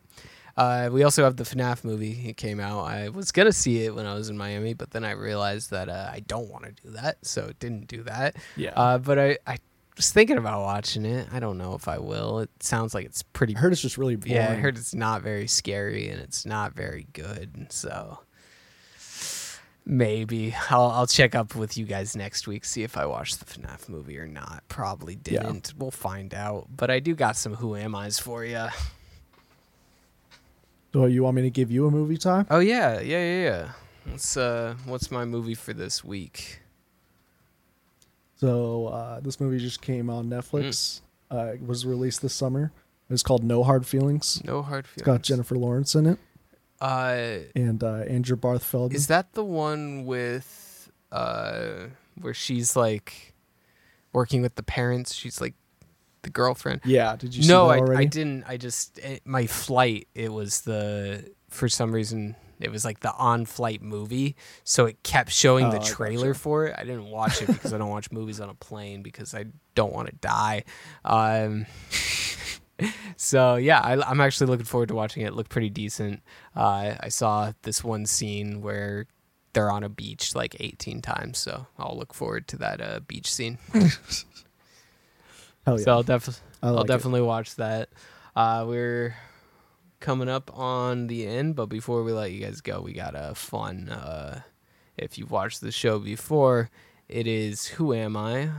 Uh, 0.56 0.90
we 0.92 1.02
also 1.04 1.24
have 1.24 1.36
the 1.36 1.44
FNAF 1.44 1.84
movie. 1.84 2.28
It 2.28 2.36
came 2.36 2.60
out. 2.60 2.84
I 2.84 3.08
was 3.08 3.32
gonna 3.32 3.52
see 3.52 3.84
it 3.84 3.94
when 3.94 4.04
I 4.06 4.14
was 4.14 4.28
in 4.28 4.36
Miami, 4.36 4.74
but 4.74 4.90
then 4.90 5.04
I 5.04 5.12
realized 5.12 5.70
that 5.70 5.88
uh, 5.88 6.10
I 6.12 6.20
don't 6.20 6.50
want 6.50 6.64
to 6.64 6.72
do 6.82 6.90
that, 6.90 7.16
so 7.22 7.46
it 7.46 7.58
didn't 7.58 7.86
do 7.88 8.02
that. 8.02 8.36
Yeah, 8.56 8.72
Uh, 8.76 8.98
but 8.98 9.18
I, 9.18 9.38
I 9.46 9.56
was 9.96 10.10
thinking 10.12 10.36
about 10.38 10.60
watching 10.62 11.06
it. 11.06 11.28
I 11.32 11.40
don't 11.40 11.56
know 11.56 11.74
if 11.74 11.88
I 11.88 11.98
will. 11.98 12.40
It 12.40 12.50
sounds 12.60 12.94
like 12.94 13.06
it's 13.06 13.22
pretty. 13.22 13.56
I 13.56 13.60
heard 13.60 13.72
it's 13.72 13.80
just 13.80 13.96
really 13.96 14.16
boring. 14.16 14.34
yeah, 14.34 14.50
I 14.50 14.54
heard 14.56 14.76
it's 14.76 14.94
not 14.94 15.22
very 15.22 15.46
scary 15.46 16.08
and 16.08 16.20
it's 16.20 16.44
not 16.44 16.74
very 16.74 17.06
good. 17.14 17.68
So 17.70 18.18
maybe 19.90 20.54
I'll 20.70 20.90
I'll 20.90 21.06
check 21.06 21.34
up 21.34 21.54
with 21.56 21.76
you 21.76 21.84
guys 21.84 22.14
next 22.16 22.46
week, 22.46 22.64
see 22.64 22.82
if 22.84 22.96
I 22.96 23.04
watched 23.06 23.40
the 23.40 23.44
FNAF 23.44 23.88
movie 23.88 24.16
or 24.18 24.26
not. 24.26 24.62
Probably 24.68 25.16
didn't. 25.16 25.74
We'll 25.76 25.90
find 25.90 26.32
out. 26.32 26.68
But 26.74 26.90
I 26.90 27.00
do 27.00 27.14
got 27.14 27.36
some 27.36 27.54
Who 27.56 27.76
Am 27.76 27.94
I's 27.94 28.18
for 28.18 28.44
you. 28.44 28.68
So 30.92 31.06
you 31.06 31.22
want 31.22 31.36
me 31.36 31.42
to 31.42 31.50
give 31.50 31.70
you 31.70 31.86
a 31.86 31.90
movie 31.90 32.16
time? 32.16 32.46
Oh 32.50 32.60
yeah, 32.60 33.00
yeah, 33.00 33.22
yeah, 33.22 33.42
yeah. 33.42 33.72
What's 34.08 34.36
uh, 34.36 34.74
what's 34.86 35.10
my 35.10 35.24
movie 35.24 35.54
for 35.54 35.72
this 35.72 36.02
week? 36.04 36.60
So 38.36 38.86
uh, 38.86 39.20
this 39.20 39.38
movie 39.40 39.58
just 39.58 39.82
came 39.82 40.08
on 40.08 40.30
Netflix. 40.30 41.00
Hmm. 41.30 41.36
Uh, 41.36 41.44
it 41.52 41.66
was 41.66 41.84
released 41.86 42.22
this 42.22 42.34
summer. 42.34 42.72
It's 43.08 43.22
called 43.22 43.44
No 43.44 43.62
Hard 43.64 43.86
Feelings. 43.86 44.40
No 44.44 44.62
hard 44.62 44.84
It's 44.86 44.94
feelings. 45.02 45.06
got 45.06 45.22
Jennifer 45.22 45.56
Lawrence 45.56 45.94
in 45.94 46.06
it 46.06 46.18
Uh, 46.80 47.40
and 47.54 47.82
uh, 47.84 48.04
Andrew 48.08 48.36
Barth 48.36 48.64
Feldman. 48.64 48.96
Is 48.96 49.08
that 49.08 49.32
the 49.34 49.44
one 49.44 50.06
with 50.06 50.90
uh 51.12 51.86
where 52.20 52.34
she's 52.34 52.76
like 52.76 53.34
working 54.12 54.42
with 54.42 54.54
the 54.54 54.62
parents? 54.62 55.14
She's 55.14 55.40
like 55.40 55.54
the 56.22 56.30
girlfriend. 56.30 56.82
yeah, 56.84 57.16
did 57.16 57.34
you 57.34 57.42
see 57.42 57.48
no, 57.48 57.68
I, 57.68 57.78
already? 57.78 58.02
I 58.02 58.04
didn't. 58.04 58.44
I 58.46 58.56
just 58.56 58.98
eh, 59.02 59.18
my 59.24 59.46
flight. 59.46 60.08
It 60.14 60.32
was 60.32 60.62
the 60.62 61.30
for 61.48 61.68
some 61.68 61.92
reason 61.92 62.36
it 62.60 62.70
was 62.70 62.84
like 62.84 63.00
the 63.00 63.12
on-flight 63.14 63.80
movie, 63.82 64.36
so 64.64 64.84
it 64.84 65.02
kept 65.02 65.32
showing 65.32 65.66
Oh, 65.66 65.70
the 65.70 65.78
trailer 65.78 66.34
for 66.34 66.66
it. 66.66 66.74
I 66.76 66.84
didn't 66.84 67.06
watch 67.06 67.40
it 67.40 67.46
because 67.46 67.72
I 67.72 67.78
don't 67.78 67.88
watch 67.88 68.12
movies 68.12 68.38
on 68.38 68.50
a 68.50 68.54
plane 68.54 69.02
because 69.02 69.34
I 69.34 69.46
don't 69.74 69.92
want 69.94 70.08
to 70.08 70.14
die. 70.16 70.64
Um, 71.04 71.64
so 73.16 73.56
yeah, 73.56 73.80
I, 73.80 74.00
I'm 74.08 74.20
actually 74.20 74.48
looking 74.48 74.66
forward 74.66 74.88
to 74.88 74.94
watching 74.94 75.22
it. 75.22 75.26
It 75.28 75.34
looked 75.34 75.50
pretty 75.50 75.70
decent. 75.70 76.22
Uh, 76.54 76.94
I 77.00 77.08
saw 77.08 77.52
this 77.62 77.82
one 77.84 78.06
scene 78.06 78.62
where 78.62 79.06
they're 79.52 79.70
on 79.70 79.82
a 79.82 79.88
beach 79.88 80.34
like 80.34 80.56
18 80.60 81.02
times, 81.02 81.38
so 81.38 81.66
I'll 81.78 81.96
look 81.98 82.14
forward 82.14 82.46
to 82.48 82.56
that 82.58 82.80
uh, 82.80 83.00
beach 83.06 83.32
scene. 83.32 83.58
Hell 85.66 85.78
yeah. 85.78 85.84
So 85.84 85.92
I'll 85.92 86.02
definitely 86.02 86.42
I 86.62 86.70
I'll 86.74 86.84
like 86.84 86.84
it. 86.84 86.88
definitely 86.88 87.22
watch 87.22 87.56
that. 87.56 87.88
Uh, 88.36 88.64
we're 88.66 89.16
coming 89.98 90.28
up 90.28 90.56
on 90.56 91.06
the 91.08 91.26
end, 91.26 91.56
but 91.56 91.66
before 91.66 92.02
we 92.02 92.12
let 92.12 92.32
you 92.32 92.40
guys 92.44 92.60
go, 92.60 92.80
we 92.80 92.92
got 92.92 93.14
a 93.14 93.34
fun. 93.34 93.88
Uh, 93.88 94.42
if 94.96 95.18
you've 95.18 95.30
watched 95.30 95.60
the 95.60 95.72
show 95.72 95.98
before, 95.98 96.70
it 97.08 97.26
is 97.26 97.66
Who 97.66 97.92
Am 97.92 98.16
I? 98.16 98.50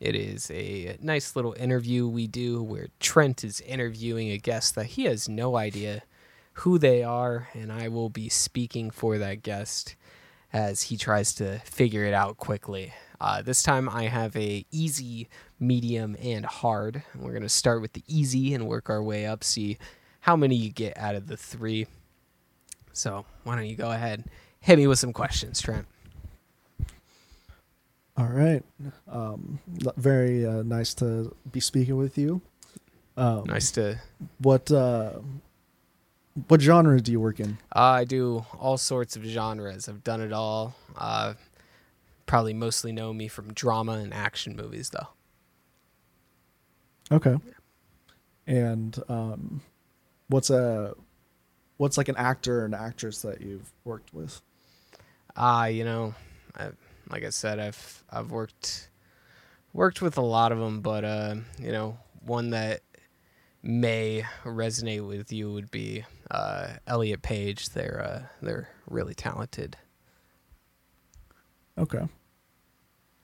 It 0.00 0.16
is 0.16 0.50
a 0.50 0.98
nice 1.00 1.36
little 1.36 1.54
interview 1.58 2.06
we 2.06 2.26
do 2.26 2.62
where 2.62 2.88
Trent 3.00 3.44
is 3.44 3.60
interviewing 3.60 4.30
a 4.30 4.38
guest 4.38 4.74
that 4.74 4.86
he 4.86 5.04
has 5.04 5.28
no 5.28 5.56
idea 5.56 6.02
who 6.58 6.78
they 6.78 7.02
are, 7.02 7.48
and 7.52 7.72
I 7.72 7.88
will 7.88 8.10
be 8.10 8.28
speaking 8.28 8.90
for 8.90 9.18
that 9.18 9.42
guest 9.42 9.96
as 10.52 10.84
he 10.84 10.96
tries 10.96 11.34
to 11.34 11.58
figure 11.60 12.04
it 12.04 12.14
out 12.14 12.36
quickly. 12.36 12.92
Uh, 13.20 13.42
this 13.42 13.62
time 13.62 13.88
I 13.88 14.04
have 14.04 14.36
a 14.36 14.64
easy, 14.70 15.28
medium, 15.58 16.16
and 16.22 16.44
hard. 16.44 17.02
We're 17.14 17.32
gonna 17.32 17.48
start 17.48 17.80
with 17.80 17.92
the 17.92 18.04
easy 18.06 18.54
and 18.54 18.68
work 18.68 18.90
our 18.90 19.02
way 19.02 19.26
up. 19.26 19.42
See 19.42 19.78
how 20.20 20.36
many 20.36 20.54
you 20.54 20.70
get 20.70 20.96
out 20.96 21.14
of 21.14 21.26
the 21.26 21.36
three. 21.36 21.86
So 22.92 23.26
why 23.42 23.56
don't 23.56 23.66
you 23.66 23.76
go 23.76 23.90
ahead, 23.90 24.24
hit 24.60 24.78
me 24.78 24.86
with 24.86 24.98
some 24.98 25.12
questions, 25.12 25.60
Trent? 25.60 25.86
All 28.16 28.28
right. 28.28 28.62
Um, 29.08 29.58
very 29.96 30.46
uh, 30.46 30.62
nice 30.62 30.94
to 30.94 31.34
be 31.50 31.60
speaking 31.60 31.96
with 31.96 32.16
you. 32.16 32.40
Um, 33.16 33.44
Nice 33.44 33.70
to. 33.72 34.00
What 34.38 34.70
uh, 34.70 35.18
what 36.48 36.60
genre 36.60 37.00
do 37.00 37.12
you 37.12 37.20
work 37.20 37.40
in? 37.40 37.58
Uh, 37.74 37.80
I 37.80 38.04
do 38.04 38.44
all 38.58 38.76
sorts 38.76 39.16
of 39.16 39.24
genres. 39.24 39.88
I've 39.88 40.04
done 40.04 40.20
it 40.20 40.32
all. 40.32 40.74
Uh, 40.96 41.34
probably 42.26 42.54
mostly 42.54 42.92
know 42.92 43.12
me 43.12 43.28
from 43.28 43.52
drama 43.52 43.92
and 43.92 44.12
action 44.12 44.56
movies, 44.56 44.90
though. 44.90 45.08
Okay. 47.12 47.36
And 48.46 48.98
um, 49.08 49.60
what's 50.28 50.50
a 50.50 50.94
what's 51.76 51.96
like 51.98 52.08
an 52.08 52.16
actor 52.16 52.62
or 52.62 52.64
an 52.64 52.74
actress 52.74 53.22
that 53.22 53.40
you've 53.40 53.70
worked 53.84 54.12
with? 54.12 54.40
Ah, 55.36 55.66
you 55.66 55.84
know, 55.84 56.14
I, 56.56 56.68
like 57.08 57.24
I 57.24 57.30
said, 57.30 57.58
I've 57.58 58.04
I've 58.10 58.30
worked 58.30 58.90
worked 59.72 60.02
with 60.02 60.16
a 60.16 60.22
lot 60.22 60.52
of 60.52 60.58
them, 60.58 60.80
but 60.80 61.04
uh, 61.04 61.36
you 61.60 61.72
know, 61.72 61.98
one 62.24 62.50
that 62.50 62.80
may 63.62 64.24
resonate 64.44 65.06
with 65.06 65.32
you 65.32 65.52
would 65.52 65.70
be 65.70 66.04
uh, 66.30 66.68
Elliot 66.86 67.22
Page. 67.22 67.70
They're 67.70 68.02
uh, 68.02 68.22
they're 68.42 68.68
really 68.88 69.14
talented 69.14 69.76
Okay. 71.76 72.06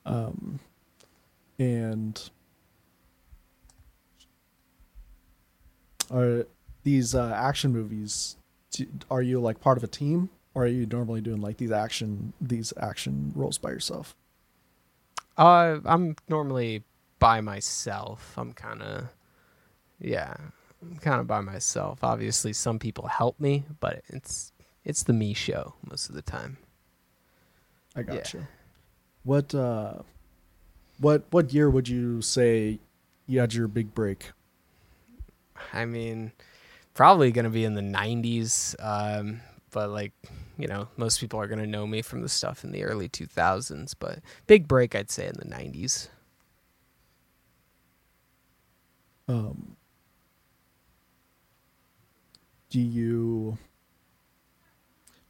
Um, 0.05 0.59
and 1.59 2.31
are 6.11 6.47
these 6.83 7.15
uh, 7.15 7.33
action 7.35 7.73
movies? 7.73 8.37
Are 9.11 9.23
you 9.23 9.41
like 9.41 9.61
part 9.61 9.77
of 9.79 9.85
a 9.85 9.89
team, 9.89 10.31
or 10.55 10.65
are 10.65 10.69
you 10.69 10.87
normally 10.87 11.21
doing 11.21 11.41
like 11.41 11.57
these 11.59 11.73
action 11.73 12.33
these 12.41 12.73
action 12.79 13.33
roles 13.35 13.59
by 13.59 13.71
yourself? 13.71 14.15
Uh, 15.37 15.81
I'm 15.85 16.17
normally 16.29 16.85
by 17.19 17.41
myself. 17.41 18.35
I'm 18.37 18.53
kind 18.53 18.83
of, 18.83 19.09
yeah, 19.99 20.35
I'm 20.83 20.97
kind 20.97 21.21
of 21.21 21.27
by 21.27 21.41
myself. 21.41 22.03
Obviously, 22.03 22.53
some 22.53 22.79
people 22.79 23.07
help 23.09 23.39
me, 23.41 23.65
but 23.81 24.03
it's 24.09 24.53
it's 24.85 25.03
the 25.03 25.13
me 25.13 25.35
show 25.35 25.75
most 25.89 26.09
of 26.09 26.15
the 26.15 26.23
time. 26.23 26.59
I 27.95 28.01
Yeah. 28.01 28.05
got 28.07 28.35
you. 28.35 28.47
What 29.25 29.55
uh, 29.55 29.95
what 30.99 31.25
what 31.31 31.53
year 31.53 31.71
would 31.71 31.89
you 31.89 32.23
say 32.23 32.79
you 33.27 33.41
had 33.41 33.55
your 33.55 33.69
big 33.69 33.95
break? 33.95 34.33
I 35.73 35.85
mean, 35.85 36.33
probably 36.95 37.31
gonna 37.33 37.51
be 37.51 37.65
in 37.65 37.75
the 37.75 37.83
'90s, 37.83 38.75
um, 38.81 39.41
but 39.71 39.91
like, 39.91 40.13
you 40.59 40.67
know, 40.69 40.89
most 40.97 41.21
people 41.21 41.41
are 41.41 41.47
gonna 41.47 41.67
know 41.67 41.87
me 41.87 42.03
from 42.03 42.23
the 42.23 42.29
stuff 42.29 42.65
in 42.65 42.73
the 42.73 42.85
early 42.85 43.09
2000s. 43.09 43.95
But 43.99 44.21
big 44.47 44.67
break, 44.69 44.95
I'd 44.95 45.11
say 45.11 45.27
in 45.27 45.35
the 45.35 45.45
'90s. 45.45 46.09
Um, 49.29 49.77
do 52.69 52.81
you 52.81 53.59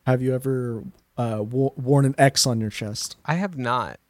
have 0.07 0.23
you 0.23 0.35
ever 0.35 0.85
uh, 1.19 1.39
wo- 1.39 1.75
worn 1.77 2.05
an 2.07 2.15
X 2.17 2.47
on 2.47 2.61
your 2.61 2.71
chest? 2.71 3.17
I 3.27 3.35
have 3.35 3.59
not, 3.59 4.01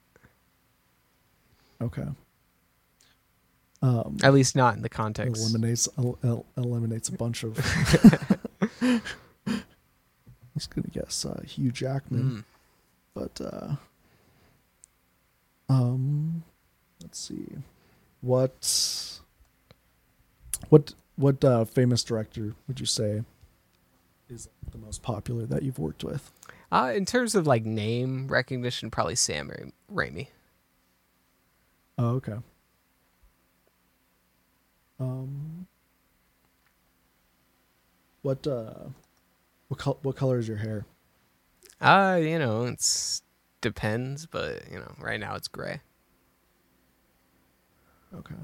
Okay. 1.83 2.07
Um, 3.83 4.19
at 4.23 4.35
least 4.35 4.55
not 4.55 4.77
in 4.77 4.83
the 4.83 4.89
context. 4.91 5.41
eliminates 5.43 5.89
el- 5.99 6.19
el- 6.23 6.45
eliminates 6.57 7.09
a 7.09 7.13
bunch 7.13 7.43
of. 7.43 7.57
I 10.51 10.55
was 10.55 10.67
gonna 10.67 10.89
guess 10.93 11.25
uh, 11.25 11.41
Hugh 11.47 11.71
Jackman, 11.71 12.23
Mm. 12.31 12.45
but 13.15 13.41
uh, 13.41 13.77
um, 15.69 16.43
let's 17.03 17.19
see, 17.21 17.47
what 18.21 19.21
what 20.69 20.93
what 21.17 21.45
uh, 21.45 21.65
famous 21.65 22.03
director 22.03 22.55
would 22.67 22.81
you 22.81 22.87
say 22.87 23.23
is 24.29 24.49
the 24.73 24.79
most 24.79 25.03
popular 25.03 25.47
that 25.47 25.63
you've 25.63 25.79
worked 25.79 26.03
with? 26.05 26.31
Uh, 26.73 26.93
in 26.95 27.05
terms 27.05 27.35
of 27.35 27.47
like 27.47 27.65
name 27.65 28.29
recognition, 28.29 28.91
probably 28.91 29.15
Sam 29.17 29.49
Ra- 29.51 29.71
Raimi. 30.05 30.29
Oh, 31.99 32.11
okay. 32.17 32.37
Um, 34.99 35.67
what 38.23 38.47
uh, 38.47 38.75
what 39.71 39.79
col- 39.79 39.99
what 40.03 40.17
color 40.17 40.41
is 40.41 40.49
your 40.49 40.57
hair? 40.57 40.85
Uh, 41.81 42.19
you 42.21 42.41
know, 42.41 42.65
it's 42.65 43.23
depends, 43.61 44.27
but 44.27 44.65
you 44.69 44.81
know, 44.81 44.93
right 44.99 45.21
now 45.21 45.37
it's 45.37 45.47
gray. 45.47 45.81
Okay. 48.13 48.35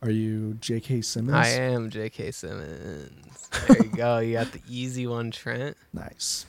Are 0.00 0.10
you 0.10 0.54
J.K. 0.54 1.02
Simmons? 1.02 1.36
I 1.36 1.48
am 1.48 1.90
J.K. 1.90 2.30
Simmons. 2.30 3.48
There 3.68 3.82
you 3.82 3.90
go. 3.90 4.18
You 4.18 4.32
got 4.32 4.52
the 4.52 4.62
easy 4.66 5.06
one, 5.06 5.30
Trent. 5.30 5.76
Nice. 5.92 6.46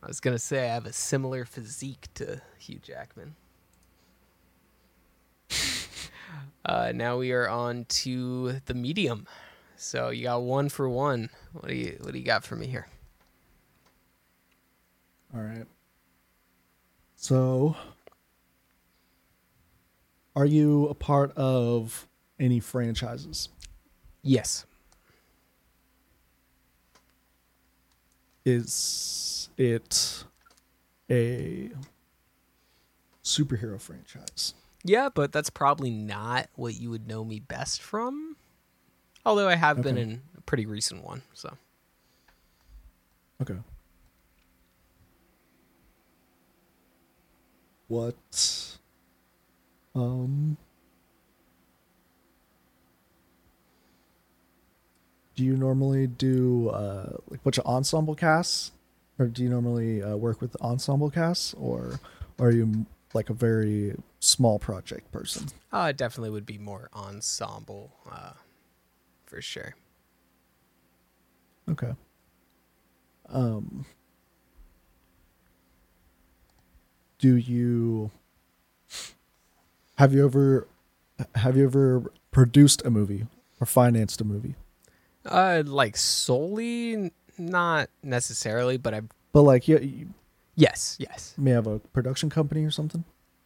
I 0.00 0.06
was 0.06 0.20
gonna 0.20 0.38
say 0.38 0.70
I 0.70 0.74
have 0.74 0.86
a 0.86 0.92
similar 0.92 1.44
physique 1.44 2.06
to 2.14 2.40
Hugh 2.58 2.78
Jackman. 2.80 3.34
Uh, 6.64 6.92
now 6.94 7.18
we 7.18 7.32
are 7.32 7.48
on 7.48 7.84
to 7.86 8.60
the 8.66 8.74
medium. 8.74 9.26
So 9.76 10.10
you 10.10 10.24
got 10.24 10.42
one 10.42 10.68
for 10.68 10.88
one. 10.88 11.30
What 11.52 11.68
do 11.68 11.74
you 11.74 11.98
What 12.00 12.12
do 12.12 12.18
you 12.18 12.24
got 12.24 12.44
for 12.44 12.56
me 12.56 12.66
here? 12.66 12.86
All 15.34 15.40
right. 15.40 15.66
So, 17.16 17.76
are 20.34 20.46
you 20.46 20.88
a 20.88 20.94
part 20.94 21.32
of 21.36 22.08
any 22.38 22.60
franchises? 22.60 23.50
Yes. 24.22 24.64
Is 28.44 29.50
it 29.56 30.24
a 31.10 31.70
superhero 33.22 33.80
franchise? 33.80 34.54
Yeah, 34.84 35.08
but 35.14 35.32
that's 35.32 35.50
probably 35.50 35.90
not 35.90 36.48
what 36.54 36.74
you 36.74 36.90
would 36.90 37.06
know 37.06 37.24
me 37.24 37.40
best 37.40 37.82
from. 37.82 38.36
Although 39.26 39.48
I 39.48 39.56
have 39.56 39.82
been 39.82 39.98
in 39.98 40.22
a 40.36 40.40
pretty 40.40 40.64
recent 40.64 41.04
one, 41.04 41.22
so 41.34 41.56
Okay. 43.42 43.56
What 47.88 48.76
um 49.94 50.56
do 55.34 55.44
you 55.44 55.56
normally 55.56 56.06
do 56.06 56.68
uh 56.68 57.16
like 57.28 57.42
bunch 57.42 57.58
of 57.58 57.66
ensemble 57.66 58.14
casts 58.14 58.72
or 59.18 59.26
do 59.26 59.42
you 59.42 59.48
normally 59.48 60.02
uh, 60.02 60.16
work 60.16 60.40
with 60.40 60.56
ensemble 60.62 61.10
casts 61.10 61.54
or, 61.54 62.00
or 62.38 62.48
are 62.48 62.52
you 62.52 62.86
like 63.14 63.30
a 63.30 63.34
very 63.34 63.96
small 64.20 64.58
project 64.58 65.10
person. 65.12 65.48
Uh, 65.72 65.88
it 65.90 65.96
definitely 65.96 66.30
would 66.30 66.46
be 66.46 66.58
more 66.58 66.88
ensemble, 66.94 67.92
uh, 68.10 68.32
for 69.26 69.40
sure. 69.42 69.74
okay. 71.68 71.92
Um 73.28 73.86
do 77.18 77.36
you 77.36 78.10
have 79.98 80.12
you 80.12 80.24
ever 80.24 80.66
have 81.36 81.56
you 81.56 81.64
ever 81.64 82.10
produced 82.30 82.84
a 82.84 82.90
movie 82.90 83.26
or 83.60 83.66
financed 83.66 84.20
a 84.20 84.24
movie? 84.24 84.54
Uh, 85.24 85.62
like 85.66 85.96
solely, 85.96 87.12
not 87.38 87.90
necessarily, 88.02 88.78
but 88.78 88.94
I 88.94 89.02
but 89.32 89.42
like 89.42 89.68
you 89.68 90.08
yes, 90.60 90.96
yes. 91.00 91.34
may 91.38 91.50
have 91.52 91.66
a 91.66 91.78
production 91.78 92.28
company 92.30 92.64
or 92.64 92.70
something 92.70 93.04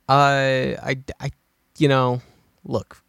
Uh, 0.09 0.77
I, 0.83 0.97
I, 1.21 1.31
you 1.79 1.89
know, 1.89 2.21
look, 2.65 3.01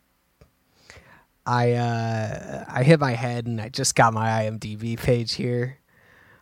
I, 1.46 1.74
uh, 1.74 2.66
I 2.68 2.84
hit 2.84 3.00
my 3.00 3.12
head 3.14 3.46
and 3.48 3.60
I 3.60 3.70
just 3.70 3.96
got 3.96 4.14
my 4.14 4.30
IMDb 4.46 4.98
page 4.98 5.34
here. 5.34 5.78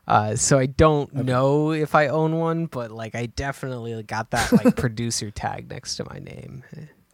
Uh, 0.07 0.35
so 0.35 0.59
I 0.59 0.65
don't 0.67 1.09
Okay. 1.13 1.23
know 1.23 1.71
if 1.71 1.95
I 1.95 2.07
own 2.07 2.37
one, 2.37 2.67
but 2.67 2.91
like 2.91 3.15
I 3.15 3.25
definitely 3.27 4.01
got 4.03 4.31
that 4.31 4.51
like 4.51 4.75
producer 4.83 5.31
tag 5.31 5.69
next 5.69 5.95
to 5.97 6.05
my 6.09 6.19
name. 6.19 6.63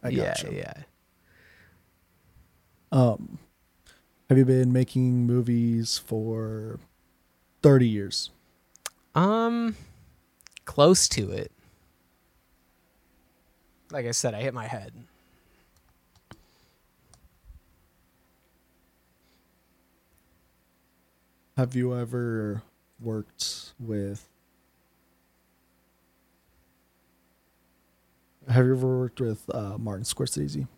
I 0.02 0.08
yeah, 0.10 0.34
gotcha. 0.34 0.52
yeah. 0.54 0.72
um 2.92 3.38
have 4.28 4.38
you 4.38 4.44
been 4.44 4.72
making 4.72 5.26
movies 5.26 5.98
for 5.98 6.78
30 7.62 7.88
years 7.88 8.30
Um, 9.14 9.76
close 10.64 11.08
to 11.10 11.30
it. 11.30 11.52
Like 13.90 14.06
I 14.06 14.12
said, 14.12 14.34
I 14.34 14.42
hit 14.42 14.54
my 14.54 14.66
head. 14.66 14.92
have 21.60 21.76
you 21.76 21.94
ever 21.94 22.62
worked 23.02 23.74
with 23.78 24.26
have 28.48 28.64
you 28.64 28.74
ever 28.74 28.98
worked 28.98 29.20
with 29.20 29.44
uh, 29.52 29.76
martin 29.76 30.04
scorsese 30.04 30.66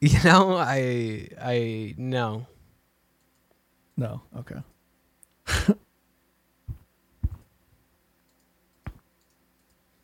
You 0.00 0.22
know, 0.22 0.58
I, 0.58 1.28
I 1.40 1.94
no. 1.96 2.46
No 3.96 4.22
okay 4.36 4.56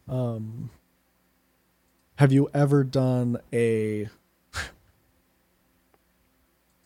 um 0.08 0.70
have 2.16 2.32
you 2.32 2.50
ever 2.52 2.84
done 2.84 3.38
a 3.52 4.08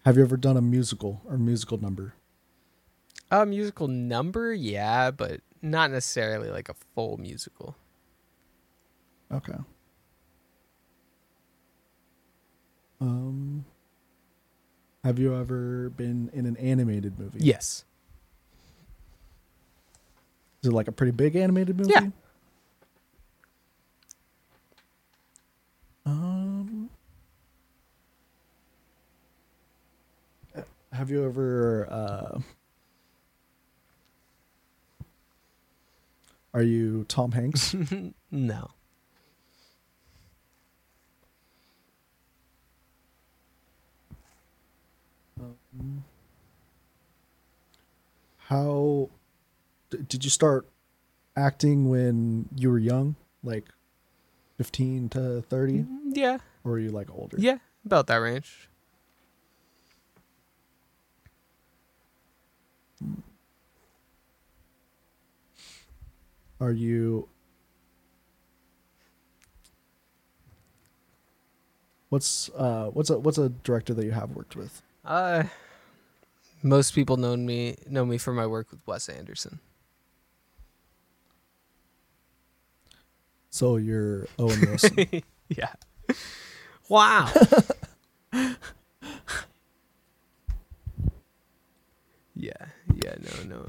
have 0.05 0.17
you 0.17 0.23
ever 0.23 0.37
done 0.37 0.57
a 0.57 0.63
musical 0.63 1.21
or 1.29 1.37
musical 1.39 1.79
number 1.79 2.15
A 3.31 3.45
musical 3.45 3.89
number, 3.89 4.53
yeah, 4.53 5.11
but 5.11 5.41
not 5.61 5.91
necessarily 5.91 6.51
like 6.51 6.69
a 6.69 6.75
full 6.95 7.17
musical. 7.17 7.75
Okay. 9.33 9.57
Um, 13.01 13.65
have 15.05 15.19
you 15.19 15.37
ever 15.37 15.91
been 15.91 16.31
in 16.33 16.47
an 16.47 16.57
animated 16.57 17.19
movie? 17.19 17.39
Yes. 17.41 17.85
Is 20.63 20.71
it 20.71 20.73
like 20.73 20.89
a 20.89 20.93
pretty 20.93 21.13
big 21.13 21.37
animated 21.37 21.77
movie? 21.77 21.93
Yeah. 21.93 22.09
Um. 26.07 26.89
Have 30.93 31.11
you 31.11 31.25
ever? 31.27 31.87
Uh, 31.91 32.41
are 36.55 36.63
you 36.63 37.05
Tom 37.09 37.33
Hanks? 37.33 37.75
No. 38.31 38.71
How 48.49 49.09
d- 49.91 49.99
did 50.09 50.25
you 50.25 50.31
start 50.31 50.67
acting 51.37 51.89
when 51.89 52.49
you 52.55 52.71
were 52.71 52.79
young, 52.79 53.17
like 53.43 53.65
fifteen 54.57 55.09
to 55.11 55.43
thirty, 55.43 55.81
Mm, 55.85 56.17
Yeah. 56.17 56.39
or 56.65 56.73
were 56.73 56.79
you 56.79 56.91
like 56.91 57.11
older? 57.11 57.37
Yeah. 57.41 57.59
About 57.85 58.07
that 58.09 58.17
range. 58.17 58.69
Are 66.61 66.73
you? 66.73 67.29
What's 72.09 72.49
uh 72.57 72.91
what's 72.93 73.11
a 73.11 73.19
what's 73.19 73.39
a 73.39 73.49
director 73.49 73.93
that 73.95 74.05
you 74.05 74.13
have 74.13 74.31
worked 74.31 74.55
with? 74.55 74.83
Uh, 75.05 75.45
most 76.65 76.95
people 76.95 77.19
know 77.19 77.37
me 77.37 77.77
know 77.89 78.07
me 78.07 78.17
for 78.19 78.33
my 78.33 78.47
work 78.47 78.71
with 78.71 78.81
Wes 78.87 79.09
Anderson. 79.09 79.61
So 83.51 83.77
you're 83.77 84.27
Owen 84.39 84.59
Wilson. 84.67 85.23
yeah. 85.49 85.75
Wow. 86.89 87.31
yeah. 88.33 88.57
Yeah. 92.35 93.15
No. 93.21 93.45
No. 93.47 93.67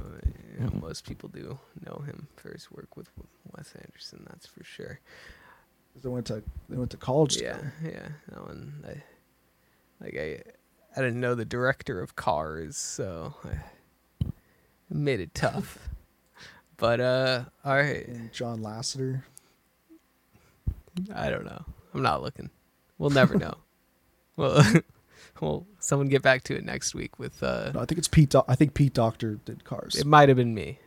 yeah, 0.58 0.68
hmm. 0.68 0.80
Most 0.80 1.06
people 1.06 1.28
do 1.30 1.60
know 1.86 2.02
him 2.06 2.28
for 2.38 2.52
his 2.52 2.72
work 2.72 2.96
with 2.96 3.10
Wes 3.56 3.74
Anderson. 3.84 4.26
That's 4.30 4.48
for 4.48 4.64
sure. 4.64 5.00
they 6.02 6.10
went 6.10 6.28
to 6.28 6.42
they 6.70 6.78
went 6.78 6.92
to 6.92 6.98
college. 6.98 7.36
Yeah. 7.42 7.58
together. 7.58 7.74
Yeah. 7.84 8.08
That 8.30 8.48
one. 8.48 8.84
I 8.88 9.04
like. 10.02 10.16
I. 10.18 10.42
I 10.96 11.02
didn't 11.02 11.20
know 11.20 11.36
the 11.36 11.46
director 11.46 12.02
of 12.02 12.16
Cars, 12.16 12.78
so 12.78 13.34
I 13.44 13.58
it 14.90 14.96
made 14.96 15.20
it 15.20 15.34
tough. 15.34 15.80
But 16.78 17.00
uh, 17.00 17.44
all 17.64 17.74
right. 17.78 18.06
And 18.06 18.34
John 18.34 18.60
Lasseter. 18.60 19.24
I 21.16 21.30
don't 21.30 21.46
know. 21.46 21.64
I'm 21.94 22.02
not 22.02 22.22
looking. 22.22 22.50
We'll 22.98 23.12
never 23.12 23.36
know. 23.38 23.54
well, 24.36 24.62
well, 25.40 25.66
someone 25.80 26.10
get 26.10 26.22
back 26.22 26.44
to 26.44 26.56
it 26.58 26.66
next 26.66 26.94
week 26.94 27.18
with. 27.18 27.42
uh 27.42 27.72
No, 27.74 27.80
I 27.80 27.86
think 27.86 27.98
it's 28.00 28.10
Pete. 28.10 28.32
Do- 28.32 28.44
I 28.50 28.56
think 28.56 28.74
Pete 28.74 28.94
Docter 28.94 29.36
did 29.46 29.64
Cars. 29.64 29.96
It 29.96 30.06
might 30.06 30.28
have 30.28 30.36
been 30.36 30.54
me. 30.54 30.80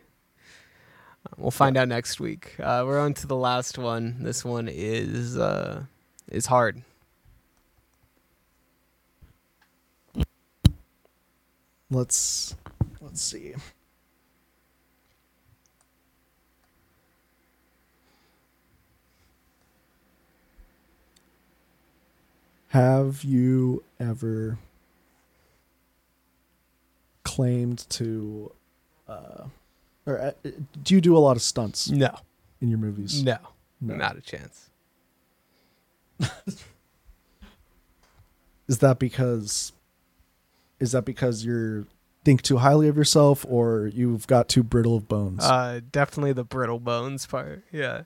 Uh, 1.25 1.29
We'll 1.37 1.49
find 1.49 1.75
out 1.75 1.87
next 1.87 2.19
week. 2.19 2.55
Uh, 2.59 2.83
we're 2.85 2.99
on 2.99 3.15
to 3.15 3.25
the 3.25 3.35
last 3.35 3.79
one. 3.79 4.17
This 4.23 4.45
one 4.45 4.67
is 4.71 5.39
uh, 5.39 5.85
is 6.27 6.45
hard. 6.45 6.83
Let's 11.91 12.55
let's 13.01 13.21
see. 13.21 13.53
Have 22.69 23.23
you 23.23 23.83
ever 23.99 24.57
claimed 27.23 27.85
to 27.89 28.51
uh 29.07 29.45
or 30.05 30.19
uh, 30.21 30.31
do 30.83 30.93
you 30.95 31.01
do 31.01 31.15
a 31.17 31.19
lot 31.19 31.35
of 31.35 31.41
stunts 31.41 31.89
No, 31.89 32.15
in 32.61 32.69
your 32.69 32.77
movies? 32.79 33.23
no, 33.23 33.37
No. 33.81 33.95
not 33.95 34.17
a 34.17 34.21
chance. 34.21 34.69
Is 38.67 38.79
that 38.79 38.99
because 38.99 39.71
is 40.79 40.91
that 40.93 41.05
because 41.05 41.45
you're 41.45 41.85
think 42.23 42.41
too 42.41 42.57
highly 42.57 42.87
of 42.87 42.97
yourself 42.97 43.45
or 43.47 43.87
you've 43.87 44.27
got 44.27 44.49
too 44.49 44.63
brittle 44.63 44.95
of 44.95 45.07
bones? 45.07 45.43
Uh, 45.43 45.81
definitely 45.91 46.33
the 46.33 46.43
brittle 46.43 46.79
bones 46.79 47.25
part. 47.25 47.63
Yeah, 47.71 48.03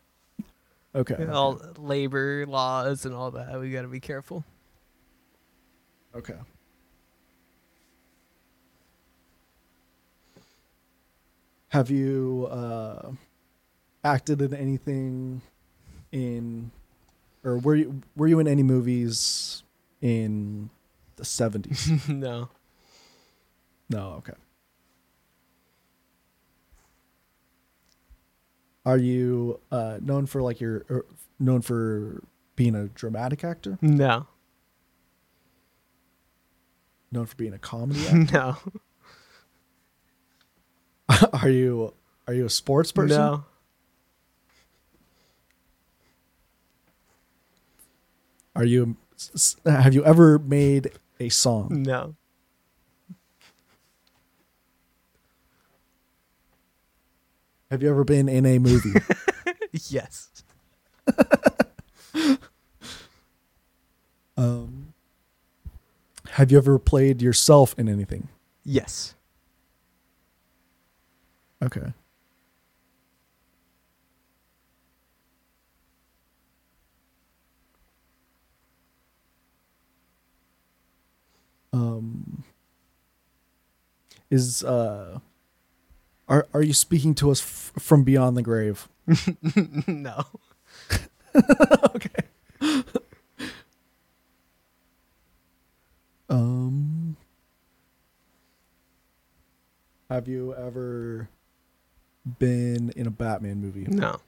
okay. 0.95 1.25
all 1.27 1.61
labor 1.77 2.45
laws 2.45 3.05
and 3.05 3.13
all 3.13 3.31
that. 3.31 3.59
We 3.59 3.71
got 3.71 3.83
to 3.83 3.87
be 3.87 3.99
careful. 3.99 4.43
Okay. 6.15 6.35
Have 11.69 11.89
you 11.89 12.47
uh, 12.51 13.13
acted 14.03 14.43
in 14.43 14.53
anything 14.53 15.41
in, 16.11 16.69
or 17.43 17.57
were 17.57 17.75
you 17.75 18.01
were 18.15 18.27
you 18.27 18.39
in 18.39 18.47
any 18.47 18.61
movies 18.61 19.63
in 19.99 20.69
the 21.15 21.25
seventies? 21.25 21.89
no, 22.07 22.49
no. 23.89 24.15
Okay. 24.17 24.33
Are 28.85 28.97
you 28.97 29.59
uh, 29.71 29.99
known 30.01 30.25
for 30.25 30.41
like 30.41 30.59
your 30.59 30.85
er, 30.89 31.05
known 31.39 31.61
for 31.61 32.21
being 32.55 32.75
a 32.75 32.87
dramatic 32.87 33.43
actor? 33.43 33.77
no, 33.81 34.27
Known 37.11 37.25
for 37.27 37.35
being 37.35 37.53
a 37.53 37.59
comedy 37.59 38.05
actor? 38.07 38.33
no, 38.33 38.57
are 41.33 41.49
you 41.49 41.93
are 42.27 42.33
you 42.33 42.45
a 42.45 42.49
sports 42.49 42.91
person? 42.91 43.17
no. 43.17 43.45
Are 48.55 48.65
you 48.65 48.97
have 49.65 49.93
you 49.93 50.03
ever 50.05 50.37
made 50.39 50.91
a 51.19 51.29
song? 51.29 51.83
No. 51.83 52.15
Have 57.73 57.81
you 57.81 57.89
ever 57.89 58.03
been 58.03 58.29
in 58.29 58.45
a 58.45 58.59
movie? 58.59 58.93
Yes. 59.89 60.29
um 64.37 64.93
Have 66.29 66.51
you 66.51 66.59
ever 66.59 66.77
played 66.77 67.23
yourself 67.23 67.73
in 67.75 67.89
anything? 67.89 68.29
Yes. 68.63 69.15
Okay. 71.63 71.93
Um 81.73 82.43
is 84.29 84.63
uh 84.63 85.17
are 86.27 86.47
are 86.53 86.61
you 86.63 86.73
speaking 86.73 87.13
to 87.15 87.31
us 87.31 87.41
f- 87.41 87.81
from 87.83 88.03
beyond 88.03 88.37
the 88.37 88.41
grave? 88.41 88.87
no. 89.87 90.23
okay. 91.95 92.83
um 96.29 97.17
Have 100.09 100.27
you 100.27 100.53
ever 100.53 101.29
been 102.39 102.91
in 102.95 103.07
a 103.07 103.11
Batman 103.11 103.59
movie? 103.61 103.85
No. 103.89 104.19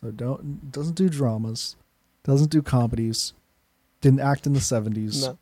So 0.00 0.10
don't 0.10 0.72
doesn't 0.72 0.94
do 0.94 1.08
dramas, 1.08 1.76
doesn't 2.24 2.50
do 2.50 2.62
comedies, 2.62 3.34
didn't 4.00 4.20
act 4.20 4.46
in 4.46 4.52
the 4.54 4.60
70s. 4.60 5.22
No. 5.22 5.38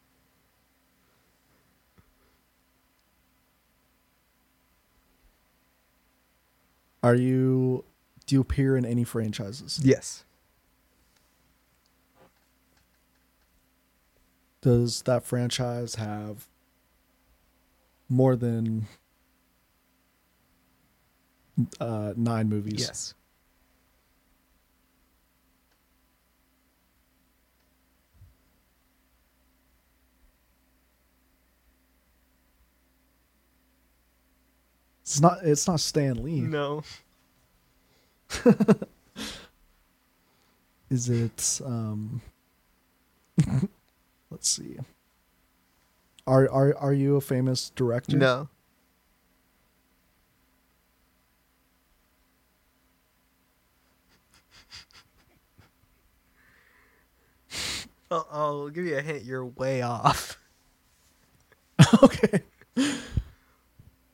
Are 7.03 7.15
you 7.15 7.85
do 8.27 8.35
you 8.35 8.41
appear 8.41 8.77
in 8.77 8.85
any 8.85 9.05
franchises? 9.05 9.81
Yes. 9.83 10.25
Does 14.61 15.03
that 15.03 15.25
franchise 15.25 15.95
have 15.95 16.49
more 18.09 18.37
than 18.37 18.87
uh, 21.81 22.13
nine 22.17 22.49
movies. 22.49 22.81
Yes. 22.81 23.15
It's 35.09 35.21
not. 35.23 35.39
It's 35.43 35.67
not 35.67 35.81
Stan 35.81 36.23
Lee. 36.23 36.43
No. 36.43 36.83
Is 40.91 41.09
it? 41.09 41.63
Um, 41.65 42.21
let's 44.31 44.51
see. 44.51 44.77
Are 46.27 46.47
are 46.51 46.77
are 46.77 46.93
you 46.93 47.17
a 47.17 47.23
famous 47.23 47.71
director? 47.71 48.19
No. 48.19 48.51
I'll, 58.11 58.29
I'll 58.31 58.69
give 58.69 58.85
you 58.85 58.99
a 58.99 59.01
hint. 59.01 59.25
You're 59.25 59.47
way 59.47 59.81
off. 59.81 60.39
okay. 62.03 62.43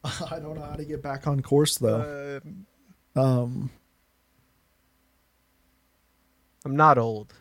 I 0.30 0.38
don't 0.38 0.55
know 0.57 0.62
how 0.64 0.74
to 0.76 0.84
get 0.84 1.02
back 1.02 1.26
on 1.26 1.40
course 1.40 1.78
though. 1.78 2.40
Um, 2.44 2.66
Um, 3.16 3.70
I'm 6.64 6.76
not 6.76 6.98
old. 6.98 7.32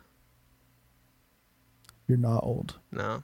you're 2.07 2.17
not 2.17 2.43
old, 2.43 2.79
No. 2.91 3.23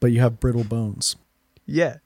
but 0.00 0.10
you 0.12 0.20
have 0.20 0.40
brittle 0.40 0.64
bones. 0.64 1.16
Yeah. 1.66 1.96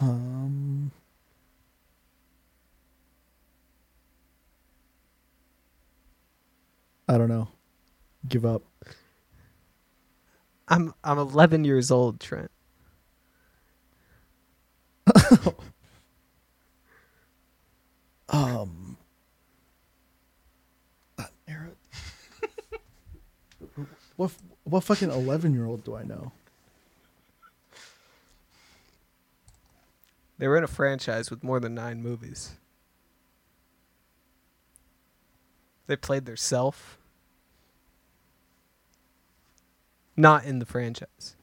Um, 0.00 0.90
I 7.08 7.18
don't 7.18 7.28
know. 7.28 7.48
Give 8.28 8.44
up. 8.46 8.62
I'm 10.68 10.94
I'm 11.02 11.18
11 11.18 11.64
years 11.64 11.90
old, 11.90 12.20
Trent. 12.20 12.50
Um, 18.28 18.96
that 21.16 21.30
era. 21.46 21.70
what 24.16 24.32
what 24.64 24.84
fucking 24.84 25.10
eleven 25.10 25.52
year 25.54 25.66
old 25.66 25.84
do 25.84 25.94
I 25.94 26.02
know? 26.04 26.32
They 30.38 30.46
were 30.48 30.56
in 30.56 30.64
a 30.64 30.68
franchise 30.68 31.30
with 31.30 31.42
more 31.42 31.60
than 31.60 31.74
nine 31.74 32.02
movies. 32.02 32.52
They 35.86 35.96
played 35.96 36.26
their 36.26 36.36
self. 36.36 36.98
Not 40.16 40.44
in 40.44 40.58
the 40.60 40.66
franchise. 40.66 41.36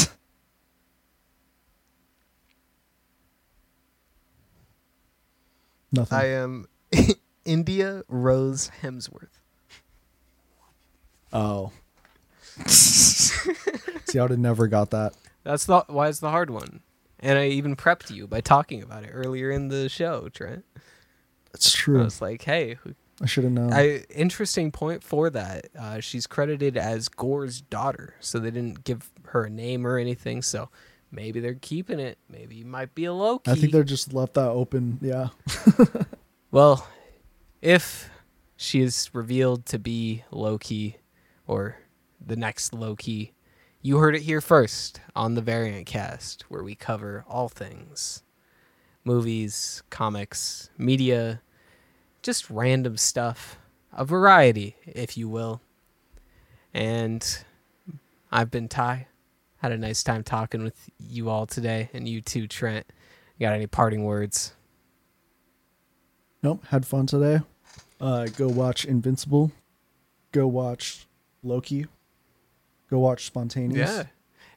Nothing. 5.93 6.19
I 6.19 6.27
am 6.27 6.67
India 7.45 8.03
Rose 8.09 8.71
Hemsworth. 8.83 9.41
oh. 11.33 11.73
See, 12.67 14.19
I 14.19 14.23
would 14.23 14.31
have 14.31 14.39
never 14.39 14.69
got 14.69 14.91
that. 14.91 15.15
That's 15.43 15.67
the 15.67 15.85
why 15.89 16.09
it's 16.09 16.21
the 16.21 16.31
hard 16.31 16.51
one. 16.51 16.81
And 17.19 17.37
I 17.39 17.49
even 17.49 17.75
prepped 17.75 18.11
you 18.15 18.27
by 18.29 18.41
talking 18.41 18.81
about 18.83 19.03
it 19.03 19.11
earlier 19.13 19.51
in 19.51 19.69
the 19.69 19.89
show, 19.89 20.29
Trent. 20.29 20.65
I 21.53 21.59
true. 21.61 22.05
was 22.05 22.21
like, 22.21 22.43
hey, 22.43 22.79
I 23.23 23.27
should 23.27 23.45
have 23.45 23.53
known. 23.53 23.73
I 23.73 24.05
interesting 24.11 24.71
point 24.71 25.03
for 25.03 25.31
that. 25.31 25.67
Uh, 25.79 26.01
she's 26.01 26.27
credited 26.27 26.77
as 26.77 27.09
Gorr's 27.09 27.61
daughter, 27.61 28.15
so 28.21 28.39
they 28.39 28.51
didn't 28.51 28.85
give 28.85 29.11
her 29.27 29.45
a 29.45 29.51
name 29.51 29.87
or 29.87 29.99
anything. 29.99 30.43
So 30.43 30.69
maybe 31.11 31.41
they're 31.41 31.55
keeping 31.55 32.01
it. 32.01 32.19
Maybe 32.29 32.61
it 32.61 32.67
might 32.67 32.95
be 32.95 33.05
a 33.05 33.13
Loki. 33.13 33.51
I 33.51 33.55
think 33.55 33.73
they're 33.73 33.85
just 33.85 34.13
left 34.13 34.35
that 34.35 34.49
open. 34.49 34.99
Yeah. 35.01 35.29
well, 36.51 36.89
if 37.63 38.11
she 38.57 38.81
is 38.81 39.11
revealed 39.13 39.67
to 39.67 39.79
be 39.79 40.25
Loki 40.31 40.99
or 41.47 41.77
the 42.25 42.37
next 42.37 42.75
Loki, 42.75 43.35
you 43.81 43.99
heard 43.99 44.17
it 44.17 44.23
here 44.23 44.41
first 44.41 45.01
on 45.15 45.35
the 45.35 45.43
Variant 45.43 45.87
Cast, 45.87 46.43
where 46.49 46.63
we 46.63 46.75
cover 46.75 47.25
all 47.29 47.49
things 47.49 48.23
movies, 49.05 49.83
comics, 49.91 50.71
media, 50.79 51.43
just 52.25 52.51
random 52.51 52.97
stuff, 52.97 53.59
a 53.93 54.05
variety, 54.05 54.75
if 54.87 55.17
you 55.17 55.29
will. 55.29 55.61
And 56.73 57.45
I've 58.33 58.51
been 58.51 58.67
Ty. 58.67 59.07
Had 59.59 59.71
a 59.73 59.79
nice 59.79 60.03
time 60.03 60.25
talking 60.25 60.63
with 60.65 60.91
you 60.99 61.29
all 61.31 61.47
today, 61.47 61.91
and 61.93 62.09
you 62.09 62.21
too, 62.21 62.49
Trent. 62.49 62.87
got 63.39 63.53
any 63.55 63.67
parting 63.67 64.05
words? 64.05 64.55
Nope. 66.43 66.65
Had 66.69 66.85
fun 66.87 67.07
today. 67.07 67.41
Uh, 68.01 68.27
go 68.37 68.49
watch 68.49 68.85
Invincible. 68.85 69.53
Go 70.33 70.47
watch 70.47 71.07
Loki. 71.43 71.87
Go 72.91 72.99
watch 72.99 73.25
Spontaneous. 73.25 73.91
Yeah. 73.91 74.05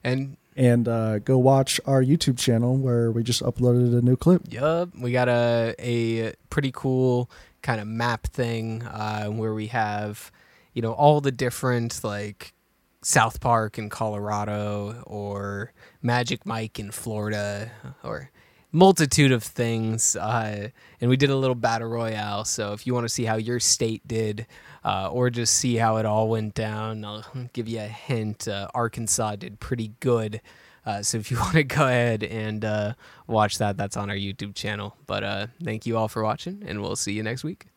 And 0.03 0.37
And 0.55 0.87
uh, 0.87 1.19
go 1.19 1.37
watch 1.37 1.79
our 1.85 2.03
YouTube 2.03 2.37
channel 2.37 2.75
where 2.77 3.11
we 3.11 3.23
just 3.23 3.41
uploaded 3.43 3.97
a 3.97 4.01
new 4.01 4.17
clip. 4.17 4.41
Yup, 4.49 4.89
we 4.99 5.11
got 5.11 5.29
a 5.29 5.75
a 5.79 6.33
pretty 6.49 6.71
cool 6.73 7.29
kind 7.67 7.81
of 7.81 7.87
map 7.87 8.25
thing 8.27 8.81
uh, 8.83 9.27
where 9.27 9.53
we 9.53 9.67
have, 9.67 10.31
you 10.73 10.81
know, 10.81 10.93
all 10.93 11.19
the 11.19 11.33
different 11.33 12.01
like 12.01 12.53
South 13.01 13.41
Park 13.41 13.77
in 13.77 13.89
Colorado 13.89 15.03
or 15.05 15.73
Magic 16.01 16.45
Mike 16.45 16.79
in 16.79 16.91
Florida 16.91 17.69
or 18.05 18.31
multitude 18.71 19.33
of 19.33 19.43
things. 19.43 20.15
Uh, 20.15 20.69
and 21.01 21.09
we 21.09 21.17
did 21.17 21.29
a 21.29 21.35
little 21.35 21.55
battle 21.55 21.89
royale. 21.89 22.45
So 22.45 22.71
if 22.71 22.87
you 22.87 22.93
want 22.93 23.03
to 23.03 23.09
see 23.09 23.25
how 23.25 23.35
your 23.35 23.59
state 23.59 24.07
did, 24.07 24.47
uh, 24.85 25.09
or 25.11 25.29
just 25.29 25.53
see 25.55 25.75
how 25.75 25.97
it 25.97 26.05
all 26.05 26.29
went 26.29 26.53
down, 26.53 27.03
I'll 27.03 27.25
give 27.53 27.67
you 27.67 27.81
a 27.81 27.87
hint. 27.87 28.47
Uh, 28.47 28.69
Arkansas 28.73 29.35
did 29.35 29.59
pretty 29.59 29.91
good. 29.99 30.39
Uh, 30.87 31.03
so 31.03 31.17
if 31.17 31.29
you 31.29 31.37
want 31.41 31.53
to 31.53 31.63
go 31.63 31.85
ahead 31.85 32.23
and 32.23 32.63
uh, 32.63 32.93
watch 33.27 33.57
that, 33.57 33.75
that's 33.75 33.97
on 33.97 34.09
our 34.09 34.15
YouTube 34.15 34.55
channel. 34.55 34.95
But 35.05 35.23
uh, 35.23 35.47
thank 35.61 35.85
you 35.85 35.97
all 35.97 36.07
for 36.07 36.23
watching, 36.23 36.63
and 36.65 36.81
we'll 36.81 36.95
see 36.95 37.11
you 37.11 37.21
next 37.21 37.43
week. 37.43 37.67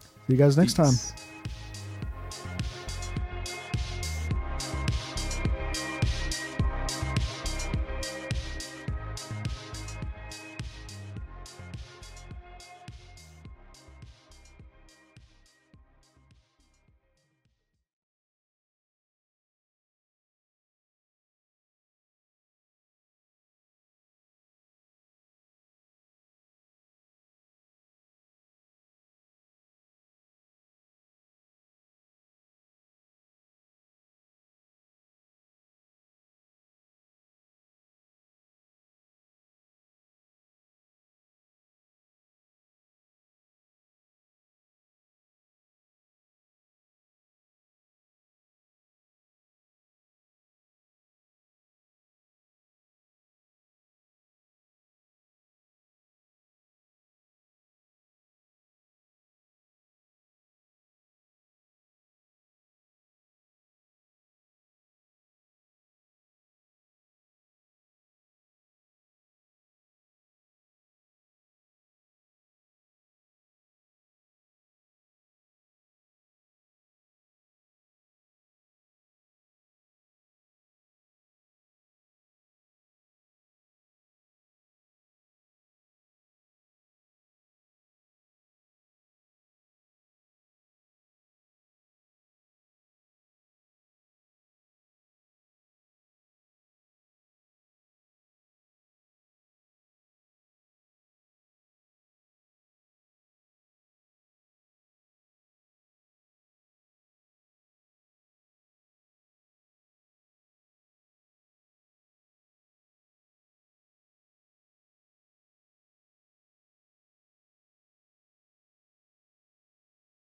See 0.00 0.34
you 0.34 0.36
guys 0.36 0.56
next 0.56 0.74
time. 0.74 0.92
Peace. 0.92 1.12